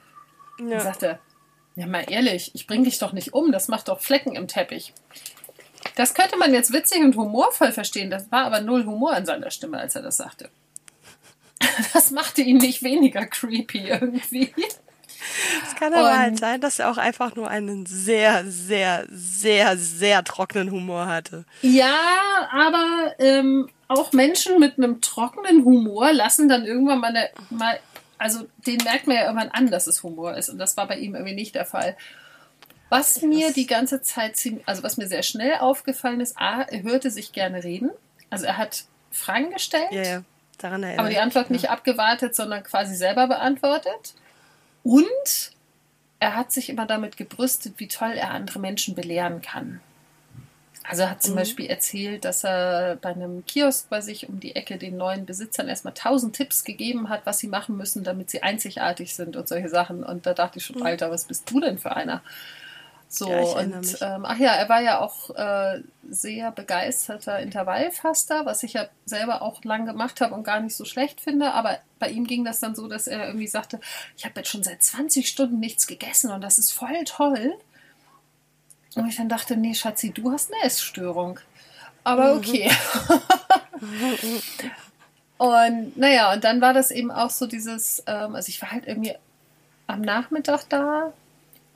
[0.57, 0.80] Dann Ja.
[0.80, 1.19] sagt er,
[1.76, 4.93] ja mal ehrlich, ich bring dich doch nicht um, das macht doch Flecken im Teppich.
[5.95, 9.52] Das könnte man jetzt witzig und humorvoll verstehen, das war aber null Humor in seiner
[9.52, 10.49] Stimme, als er das sagte.
[11.94, 14.53] Das machte ihn nicht weniger creepy irgendwie.
[15.64, 19.78] Es kann aber Und- halt sein, dass er auch einfach nur einen sehr, sehr, sehr,
[19.78, 21.45] sehr trockenen Humor hatte.
[21.62, 21.95] Ja,
[22.52, 27.80] aber ähm, auch Menschen mit einem trockenen Humor lassen dann irgendwann mal, eine, mal,
[28.18, 30.49] also den merkt man ja irgendwann an, dass es Humor ist.
[30.49, 31.95] Und das war bei ihm irgendwie nicht der Fall.
[32.91, 37.09] Was mir die ganze Zeit also was mir sehr schnell aufgefallen ist, A, er hörte
[37.09, 37.89] sich gerne reden.
[38.30, 40.23] Also er hat Fragen gestellt, Ja, ja,
[40.57, 44.13] daran aber die Antwort nicht abgewartet, sondern quasi selber beantwortet.
[44.84, 45.51] Und
[46.19, 49.80] er hat sich immer damit gebrüstet, wie toll er andere Menschen belehren kann.
[50.84, 51.38] Also er hat zum Mhm.
[51.38, 55.69] Beispiel erzählt, dass er bei einem Kiosk bei sich um die Ecke den neuen Besitzern
[55.69, 59.69] erstmal tausend Tipps gegeben hat, was sie machen müssen, damit sie einzigartig sind und solche
[59.69, 60.03] Sachen.
[60.03, 60.85] Und da dachte ich schon, Mhm.
[60.88, 62.22] Alter, was bist du denn für einer?
[63.14, 68.64] So, Ja, und ähm, ach ja, er war ja auch äh, sehr begeisterter Intervallfaster, was
[68.64, 71.52] ich ja selber auch lang gemacht habe und gar nicht so schlecht finde.
[71.52, 73.82] Aber bei ihm ging das dann so, dass er irgendwie sagte,
[74.16, 77.54] ich habe jetzt schon seit 20 Stunden nichts gegessen und das ist voll toll.
[78.96, 81.38] Und ich dann dachte, nee, Schatzi, du hast eine Essstörung.
[82.06, 82.72] Aber okay.
[85.38, 88.88] und naja, und dann war das eben auch so dieses, ähm, also ich war halt
[88.88, 89.16] irgendwie
[89.88, 91.12] am Nachmittag da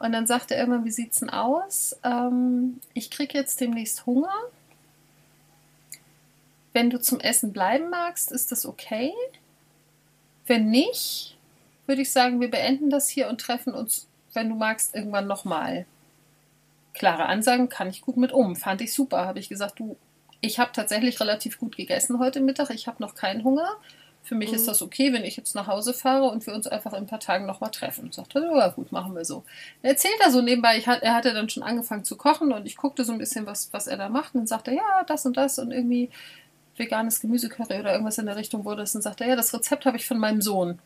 [0.06, 1.98] und dann sagte er irgendwann, wie sieht's denn aus?
[2.04, 4.34] Ähm, ich krieg jetzt demnächst Hunger.
[6.74, 9.14] Wenn du zum Essen bleiben magst, ist das okay.
[10.46, 11.38] Wenn nicht,
[11.88, 15.86] würde ich sagen, wir beenden das hier und treffen uns, wenn du magst, irgendwann nochmal.
[16.94, 18.56] Klare Ansagen kann ich gut mit um.
[18.56, 19.26] Fand ich super.
[19.26, 19.98] Habe ich gesagt, du,
[20.42, 22.70] ich habe tatsächlich relativ gut gegessen heute Mittag.
[22.70, 23.70] Ich habe noch keinen Hunger.
[24.26, 24.56] Für mich mhm.
[24.56, 27.08] ist das okay, wenn ich jetzt nach Hause fahre und wir uns einfach in ein
[27.08, 28.12] paar Tagen nochmal treffen.
[28.12, 29.44] Sagt er, ja gut, machen wir so.
[29.84, 32.76] Er erzählt da so nebenbei, ich, er hatte dann schon angefangen zu kochen und ich
[32.76, 34.34] guckte so ein bisschen, was, was er da macht.
[34.34, 36.10] Und dann sagt er, ja, das und das und irgendwie
[36.76, 38.96] veganes Gemüsecurry oder irgendwas in der Richtung wurde es.
[38.96, 40.80] Und sagt er, ja, das Rezept habe ich von meinem Sohn.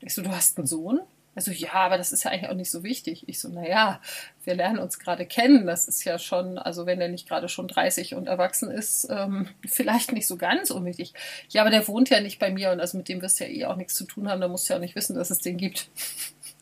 [0.00, 1.00] Ich so, du hast einen Sohn?
[1.38, 3.28] Also ja, aber das ist ja eigentlich auch nicht so wichtig.
[3.28, 4.00] Ich so, naja,
[4.42, 5.68] wir lernen uns gerade kennen.
[5.68, 9.48] Das ist ja schon, also wenn er nicht gerade schon 30 und erwachsen ist, ähm,
[9.64, 11.14] vielleicht nicht so ganz unwichtig.
[11.48, 13.50] Ja, aber der wohnt ja nicht bei mir und also mit dem wirst du ja
[13.50, 14.40] eh auch nichts zu tun haben.
[14.40, 15.88] Da musst du ja auch nicht wissen, dass es den gibt.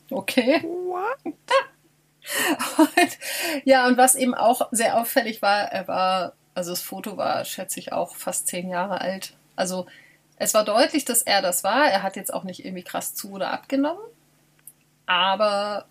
[0.09, 0.61] Okay.
[0.63, 1.17] What?
[2.77, 3.17] Und,
[3.65, 7.81] ja, und was eben auch sehr auffällig war, er war, also das Foto war, schätze
[7.81, 9.33] ich, auch fast zehn Jahre alt.
[9.57, 9.85] Also
[10.37, 11.89] es war deutlich, dass er das war.
[11.89, 13.99] Er hat jetzt auch nicht irgendwie krass zu oder abgenommen.
[15.07, 15.87] Aber.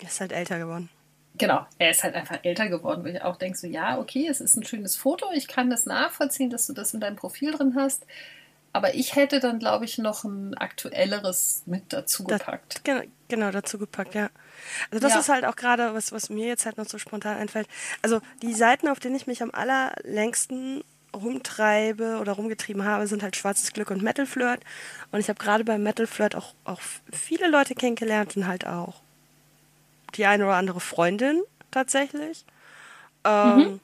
[0.00, 0.88] Er ist halt älter geworden.
[1.36, 4.40] Genau, er ist halt einfach älter geworden, wo ich auch denke, so, ja, okay, es
[4.40, 7.74] ist ein schönes Foto, ich kann das nachvollziehen, dass du das in deinem Profil drin
[7.76, 8.04] hast.
[8.72, 12.80] Aber ich hätte dann, glaube ich, noch ein aktuelleres mit dazu gepackt.
[12.84, 14.30] Da, genau, dazu gepackt, ja.
[14.90, 15.20] Also das ja.
[15.20, 17.68] ist halt auch gerade, was, was mir jetzt halt noch so spontan einfällt.
[18.02, 23.36] Also die Seiten, auf denen ich mich am allerlängsten rumtreibe oder rumgetrieben habe, sind halt
[23.36, 24.60] Schwarzes Glück und Metal Flirt.
[25.10, 26.80] Und ich habe gerade bei Metal Flirt auch, auch
[27.12, 29.00] viele Leute kennengelernt und halt auch
[30.14, 32.44] die eine oder andere Freundin tatsächlich.
[33.24, 33.80] Ähm, mhm.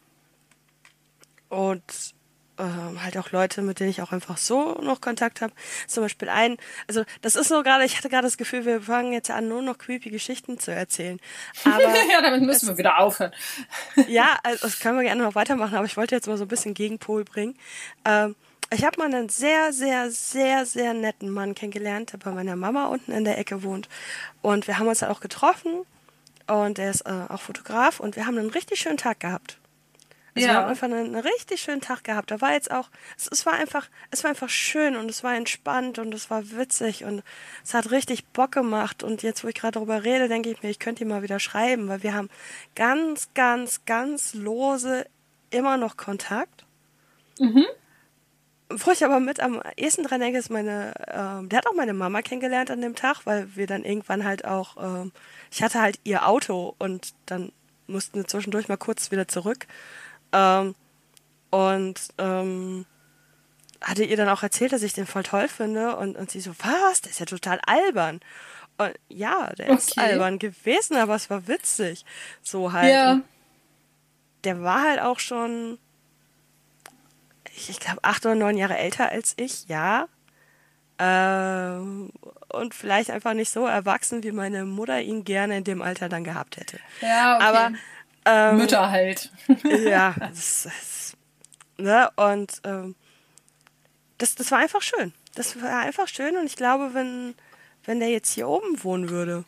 [1.49, 2.14] Und
[2.59, 5.53] ähm, halt auch Leute, mit denen ich auch einfach so noch Kontakt habe.
[5.87, 6.57] Zum Beispiel ein,
[6.89, 9.63] also das ist so gerade, ich hatte gerade das Gefühl, wir fangen jetzt an, nur
[9.63, 11.19] noch creepy Geschichten zu erzählen.
[11.65, 13.33] Aber ja, damit müssen wir wieder aufhören.
[14.09, 16.49] ja, also das können wir gerne noch weitermachen, aber ich wollte jetzt mal so ein
[16.49, 17.57] bisschen Gegenpol bringen.
[18.05, 18.35] Ähm,
[18.73, 22.87] ich habe mal einen sehr, sehr, sehr, sehr netten Mann kennengelernt, der bei meiner Mama
[22.87, 23.89] unten in der Ecke wohnt.
[24.43, 25.85] Und wir haben uns halt auch getroffen
[26.47, 29.59] und er ist äh, auch Fotograf und wir haben einen richtig schönen Tag gehabt.
[30.37, 30.55] Also ja.
[30.55, 32.31] wir haben einfach einen, einen, richtig schönen Tag gehabt.
[32.31, 35.37] Da war jetzt auch, es, es, war einfach, es war einfach schön und es war
[35.37, 37.23] entspannt und es war witzig und
[37.63, 39.05] es hat richtig Bock gemacht.
[39.05, 41.39] Und jetzt, wo ich gerade darüber rede, denke ich mir, ich könnte ihm mal wieder
[41.39, 42.31] schreiben, weil wir haben
[42.75, 45.07] ganz, ganz, ganz lose
[45.51, 46.65] immer noch Kontakt.
[47.39, 47.67] Mhm.
[48.71, 51.95] Wo ich aber mit am ehesten dran denke, ist meine, äh, der hat auch meine
[51.95, 55.11] Mama kennengelernt an dem Tag, weil wir dann irgendwann halt auch, äh,
[55.53, 57.53] ich hatte halt ihr Auto und dann
[57.87, 59.67] mussten wir zwischendurch mal kurz wieder zurück.
[60.35, 60.75] Ähm,
[61.51, 62.85] und ähm,
[63.81, 65.97] hatte ihr dann auch erzählt, dass ich den voll toll finde.
[65.97, 67.01] Und, und sie so, was?
[67.03, 68.21] Der ist ja total albern.
[68.77, 69.77] Und ja, der okay.
[69.77, 72.05] ist albern gewesen, aber es war witzig.
[72.43, 72.93] So halt.
[72.93, 73.21] Ja.
[74.43, 75.79] Der war halt auch schon,
[77.55, 80.09] ich, ich glaube, acht oder neun Jahre älter als ich, ja.
[80.99, 82.11] Ähm,
[82.49, 86.25] und vielleicht einfach nicht so erwachsen, wie meine Mutter ihn gerne in dem Alter dann
[86.25, 86.79] gehabt hätte.
[87.01, 87.45] Ja, okay.
[87.45, 87.73] Aber
[88.25, 89.31] ähm, Mütter halt.
[89.65, 91.17] ja, das, das,
[91.79, 92.95] ne, und ähm,
[94.19, 95.13] das, das war einfach schön.
[95.35, 97.35] Das war einfach schön und ich glaube, wenn,
[97.85, 99.45] wenn der jetzt hier oben wohnen würde,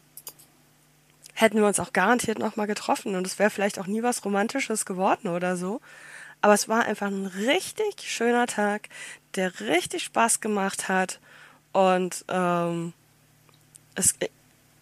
[1.35, 4.86] hätten wir uns auch garantiert nochmal getroffen und es wäre vielleicht auch nie was Romantisches
[4.86, 5.81] geworden oder so.
[6.40, 8.89] Aber es war einfach ein richtig schöner Tag,
[9.36, 11.20] der richtig Spaß gemacht hat
[11.73, 12.93] und ähm,
[13.94, 14.15] es,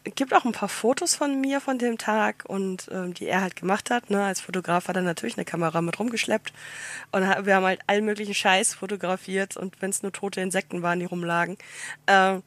[0.04, 3.56] gibt auch ein paar Fotos von mir von dem Tag und ähm, die er halt
[3.56, 4.10] gemacht hat.
[4.10, 4.22] Ne?
[4.22, 6.52] Als Fotograf hat er natürlich eine Kamera mit rumgeschleppt
[7.12, 11.00] und wir haben halt allen möglichen Scheiß fotografiert und wenn es nur tote Insekten waren,
[11.00, 11.56] die rumlagen.
[12.06, 12.42] Ähm,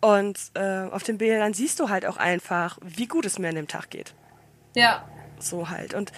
[0.00, 3.54] und äh, auf den Bildern siehst du halt auch einfach, wie gut es mir an
[3.54, 4.14] dem Tag geht.
[4.74, 5.04] Ja.
[5.38, 5.94] So halt.
[5.94, 6.10] Und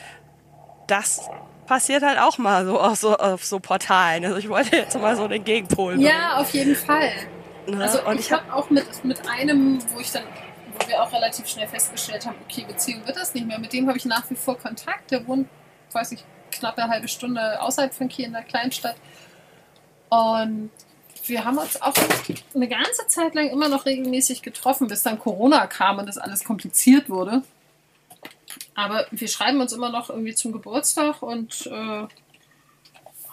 [0.86, 1.28] das
[1.66, 4.24] passiert halt auch mal so auf so, auf so Portalen.
[4.24, 6.00] Also ich wollte jetzt mal so den Gegenpol.
[6.00, 7.10] Ja, auf jeden Fall.
[7.66, 7.82] Ne?
[7.82, 10.24] Also und ich, ich habe auch mit, mit einem, wo ich dann
[10.84, 13.58] wo wir auch relativ schnell festgestellt haben, okay, Beziehung wird das nicht mehr.
[13.58, 15.10] Mit dem habe ich nach wie vor Kontakt.
[15.10, 15.48] Der wohnt,
[15.92, 18.96] weiß ich, knapp eine halbe Stunde außerhalb von Kiel in der Kleinstadt.
[20.08, 20.70] Und
[21.26, 21.94] wir haben uns auch
[22.54, 26.44] eine ganze Zeit lang immer noch regelmäßig getroffen, bis dann Corona kam und das alles
[26.44, 27.42] kompliziert wurde.
[28.74, 32.06] Aber wir schreiben uns immer noch irgendwie zum Geburtstag und äh,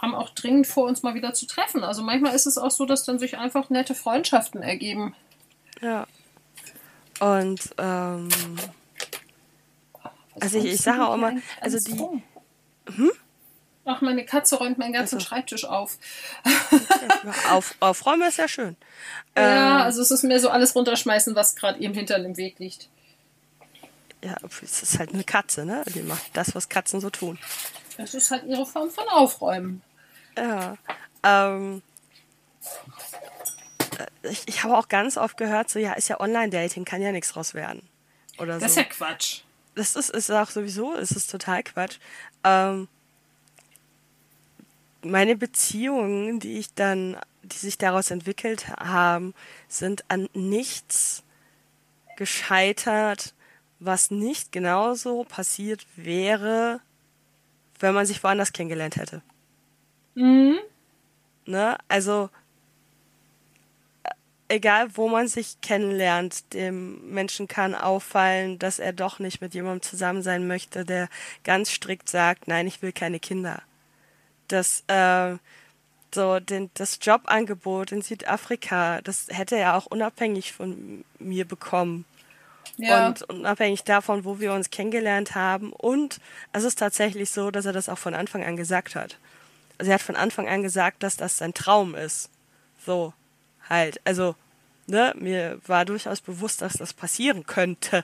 [0.02, 1.84] haben auch dringend vor, uns mal wieder zu treffen.
[1.84, 5.16] Also manchmal ist es auch so, dass dann sich einfach nette Freundschaften ergeben.
[5.82, 6.08] Ja.
[7.22, 8.30] Und ähm,
[10.40, 12.00] also ich, ich sage auch immer, also die.
[12.92, 13.12] Hm?
[13.86, 15.28] Ach, meine Katze räumt meinen ganzen also.
[15.28, 16.00] Schreibtisch auf.
[17.52, 17.76] auf.
[17.80, 18.76] Aufräumen ist ja schön.
[19.38, 22.58] Ja, ähm, also es ist mehr so alles runterschmeißen, was gerade eben hinter dem Weg
[22.58, 22.90] liegt.
[24.24, 25.84] Ja, es ist halt eine Katze, ne?
[25.94, 27.38] Die macht das, was Katzen so tun.
[27.98, 29.84] Das ist halt ihre Form von Aufräumen.
[30.36, 30.76] Ja.
[31.24, 31.84] Ähm,
[34.24, 37.34] ich, ich habe auch ganz oft gehört, so ja, ist ja Online-Dating, kann ja nichts
[37.34, 37.82] draus werden.
[38.38, 38.66] Oder das so.
[38.68, 39.42] ist ja Quatsch.
[39.76, 41.98] Das ist, ist auch sowieso, ist es total Quatsch.
[42.44, 42.88] Ähm,
[45.04, 49.34] meine Beziehungen, die ich dann, die sich daraus entwickelt haben,
[49.68, 51.24] sind an nichts
[52.18, 53.34] gescheitert,
[53.80, 56.82] was nicht genauso passiert wäre,
[57.80, 59.22] wenn man sich woanders kennengelernt hätte.
[60.14, 60.60] Mhm.
[61.46, 61.78] Ne?
[61.88, 62.30] Also,
[64.52, 69.82] egal wo man sich kennenlernt, dem Menschen kann auffallen, dass er doch nicht mit jemandem
[69.82, 71.10] zusammen sein möchte, der
[71.44, 73.62] ganz strikt sagt, nein, ich will keine Kinder.
[74.48, 75.38] Das, äh,
[76.14, 82.06] so, den, das Jobangebot in Südafrika, das hätte er auch unabhängig von mir bekommen.
[82.78, 83.08] Ja.
[83.08, 85.72] Und unabhängig davon, wo wir uns kennengelernt haben.
[85.72, 86.20] Und
[86.52, 89.18] es ist tatsächlich so, dass er das auch von Anfang an gesagt hat.
[89.78, 92.30] Also er hat von Anfang an gesagt, dass das sein Traum ist.
[92.86, 93.14] So,
[93.70, 94.00] halt.
[94.06, 94.36] Also,
[94.88, 98.04] ne, mir war durchaus bewusst, dass das passieren könnte.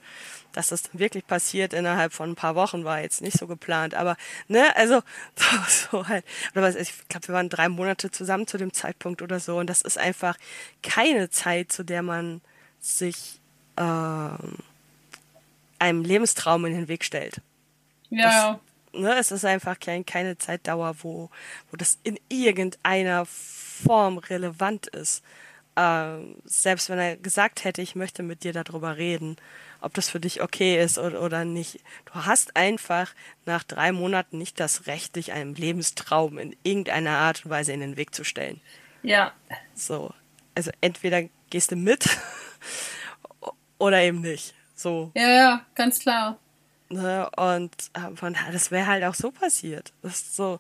[0.54, 3.94] Dass das dann wirklich passiert innerhalb von ein paar Wochen, war jetzt nicht so geplant.
[3.94, 4.18] Aber,
[4.48, 5.02] ne, also,
[5.68, 6.26] so, halt.
[6.54, 9.58] Oder was, ich glaube, wir waren drei Monate zusammen zu dem Zeitpunkt oder so.
[9.58, 10.38] Und das ist einfach
[10.84, 12.42] keine Zeit, zu der man
[12.80, 13.40] sich
[13.78, 14.58] ähm,
[15.80, 17.42] einem Lebenstraum in den Weg stellt.
[18.10, 18.60] Ja.
[18.94, 21.30] Das, ne, es ist einfach kein, keine Zeitdauer, wo,
[21.72, 25.24] wo das in irgendeiner Form relevant ist.
[25.80, 29.38] Ähm, selbst wenn er gesagt hätte, ich möchte mit dir darüber reden,
[29.80, 31.82] ob das für dich okay ist oder, oder nicht.
[32.06, 33.14] Du hast einfach
[33.46, 37.82] nach drei Monaten nicht das Recht, dich einem Lebenstraum in irgendeiner Art und Weise in
[37.82, 38.60] den Weg zu stellen.
[39.04, 39.34] Ja.
[39.76, 40.12] So.
[40.56, 42.10] Also entweder gehst du mit
[43.78, 44.56] oder eben nicht.
[44.74, 45.12] So.
[45.14, 46.40] Ja, ja, ganz klar.
[46.90, 47.30] Ne?
[47.38, 49.94] Und äh, von das wäre halt auch so passiert.
[50.02, 50.60] Das ist so,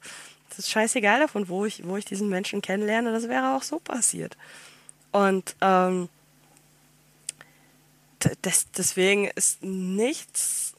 [0.49, 3.79] das ist scheißegal davon, wo ich, wo ich diesen Menschen kennenlerne, das wäre auch so
[3.79, 4.37] passiert.
[5.11, 6.09] Und ähm,
[8.41, 10.73] das, deswegen ist nichts,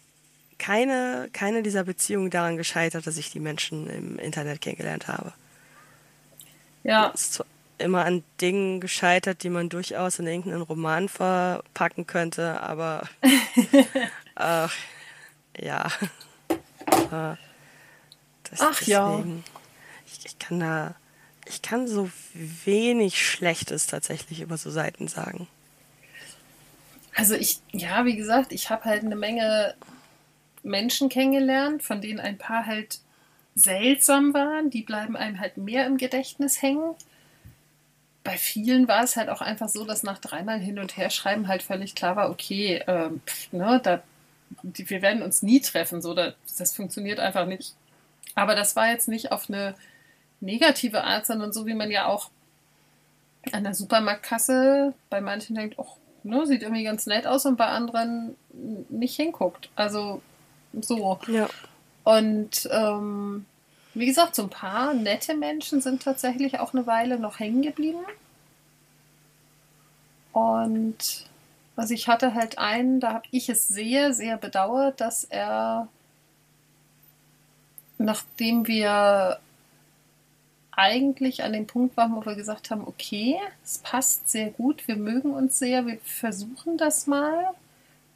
[0.59, 5.33] keine, keine dieser Beziehungen daran gescheitert, dass ich die Menschen im Internet kennengelernt habe.
[6.83, 7.11] Ja.
[7.11, 7.45] Das ist
[7.79, 13.09] immer an Dingen gescheitert, die man durchaus in irgendeinen Roman verpacken könnte, aber
[14.37, 14.69] äh,
[15.61, 15.89] ja.
[18.51, 19.25] Das, Ach deswegen, ja.
[20.07, 20.95] Ich, ich, kann da,
[21.49, 25.49] ich kann so wenig Schlechtes tatsächlich über so Seiten sagen.
[27.15, 29.75] Also ich, ja, wie gesagt, ich habe halt eine Menge
[30.63, 33.01] Menschen kennengelernt, von denen ein paar halt
[33.55, 34.71] seltsam waren.
[34.71, 36.95] Die bleiben einem halt mehr im Gedächtnis hängen
[38.29, 41.49] bei vielen war es halt auch einfach so, dass nach dreimal hin und her schreiben
[41.49, 43.23] halt völlig klar war, okay, ähm,
[43.53, 44.03] ne, da,
[44.63, 47.75] die, wir werden uns nie treffen, so, da, das funktioniert einfach nicht.
[48.35, 49.75] Aber das war jetzt nicht auf eine
[50.41, 52.31] negative Art, sondern so wie man ja auch
[53.53, 55.87] an der Supermarktkasse bei manchen denkt, oh,
[56.23, 58.37] ne, sieht irgendwie ganz nett aus und bei anderen
[58.89, 59.71] nicht hinguckt.
[59.77, 60.23] Also
[60.81, 61.19] so.
[61.29, 61.49] Ja.
[62.05, 63.47] Und ähm,
[63.95, 68.05] wie gesagt, so ein paar nette Menschen sind tatsächlich auch eine Weile noch hängen geblieben.
[70.33, 71.27] Und
[71.77, 75.89] also ich hatte halt einen, da habe ich es sehr, sehr bedauert, dass er,
[77.99, 79.39] nachdem wir
[80.79, 84.97] eigentlich an dem Punkt waren, wo wir gesagt haben, okay, es passt sehr gut, wir
[84.97, 87.51] mögen uns sehr, wir versuchen das mal.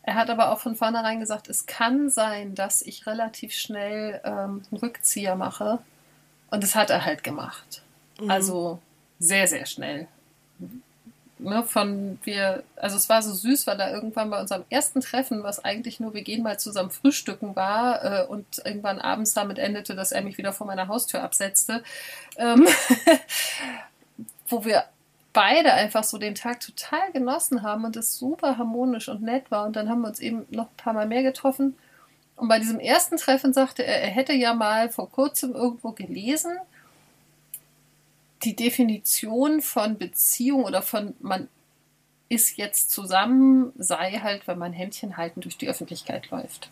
[0.05, 4.62] Er hat aber auch von vornherein gesagt, es kann sein, dass ich relativ schnell ähm,
[4.70, 5.80] einen Rückzieher mache.
[6.51, 7.82] Und das hat er halt gemacht.
[8.20, 8.30] Mhm.
[8.30, 8.78] Also
[9.18, 10.06] sehr, sehr schnell.
[11.43, 15.43] Ne, von wir, also es war so süß, weil er irgendwann bei unserem ersten Treffen,
[15.43, 19.97] was eigentlich nur wir gehen mal zusammen frühstücken war äh, und irgendwann abends damit endete,
[19.97, 21.82] dass er mich wieder vor meiner Haustür absetzte,
[22.36, 22.64] ähm,
[24.48, 24.85] wo wir
[25.32, 29.66] beide einfach so den Tag total genossen haben und es super harmonisch und nett war.
[29.66, 31.77] Und dann haben wir uns eben noch ein paar Mal mehr getroffen.
[32.36, 36.56] Und bei diesem ersten Treffen sagte er, er hätte ja mal vor kurzem irgendwo gelesen,
[38.44, 41.48] die Definition von Beziehung oder von man
[42.28, 46.70] ist jetzt zusammen sei halt, wenn man Händchen halten durch die Öffentlichkeit läuft.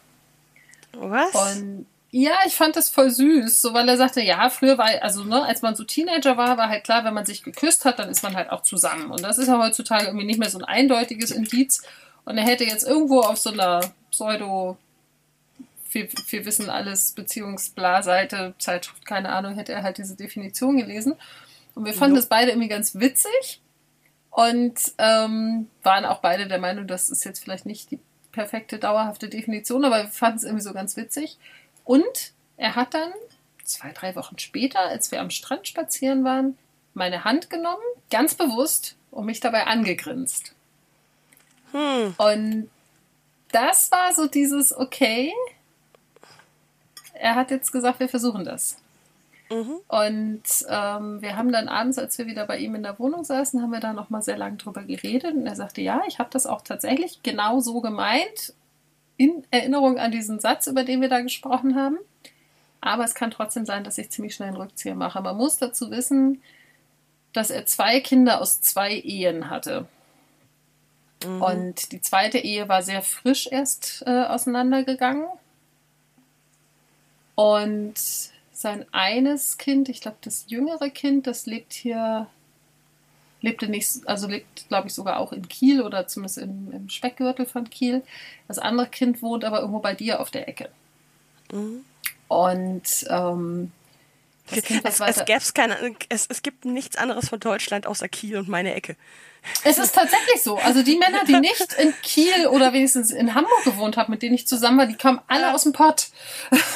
[0.92, 1.34] Was?
[1.34, 5.22] Und ja, ich fand das voll süß, so weil er sagte, ja, früher war, also
[5.22, 8.08] ne, als man so Teenager war, war halt klar, wenn man sich geküsst hat, dann
[8.08, 9.10] ist man halt auch zusammen.
[9.10, 11.82] Und das ist ja heutzutage irgendwie nicht mehr so ein eindeutiges Indiz.
[12.24, 13.80] Und er hätte jetzt irgendwo auf so einer
[14.10, 14.76] Pseudo,
[15.92, 21.14] wir, wir wissen alles, Beziehungsbla-Seite, Zeitschrift, keine Ahnung, hätte er halt diese Definition gelesen.
[21.80, 23.62] Und wir fanden es beide irgendwie ganz witzig
[24.30, 27.98] und ähm, waren auch beide der Meinung, das ist jetzt vielleicht nicht die
[28.32, 31.38] perfekte, dauerhafte Definition, aber wir fanden es irgendwie so ganz witzig.
[31.84, 33.10] Und er hat dann
[33.64, 36.58] zwei, drei Wochen später, als wir am Strand spazieren waren,
[36.92, 37.80] meine Hand genommen,
[38.10, 40.54] ganz bewusst, und mich dabei angegrinst.
[41.72, 42.14] Hm.
[42.18, 42.70] Und
[43.52, 45.32] das war so dieses, okay,
[47.14, 48.76] er hat jetzt gesagt, wir versuchen das.
[49.50, 49.80] Mhm.
[49.88, 53.60] Und ähm, wir haben dann abends, als wir wieder bei ihm in der Wohnung saßen,
[53.60, 55.34] haben wir da nochmal sehr lange drüber geredet.
[55.34, 58.54] Und er sagte, ja, ich habe das auch tatsächlich genau so gemeint,
[59.16, 61.98] in Erinnerung an diesen Satz, über den wir da gesprochen haben.
[62.80, 65.20] Aber es kann trotzdem sein, dass ich ziemlich schnell einen Rückzieher mache.
[65.20, 66.40] Man muss dazu wissen,
[67.32, 69.86] dass er zwei Kinder aus zwei Ehen hatte.
[71.24, 71.42] Mhm.
[71.42, 75.26] Und die zweite Ehe war sehr frisch erst äh, auseinandergegangen.
[77.34, 77.94] Und
[78.60, 82.26] sein eines Kind, ich glaube das jüngere Kind, das lebt hier,
[83.40, 87.46] lebte nicht, also lebt, glaube ich, sogar auch in Kiel oder zumindest im, im, Speckgürtel
[87.46, 88.02] von Kiel.
[88.48, 90.68] Das andere Kind wohnt aber irgendwo bei dir auf der Ecke.
[91.52, 91.84] Mhm.
[92.28, 93.72] Und ähm,
[94.50, 98.74] es, es, gäb's keine, es, es gibt nichts anderes von Deutschland außer Kiel und meine
[98.74, 98.96] Ecke.
[99.64, 100.56] Es ist tatsächlich so.
[100.58, 104.34] Also die Männer, die nicht in Kiel oder wenigstens in Hamburg gewohnt haben, mit denen
[104.34, 105.54] ich zusammen war, die kamen alle ja.
[105.54, 106.08] aus dem Pott.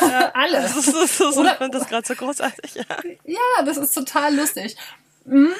[0.00, 0.60] Ja, alle.
[0.62, 2.74] Das ist, das ist, oder, ich finde das gerade so großartig.
[2.74, 2.84] Ja.
[3.24, 4.76] ja, das ist total lustig.
[5.24, 5.52] Mhm.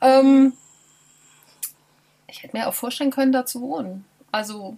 [0.00, 0.52] Ähm,
[2.28, 4.04] ich hätte mir auch vorstellen können, da zu wohnen.
[4.32, 4.76] Also,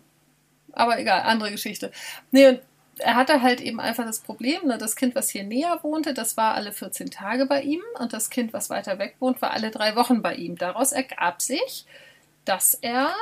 [0.73, 1.91] aber egal, andere Geschichte.
[2.31, 2.61] Nee, und
[2.99, 6.37] er hatte halt eben einfach das Problem, ne, das Kind, was hier näher wohnte, das
[6.37, 9.71] war alle 14 Tage bei ihm und das Kind, was weiter weg wohnt, war alle
[9.71, 10.57] drei Wochen bei ihm.
[10.57, 11.85] Daraus ergab sich,
[12.45, 13.13] dass er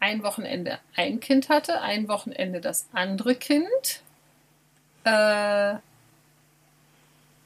[0.00, 4.02] ein Wochenende ein Kind hatte, ein Wochenende das andere Kind.
[5.04, 5.74] Äh,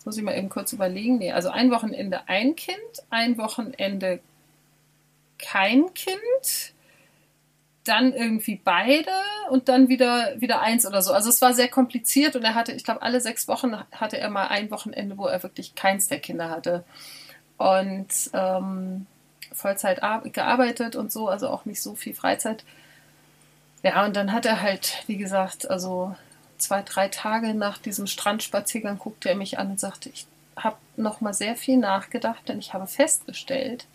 [0.05, 1.19] muss ich mal eben kurz überlegen.
[1.19, 2.78] Nee, also ein Wochenende ein Kind,
[3.11, 4.20] ein Wochenende
[5.39, 6.73] kein Kind
[7.85, 9.11] dann irgendwie beide
[9.51, 11.12] und dann wieder, wieder eins oder so.
[11.12, 14.31] Also es war sehr kompliziert und er hatte, ich glaube, alle sechs Wochen hatte er
[14.31, 16.85] mal ein Wochenende, wo er wirklich keins der Kinder hatte.
[17.57, 19.07] Und ähm,
[19.52, 20.01] Vollzeit
[20.32, 22.65] gearbeitet und so, also auch nicht so viel Freizeit.
[23.82, 26.15] Ja, und dann hat er halt, wie gesagt, also
[26.59, 30.27] zwei, drei Tage nach diesem Strandspaziergang guckte er mich an und sagte, ich
[30.57, 33.86] habe noch mal sehr viel nachgedacht, denn ich habe festgestellt,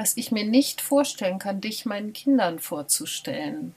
[0.00, 3.74] dass ich mir nicht vorstellen kann, dich meinen Kindern vorzustellen.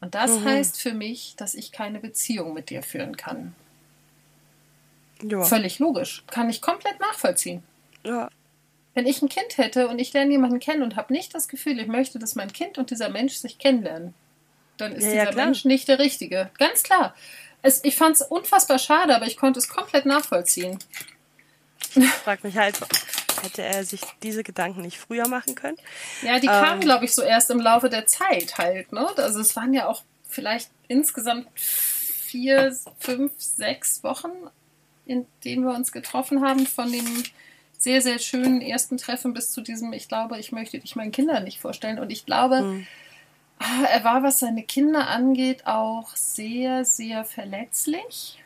[0.00, 0.44] Und das mhm.
[0.46, 3.54] heißt für mich, dass ich keine Beziehung mit dir führen kann.
[5.22, 5.42] Ja.
[5.42, 6.24] Völlig logisch.
[6.28, 7.62] Kann ich komplett nachvollziehen.
[8.06, 8.30] Ja.
[8.94, 11.78] Wenn ich ein Kind hätte und ich lerne jemanden kennen und habe nicht das Gefühl,
[11.78, 14.14] ich möchte, dass mein Kind und dieser Mensch sich kennenlernen,
[14.78, 16.50] dann ist ja, dieser ja, Mensch nicht der Richtige.
[16.56, 17.14] Ganz klar.
[17.60, 20.78] Es, ich fand es unfassbar schade, aber ich konnte es komplett nachvollziehen.
[21.94, 22.80] Ich frage mich halt,
[23.42, 25.76] Hätte er sich diese Gedanken nicht früher machen können?
[26.22, 28.92] Ja, die ähm, kamen, glaube ich, so erst im Laufe der Zeit halt.
[28.92, 29.08] Ne?
[29.16, 34.30] Also es waren ja auch vielleicht insgesamt vier, fünf, sechs Wochen,
[35.06, 37.22] in denen wir uns getroffen haben, von dem
[37.78, 41.44] sehr, sehr schönen ersten Treffen bis zu diesem, ich glaube, ich möchte dich meinen Kindern
[41.44, 41.98] nicht vorstellen.
[41.98, 42.86] Und ich glaube, mhm.
[43.90, 48.42] er war, was seine Kinder angeht, auch sehr, sehr verletzlich.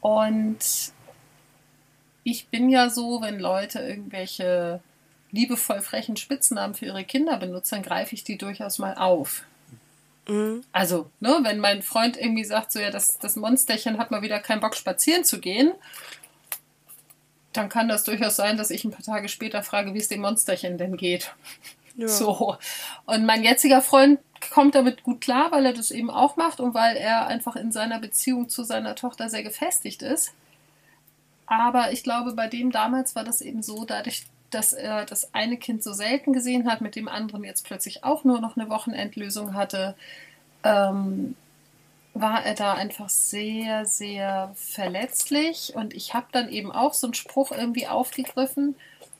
[0.00, 0.92] Und
[2.26, 4.80] ich bin ja so, wenn Leute irgendwelche
[5.30, 9.44] liebevoll frechen Spitznamen für ihre Kinder benutzen, dann greife ich die durchaus mal auf.
[10.26, 10.64] Mhm.
[10.72, 14.40] Also, ne, wenn mein Freund irgendwie sagt, so ja, das, das Monsterchen hat mal wieder
[14.40, 15.72] keinen Bock, spazieren zu gehen,
[17.52, 20.22] dann kann das durchaus sein, dass ich ein paar Tage später frage, wie es dem
[20.22, 21.32] Monsterchen denn geht.
[21.94, 22.08] Ja.
[22.08, 22.56] So.
[23.04, 24.18] Und mein jetziger Freund
[24.50, 27.70] kommt damit gut klar, weil er das eben auch macht und weil er einfach in
[27.70, 30.34] seiner Beziehung zu seiner Tochter sehr gefestigt ist.
[31.46, 35.56] Aber ich glaube, bei dem damals war das eben so, dadurch, dass er das eine
[35.56, 39.54] Kind so selten gesehen hat, mit dem anderen jetzt plötzlich auch nur noch eine Wochenendlösung
[39.54, 39.96] hatte,
[40.64, 41.36] ähm,
[42.14, 45.74] war er da einfach sehr, sehr verletzlich.
[45.74, 48.74] Und ich habe dann eben auch so einen Spruch irgendwie aufgegriffen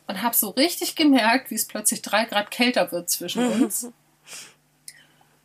[0.07, 3.93] und habe so richtig gemerkt, wie es plötzlich drei Grad kälter wird zwischen uns.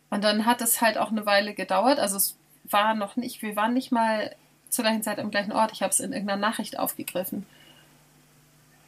[0.10, 2.00] Und dann hat es halt auch eine Weile gedauert.
[2.00, 4.36] Also es war noch nicht, wir waren nicht mal
[4.72, 5.72] zur gleichen Zeit am gleichen Ort.
[5.74, 7.46] Ich habe es in irgendeiner Nachricht aufgegriffen.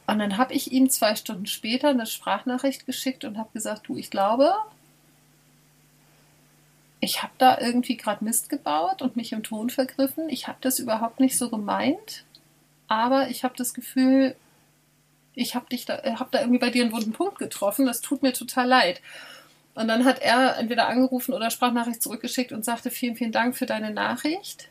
[0.06, 3.96] Und dann habe ich ihm zwei Stunden später eine Sprachnachricht geschickt und habe gesagt, du,
[3.96, 4.52] ich glaube,
[7.00, 10.28] ich habe da irgendwie gerade Mist gebaut und mich im Ton vergriffen.
[10.28, 12.24] Ich habe das überhaupt nicht so gemeint,
[12.88, 14.36] aber ich habe das Gefühl,
[15.34, 17.86] ich habe da, habe da irgendwie bei dir einen wunden Punkt getroffen.
[17.86, 19.00] Das tut mir total leid.
[19.74, 23.66] Und dann hat er entweder angerufen oder Sprachnachricht zurückgeschickt und sagte, vielen, vielen Dank für
[23.66, 24.68] deine Nachricht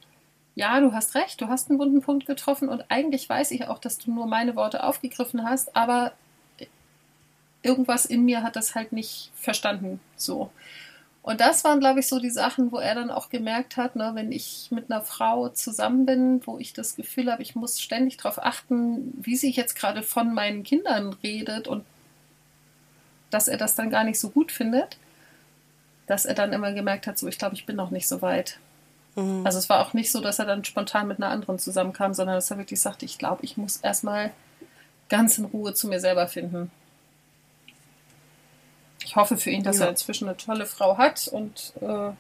[0.56, 3.80] ja, du hast recht, du hast einen wunden Punkt getroffen und eigentlich weiß ich auch,
[3.80, 6.14] dass du nur meine Worte aufgegriffen hast, aber
[7.64, 10.00] irgendwas in mir hat das halt nicht verstanden.
[10.16, 10.52] So.
[11.24, 14.12] Und das waren, glaube ich, so die Sachen, wo er dann auch gemerkt hat, ne,
[14.14, 18.18] wenn ich mit einer Frau zusammen bin, wo ich das Gefühl habe, ich muss ständig
[18.18, 21.86] darauf achten, wie sie jetzt gerade von meinen Kindern redet und
[23.30, 24.98] dass er das dann gar nicht so gut findet,
[26.08, 28.60] dass er dann immer gemerkt hat, so ich glaube, ich bin noch nicht so weit.
[29.16, 29.46] Mhm.
[29.46, 32.36] Also es war auch nicht so, dass er dann spontan mit einer anderen zusammenkam, sondern
[32.36, 34.32] dass er wirklich sagte, ich glaube, ich muss erstmal
[35.10, 36.72] ganz in Ruhe zu mir selber finden.
[39.04, 39.86] Ich hoffe für ihn, dass ja.
[39.86, 42.12] er inzwischen eine tolle Frau hat und äh,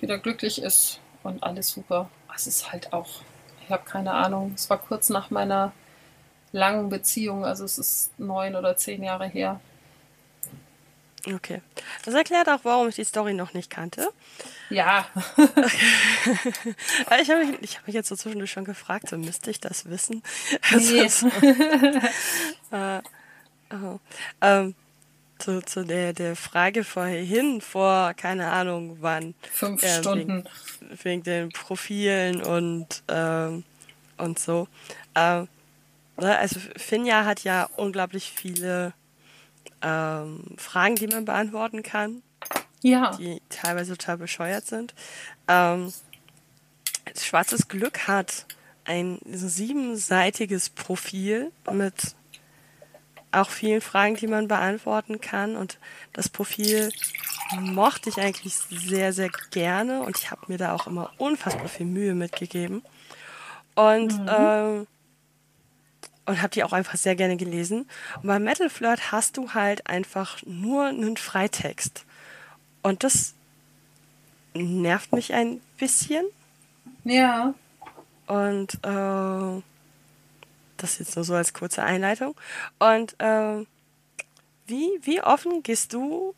[0.00, 2.08] wieder glücklich ist und alles super.
[2.34, 3.08] Es ist halt auch,
[3.64, 5.72] ich habe keine Ahnung, es war kurz nach meiner
[6.52, 9.60] langen Beziehung, also es ist neun oder zehn Jahre her.
[11.34, 11.60] Okay.
[12.04, 14.08] Das erklärt auch, warum ich die Story noch nicht kannte.
[14.70, 15.06] Ja.
[17.20, 20.22] ich habe mich, hab mich jetzt so zwischendurch schon gefragt, so müsste ich das wissen?
[20.70, 21.02] Nee.
[21.02, 21.28] Also,
[22.70, 23.00] äh,
[23.72, 23.98] oh.
[24.40, 24.74] ähm,
[25.38, 29.34] zu, zu der, der Frage vorhin, vor keine Ahnung wann.
[29.52, 30.44] Fünf äh, Stunden.
[30.80, 33.64] Wegen, wegen, den Profilen und, ähm,
[34.16, 34.68] und so.
[35.14, 35.48] Ähm,
[36.16, 38.92] also Finja hat ja unglaublich viele
[39.82, 42.22] ähm, Fragen, die man beantworten kann.
[42.82, 43.16] Ja.
[43.16, 44.94] Die teilweise total bescheuert sind.
[45.48, 45.92] Ähm,
[47.16, 48.46] Schwarzes Glück hat
[48.84, 52.14] ein siebenseitiges Profil mit
[53.32, 55.56] auch vielen Fragen, die man beantworten kann.
[55.56, 55.78] Und
[56.12, 56.90] das Profil
[57.60, 61.86] mochte ich eigentlich sehr, sehr gerne und ich habe mir da auch immer unfassbar viel
[61.86, 62.82] Mühe mitgegeben.
[63.74, 64.30] Und mhm.
[64.30, 64.86] ähm,
[66.28, 67.88] und habe die auch einfach sehr gerne gelesen.
[68.16, 72.04] Und bei Metal Flirt hast du halt einfach nur einen Freitext.
[72.82, 73.34] Und das
[74.52, 76.26] nervt mich ein bisschen.
[77.04, 77.54] Ja.
[78.26, 79.62] Und äh,
[80.76, 82.36] das jetzt nur so als kurze Einleitung.
[82.78, 83.64] Und äh,
[84.66, 86.34] wie, wie offen gehst du,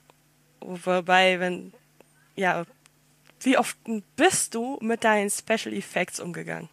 [0.61, 1.73] wobei, wenn,
[2.37, 2.65] ja,
[3.41, 3.77] wie oft
[4.15, 6.69] bist du mit deinen Special Effects umgegangen?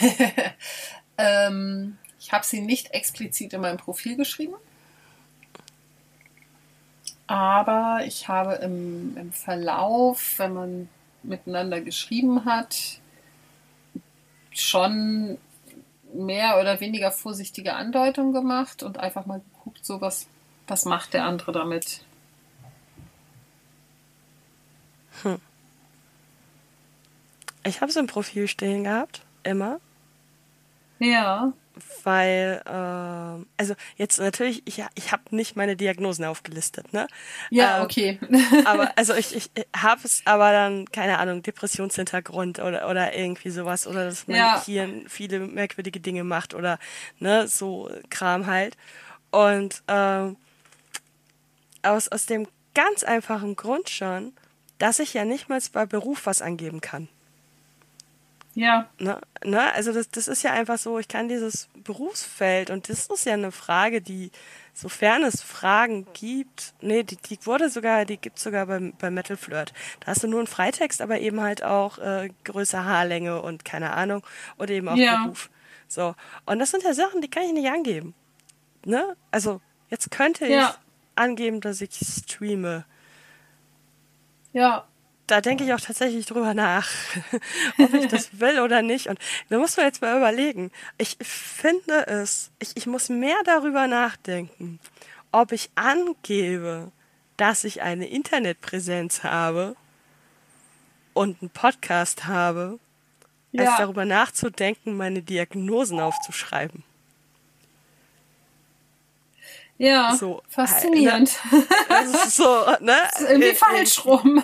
[1.18, 4.54] ähm, ich habe sie nicht explizit in meinem Profil geschrieben,
[7.26, 10.88] aber ich habe im, im Verlauf, wenn man
[11.22, 12.98] miteinander geschrieben hat,
[14.50, 15.36] schon
[16.14, 20.26] mehr oder weniger vorsichtige Andeutungen gemacht und einfach mal geguckt, so was,
[20.66, 22.06] was macht der andere damit.
[25.22, 25.38] Hm.
[27.64, 29.78] Ich habe es im Profil stehen gehabt, immer.
[31.00, 31.52] Ja
[32.02, 37.06] weil, äh, also jetzt natürlich, ich, ich habe nicht meine Diagnosen aufgelistet, ne?
[37.50, 38.18] Ja, ähm, okay.
[38.64, 43.86] aber also ich, ich habe es aber dann, keine Ahnung, Depressionshintergrund oder, oder irgendwie sowas
[43.86, 44.62] oder dass man ja.
[44.64, 46.78] hier viele merkwürdige Dinge macht oder
[47.18, 48.76] ne, so Kram halt.
[49.30, 50.36] Und ähm,
[51.82, 54.32] aus, aus dem ganz einfachen Grund schon,
[54.78, 57.08] dass ich ja nicht mal bei Beruf was angeben kann.
[58.54, 58.88] Ja.
[58.98, 59.72] Ne, ne?
[59.74, 63.34] Also das, das ist ja einfach so, ich kann dieses Berufsfeld und das ist ja
[63.34, 64.30] eine Frage, die,
[64.72, 69.36] sofern es Fragen gibt, nee, die, die wurde sogar, die gibt sogar bei, bei Metal
[69.36, 69.72] Flirt.
[70.00, 73.92] Da hast du nur einen Freitext, aber eben halt auch äh, größere Haarlänge und keine
[73.92, 74.24] Ahnung
[74.58, 75.24] oder eben auch ja.
[75.24, 75.50] Beruf.
[75.88, 76.14] So.
[76.46, 78.14] Und das sind ja Sachen, die kann ich nicht angeben.
[78.84, 79.16] Ne?
[79.30, 79.60] Also,
[79.90, 80.70] jetzt könnte ja.
[80.70, 82.84] ich angeben, dass ich streame.
[84.52, 84.86] Ja
[85.26, 86.90] da denke ich auch tatsächlich drüber nach,
[87.78, 89.08] ob ich das will oder nicht.
[89.08, 89.18] Und
[89.48, 90.70] da muss man jetzt mal überlegen.
[90.98, 94.80] Ich finde es, ich, ich muss mehr darüber nachdenken,
[95.32, 96.92] ob ich angebe,
[97.36, 99.76] dass ich eine Internetpräsenz habe
[101.14, 102.78] und einen Podcast habe,
[103.52, 103.64] ja.
[103.64, 106.84] als darüber nachzudenken, meine Diagnosen aufzuschreiben.
[109.76, 111.36] Ja, so, faszinierend.
[111.50, 111.66] Ne?
[111.88, 112.96] Das ist so, ne?
[113.10, 114.42] Das ist irgendwie falsch rum.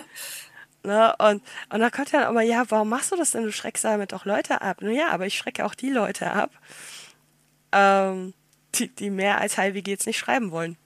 [0.83, 1.15] Ne?
[1.17, 3.43] Und, und dann kommt ja immer, ja, warum machst du das denn?
[3.43, 4.81] Du schreckst damit auch Leute ab.
[4.81, 6.51] Nun ja, aber ich schrecke auch die Leute ab,
[7.71, 8.33] ähm,
[8.75, 10.77] die, die mehr als HLWG jetzt nicht schreiben wollen.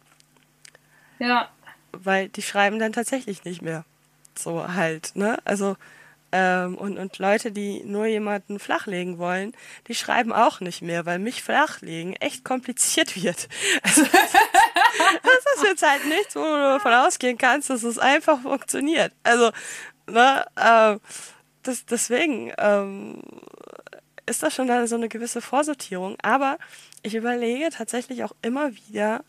[1.19, 1.49] Ja.
[1.93, 3.85] Weil die schreiben dann tatsächlich nicht mehr.
[4.37, 5.37] So halt, ne?
[5.45, 5.77] Also,
[6.33, 9.53] ähm, und, und Leute, die nur jemanden flachlegen wollen,
[9.87, 13.47] die schreiben auch nicht mehr, weil mich flachlegen echt kompliziert wird.
[13.81, 14.03] Also,
[15.23, 19.11] das ist jetzt halt nichts, wo du davon ausgehen kannst, dass es einfach funktioniert.
[19.23, 19.51] Also,
[20.07, 20.97] ne, äh,
[21.63, 23.21] das, deswegen ähm,
[24.25, 26.17] ist das schon so eine gewisse Vorsortierung.
[26.21, 26.57] Aber
[27.03, 29.23] ich überlege tatsächlich auch immer wieder,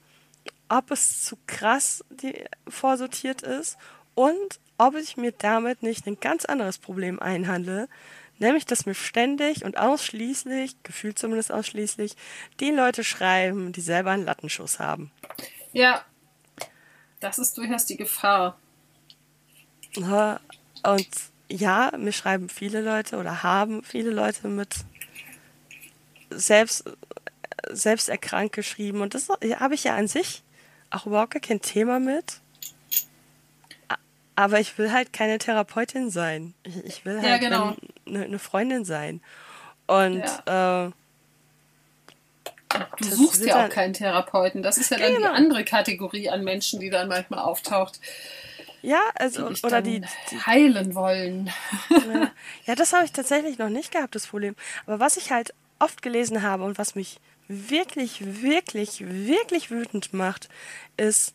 [0.68, 3.76] ob es zu krass die vorsortiert ist
[4.14, 7.88] und ob ich mir damit nicht ein ganz anderes Problem einhandle,
[8.38, 12.16] nämlich dass mir ständig und ausschließlich, gefühlt zumindest ausschließlich,
[12.60, 15.10] die Leute schreiben, die selber einen Lattenschuss haben.
[15.72, 16.04] Ja,
[17.20, 18.58] das ist durchaus die Gefahr.
[20.82, 21.08] Und
[21.48, 24.84] ja, mir schreiben viele Leute oder haben viele Leute mit
[26.30, 26.84] selbst,
[27.70, 29.00] selbst erkrankt geschrieben.
[29.00, 30.42] Und das habe ich ja an sich
[30.90, 32.40] auch überhaupt gar kein Thema mit.
[34.34, 36.52] Aber ich will halt keine Therapeutin sein.
[36.84, 37.76] Ich, will Ja, halt genau.
[38.06, 39.22] eine, eine Freundin sein.
[39.86, 40.90] Und äh,
[42.98, 44.62] Du Das suchst ja auch dann- keinen Therapeuten.
[44.62, 45.28] Das ist ja dann Genau.
[45.28, 48.00] die andere Kategorie an Menschen, die dann manchmal auftaucht,
[48.82, 51.50] ja, die also dich oder die, die heilen wollen.
[51.90, 52.30] Ja,
[52.66, 54.54] ja das habe ich tatsächlich noch nicht gehabt, das Problem.
[54.86, 60.48] Aber was ich halt oft gelesen habe und was mich wirklich, wirklich, wirklich wütend macht,
[60.96, 61.34] ist,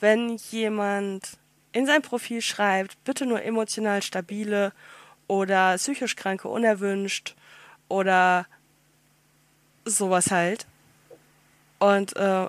[0.00, 1.36] wenn jemand
[1.72, 4.72] in sein Profil schreibt, bitte nur emotional stabile
[5.26, 7.34] oder psychisch Kranke unerwünscht
[7.88, 8.46] oder
[9.84, 10.66] sowas halt.
[11.78, 12.48] Und äh,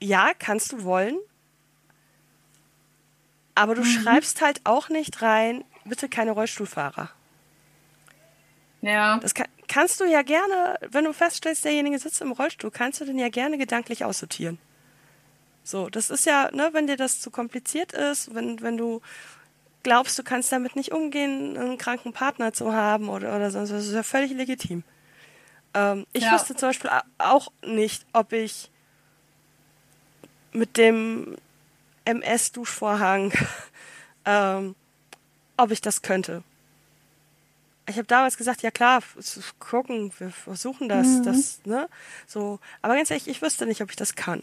[0.00, 1.18] ja, kannst du wollen,
[3.54, 7.10] aber du schreibst halt auch nicht rein, bitte keine Rollstuhlfahrer.
[8.82, 13.00] Ja, Das kann, kannst du ja gerne, wenn du feststellst, derjenige sitzt im Rollstuhl, kannst
[13.00, 14.58] du den ja gerne gedanklich aussortieren.
[15.62, 19.02] So, das ist ja, ne, wenn dir das zu kompliziert ist, wenn, wenn du
[19.82, 23.78] glaubst, du kannst damit nicht umgehen, einen kranken Partner zu haben oder, oder sonst, was,
[23.78, 24.82] das ist ja völlig legitim.
[25.74, 26.32] Ähm, ich Ja.
[26.32, 28.70] wüsste zum Beispiel auch nicht, ob ich
[30.52, 31.36] mit dem
[32.04, 33.32] MS-Duschvorhang,
[34.24, 34.74] ähm,
[35.56, 36.42] ob ich das könnte.
[37.88, 39.02] Ich habe damals gesagt, ja klar,
[39.58, 41.88] gucken, wir versuchen das, das, ne?
[42.26, 44.42] So, aber ganz ehrlich, ich wüsste nicht, ob ich das kann.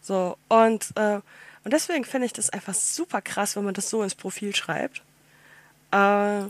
[0.00, 1.20] So, und, äh,
[1.64, 5.02] und deswegen finde ich das einfach super krass, wenn man das so ins Profil schreibt.
[5.90, 6.44] Äh,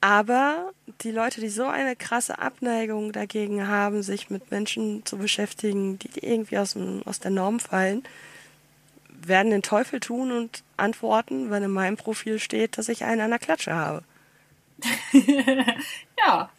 [0.00, 0.72] aber
[1.02, 6.24] die Leute, die so eine krasse Abneigung dagegen haben, sich mit Menschen zu beschäftigen, die
[6.24, 8.04] irgendwie aus, dem, aus der Norm fallen,
[9.08, 13.30] werden den Teufel tun und antworten, wenn in meinem Profil steht, dass ich einen an
[13.30, 14.04] der Klatsche habe.
[16.18, 16.50] ja,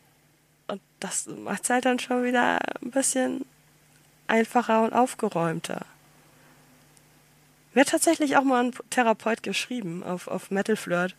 [0.68, 3.46] Und das macht es halt dann schon wieder ein bisschen
[4.28, 5.86] einfacher und aufgeräumter.
[7.74, 11.16] Mir hat tatsächlich auch mal ein Therapeut geschrieben auf, auf Metal Flirt.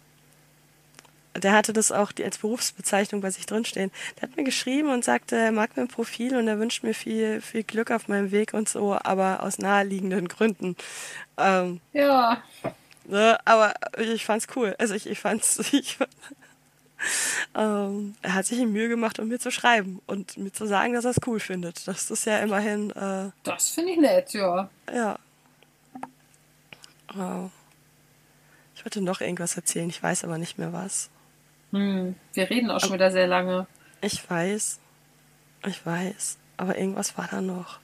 [1.36, 3.90] Der hatte das auch als Berufsbezeichnung bei sich drinstehen.
[4.16, 7.40] Der hat mir geschrieben und sagte, er mag mein Profil und er wünscht mir viel,
[7.40, 10.76] viel Glück auf meinem Weg und so, aber aus naheliegenden Gründen.
[11.38, 12.42] Ähm, ja,
[13.10, 13.38] Ne?
[13.44, 14.76] Aber ich fand's cool.
[14.78, 15.60] Also ich, ich fand's.
[15.72, 15.98] Ich,
[17.54, 20.92] ähm, er hat sich die Mühe gemacht, um mir zu schreiben und mir zu sagen,
[20.92, 21.88] dass er es cool findet.
[21.88, 24.68] Das ist ja immerhin, äh, das finde ich nett, ja.
[24.92, 25.18] ja.
[27.14, 27.50] Wow.
[28.74, 31.08] Ich wollte noch irgendwas erzählen, ich weiß aber nicht mehr was.
[31.72, 33.66] Hm, wir reden auch schon wieder sehr lange.
[34.00, 34.78] Ich weiß.
[35.66, 36.38] Ich weiß.
[36.56, 37.78] Aber irgendwas war da noch.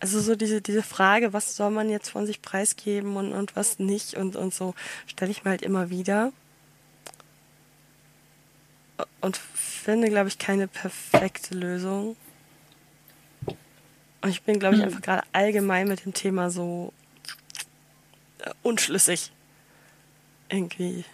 [0.00, 3.78] Also so diese, diese Frage, was soll man jetzt von sich preisgeben und, und was
[3.78, 4.74] nicht und, und so,
[5.06, 6.32] stelle ich mir halt immer wieder.
[9.20, 12.16] Und finde, glaube ich, keine perfekte Lösung.
[14.20, 14.88] Und ich bin, glaube ich, Hm.
[14.88, 16.92] einfach gerade allgemein mit dem Thema so
[18.62, 19.32] unschlüssig.
[20.48, 21.04] Irgendwie.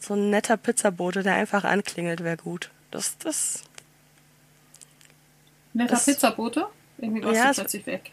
[0.00, 2.70] So ein netter Pizzabote, der einfach anklingelt, wäre gut.
[2.90, 3.62] Das, das,
[5.72, 6.66] Netter Das- Pizzabote?
[6.98, 8.10] Irgendwie warst Ja, du plötzlich weg.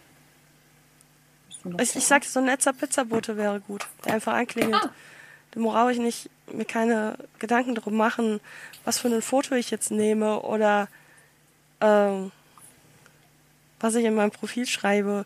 [1.80, 4.76] Ich, ich sagte, so ein netter Pizzabote wäre gut, der einfach anklingelt.
[4.84, 4.90] Ah.
[5.52, 8.40] Da brauche ich nicht mir keine Gedanken drum machen,
[8.84, 10.88] was für ein Foto ich jetzt nehme oder
[11.82, 12.32] ähm,
[13.80, 15.26] was ich in meinem Profil schreibe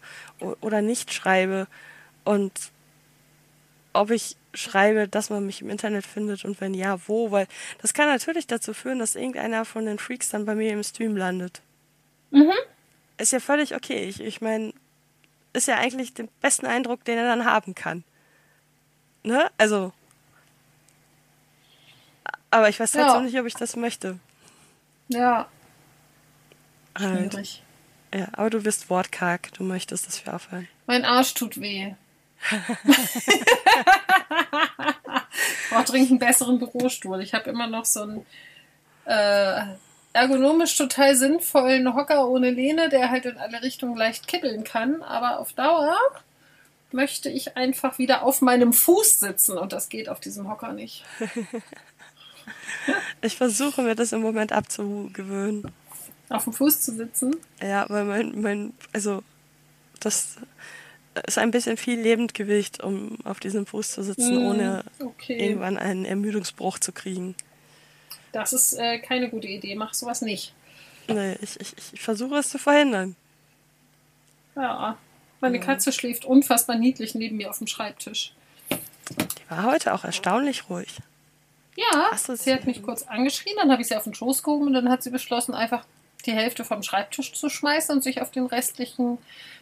[0.62, 1.68] oder nicht schreibe
[2.24, 2.54] und
[3.92, 7.48] ob ich schreibe, dass man mich im Internet findet und wenn ja, wo, weil
[7.82, 11.16] das kann natürlich dazu führen, dass irgendeiner von den Freaks dann bei mir im Stream
[11.16, 11.62] landet.
[13.18, 14.06] Ist ja völlig okay.
[14.06, 14.74] Ich, ich meine,
[15.54, 18.04] ist ja eigentlich den besten Eindruck, den er dann haben kann.
[19.24, 19.50] Ne?
[19.58, 19.92] Also.
[22.52, 23.04] Aber ich weiß Ja.
[23.06, 24.20] trotzdem nicht, ob ich das möchte.
[25.10, 25.48] Ja,
[26.98, 27.32] Halt.
[27.34, 27.64] schwierig.
[28.14, 29.52] Ja, aber du bist wortkarg.
[29.54, 30.68] Du möchtest, dass wir aufhören.
[30.88, 31.94] Mein Arsch tut weh.
[35.70, 37.22] Brauch dringend einen besseren Bürostuhl.
[37.22, 38.26] Ich habe immer noch so einen
[39.06, 39.62] äh,
[40.14, 45.02] ergonomisch total sinnvollen Hocker ohne Lehne, der halt in alle Richtungen leicht kippeln kann.
[45.04, 45.98] Aber auf Dauer
[46.92, 51.06] möchte ich einfach wieder auf meinem Fuß sitzen und das geht auf diesem Hocker nicht.
[53.22, 55.72] Ich versuche mir das im Moment abzugewöhnen.
[56.30, 57.36] Auf dem Fuß zu sitzen?
[57.62, 59.24] Ja, weil mein, mein, also,
[60.00, 60.38] das
[61.26, 65.38] ist ein bisschen viel Lebendgewicht, um auf diesem Fuß zu sitzen, Mm, ohne okay.
[65.38, 67.36] irgendwann einen Ermüdungsbruch zu kriegen.
[68.32, 69.76] Das ist äh, keine gute Idee.
[69.76, 70.54] Mach sowas nicht.
[71.08, 73.16] Nee, ich, ich, ich versuche es zu verhindern.
[74.56, 74.98] Ja.
[75.42, 78.34] Meine Katze schläft unfassbar niedlich neben mir auf dem Schreibtisch.
[78.70, 80.98] Die war heute auch erstaunlich ruhig.
[81.76, 84.74] Ja, sie hat mich kurz angeschrien, dann habe ich sie auf den Schoß gehoben und
[84.74, 85.86] dann hat sie beschlossen, einfach
[86.26, 89.18] die Hälfte vom Schreibtisch zu schmeißen und sich auf den restlichen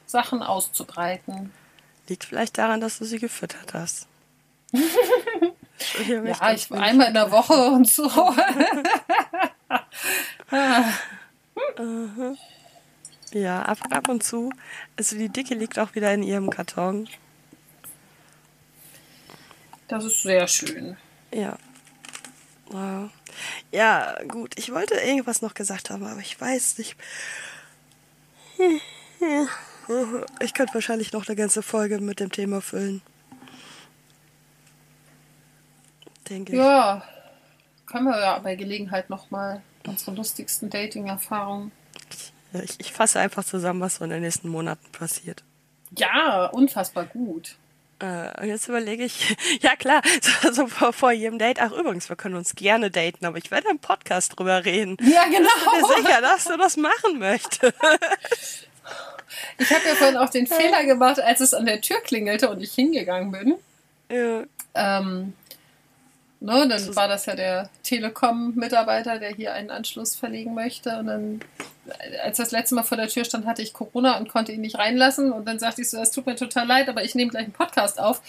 [0.06, 1.52] Sachen auszubreiten.
[2.08, 4.08] Liegt vielleicht daran, dass du sie gefüttert hast.
[6.08, 8.10] ja, ich war einmal in der Woche und so.
[13.32, 14.52] ja, ab, ab und zu.
[14.98, 17.08] Also die Dicke liegt auch wieder in ihrem Karton.
[19.88, 20.98] Das ist sehr schön.
[21.34, 21.58] Ja.
[22.70, 23.10] Wow.
[23.72, 24.54] Ja, gut.
[24.58, 26.96] Ich wollte irgendwas noch gesagt haben, aber ich weiß nicht.
[30.42, 33.02] Ich könnte wahrscheinlich noch eine ganze Folge mit dem Thema füllen.
[36.30, 36.58] Denke ich.
[36.58, 37.04] Ja,
[37.86, 41.72] können wir ja bei Gelegenheit nochmal unsere lustigsten Dating-Erfahrungen.
[42.52, 45.44] Ich, ich fasse einfach zusammen, was so in den nächsten Monaten passiert.
[45.98, 47.56] Ja, unfassbar gut.
[48.02, 50.02] Äh, jetzt überlege ich, ja klar,
[50.44, 53.50] so, so vor, vor, jedem Date, ach übrigens, wir können uns gerne daten, aber ich
[53.50, 54.98] werde im Podcast drüber reden.
[55.02, 55.50] Ja, genau.
[55.74, 57.74] Bist du dir sicher, dass du das machen möchtest?
[59.58, 62.62] Ich habe ja vorhin auch den Fehler gemacht, als es an der Tür klingelte und
[62.62, 63.56] ich hingegangen bin.
[64.10, 64.44] Ja.
[64.74, 65.34] Ähm,
[66.40, 70.98] ne, dann war das ja der Telekom-Mitarbeiter, der hier einen Anschluss verlegen möchte.
[70.98, 71.40] Und dann,
[72.24, 74.78] als das letzte Mal vor der Tür stand, hatte ich Corona und konnte ihn nicht
[74.78, 75.32] reinlassen.
[75.32, 77.54] Und dann sagte ich so, es tut mir total leid, aber ich nehme gleich einen
[77.54, 78.22] Podcast auf.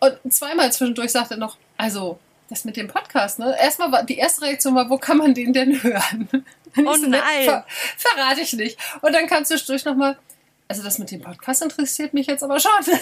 [0.00, 2.18] Und zweimal zwischendurch sagte er noch, also,
[2.52, 3.56] das mit dem Podcast, ne?
[3.58, 6.28] Erstmal war die erste Reaktion war, wo kann man den denn hören?
[6.76, 7.44] oh so, nein.
[7.44, 7.64] Ver
[7.96, 8.78] verrate ich nicht.
[9.00, 10.18] Und dann kam zwischendurch nochmal,
[10.68, 12.70] also das mit dem Podcast interessiert mich jetzt aber schon.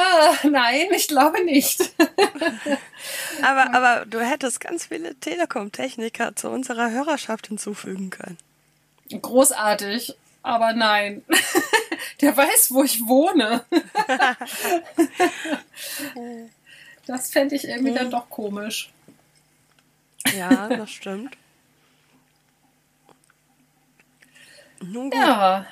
[0.00, 1.80] ah, nein, ich glaube nicht.
[3.42, 8.38] aber, aber du hättest ganz viele Telekom-Techniker zu unserer Hörerschaft hinzufügen können.
[9.10, 11.24] Großartig, aber nein.
[12.20, 13.64] Der weiß, wo ich wohne.
[17.06, 18.90] das fände ich irgendwie dann doch komisch.
[20.36, 21.36] Ja, das stimmt.
[25.12, 25.66] Ja,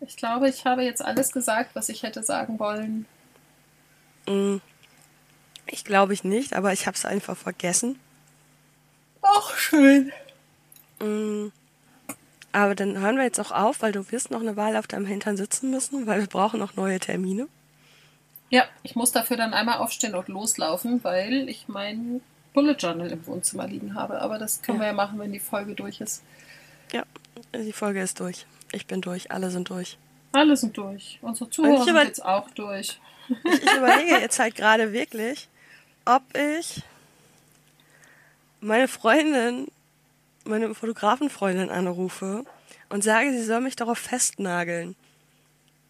[0.00, 3.06] ich glaube, ich habe jetzt alles gesagt, was ich hätte sagen wollen.
[4.26, 4.56] Mm.
[5.66, 7.98] Ich glaube ich nicht, aber ich habe es einfach vergessen.
[9.22, 10.12] Ach, schön.
[11.00, 11.48] Mm.
[12.52, 15.06] Aber dann hören wir jetzt auch auf, weil du wirst noch eine Wahl auf deinem
[15.06, 17.48] Hintern sitzen müssen, weil wir brauchen noch neue Termine.
[18.50, 22.20] Ja, ich muss dafür dann einmal aufstehen und loslaufen, weil ich mein
[22.52, 24.20] Bullet Journal im Wohnzimmer liegen habe.
[24.20, 24.84] Aber das können ja.
[24.84, 26.22] wir ja machen, wenn die Folge durch ist.
[26.92, 27.04] Ja,
[27.54, 28.44] die Folge ist durch.
[28.72, 29.30] Ich bin durch.
[29.30, 29.96] Alle sind durch.
[30.32, 31.18] Alle sind durch.
[31.22, 33.00] Unsere Zuhörer sind jetzt auch durch.
[33.28, 35.48] Ich, ich überlege jetzt halt gerade wirklich,
[36.04, 36.82] ob ich
[38.60, 39.68] meine Freundin,
[40.44, 42.44] meine Fotografenfreundin anrufe
[42.88, 44.96] und sage, sie soll mich darauf festnageln,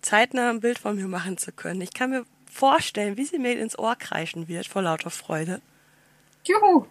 [0.03, 1.81] zeitnah ein Bild von mir machen zu können.
[1.81, 5.61] Ich kann mir vorstellen, wie sie mir ins Ohr kreischen wird vor lauter Freude.
[6.45, 6.87] Juhu!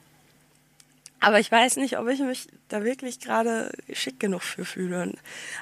[1.24, 5.14] Aber ich weiß nicht, ob ich mich da wirklich gerade schick genug für fühle.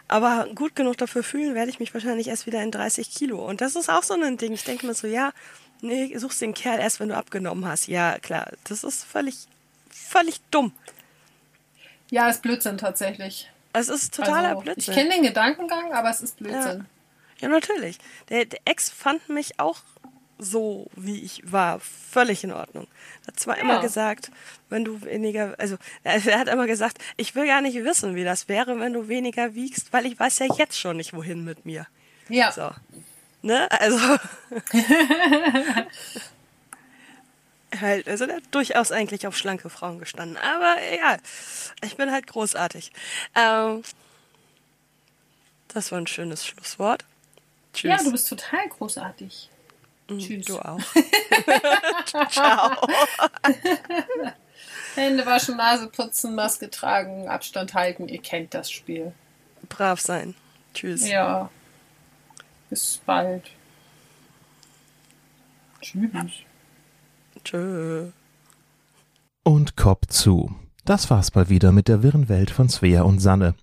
[0.07, 3.45] Aber gut genug dafür fühlen werde ich mich wahrscheinlich erst wieder in 30 Kilo.
[3.45, 4.53] Und das ist auch so ein Ding.
[4.53, 5.33] Ich denke mir so, ja,
[5.81, 7.87] nee, suchst den Kerl erst, wenn du abgenommen hast.
[7.87, 9.35] Ja, klar, das ist völlig,
[9.89, 10.71] völlig dumm.
[12.09, 13.51] Ja, ist Blödsinn tatsächlich.
[13.73, 14.93] Es ist totaler also, Blödsinn.
[14.93, 16.85] Ich kenne den Gedankengang, aber es ist Blödsinn.
[17.37, 17.99] Ja, ja natürlich.
[18.29, 19.81] Der, der Ex fand mich auch
[20.39, 22.87] so, wie ich war, völlig in Ordnung.
[23.23, 23.61] Er hat zwar ja.
[23.61, 24.31] immer gesagt,
[24.69, 28.47] wenn du weniger, also er hat immer gesagt, ich will gar nicht wissen, wie das
[28.47, 31.85] wäre, wenn du weniger wiegst, weil ich weiß ja jetzt schon nicht, wohin mit mir.
[32.29, 32.51] Ja.
[32.51, 32.71] So.
[33.41, 33.69] Ne?
[33.71, 33.99] Also.
[37.79, 40.37] halt, also der hat durchaus eigentlich auf schlanke Frauen gestanden.
[40.37, 41.19] Aber egal.
[41.83, 42.91] Ich bin halt großartig.
[43.35, 43.83] Ähm,
[45.67, 47.03] das war ein schönes Schlusswort.
[47.73, 47.91] Tschüss.
[47.91, 49.49] Ja, du bist total großartig.
[50.09, 50.45] Mhm, Tschüss.
[50.45, 50.79] Du auch.
[52.29, 52.87] Ciao.
[54.95, 58.07] Hände waschen, Nase putzen, Maske tragen, Abstand halten.
[58.07, 59.13] Ihr kennt das Spiel.
[59.69, 60.35] Brav sein.
[60.73, 61.07] Tschüss.
[61.07, 61.49] Ja.
[62.69, 63.43] Bis bald.
[65.81, 66.11] Tschüss.
[67.43, 68.11] Tschö.
[69.43, 70.53] Und Kopf zu.
[70.85, 73.55] Das war's mal wieder mit der wirren Welt von Svea und Sanne.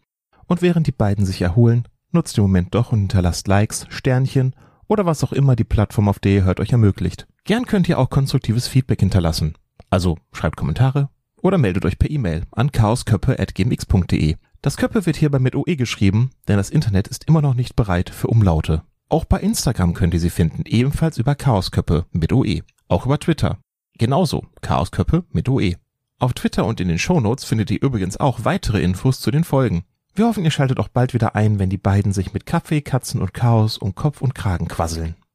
[0.46, 4.54] Und während die beiden sich erholen, nutzt den Moment doch und hinterlasst Likes, Sternchen
[4.88, 7.26] oder was auch immer die Plattform, auf der ihr hört, euch ermöglicht.
[7.44, 9.54] Gern könnt ihr auch konstruktives Feedback hinterlassen.
[9.90, 11.08] Also schreibt Kommentare
[11.42, 14.36] oder meldet euch per E-Mail an chaosköppe.gmx.de.
[14.62, 18.10] Das Köppe wird hierbei mit OE geschrieben, denn das Internet ist immer noch nicht bereit
[18.10, 18.82] für Umlaute.
[19.08, 22.62] Auch bei Instagram könnt ihr sie finden, ebenfalls über Chaosköppe mit OE.
[22.88, 23.58] Auch über Twitter.
[23.98, 25.74] Genauso, Chaosköppe mit OE.
[26.18, 29.84] Auf Twitter und in den Shownotes findet ihr übrigens auch weitere Infos zu den Folgen.
[30.16, 33.20] Wir hoffen, ihr schaltet auch bald wieder ein, wenn die beiden sich mit Kaffee, Katzen
[33.20, 35.14] und Chaos um Kopf und Kragen quasseln.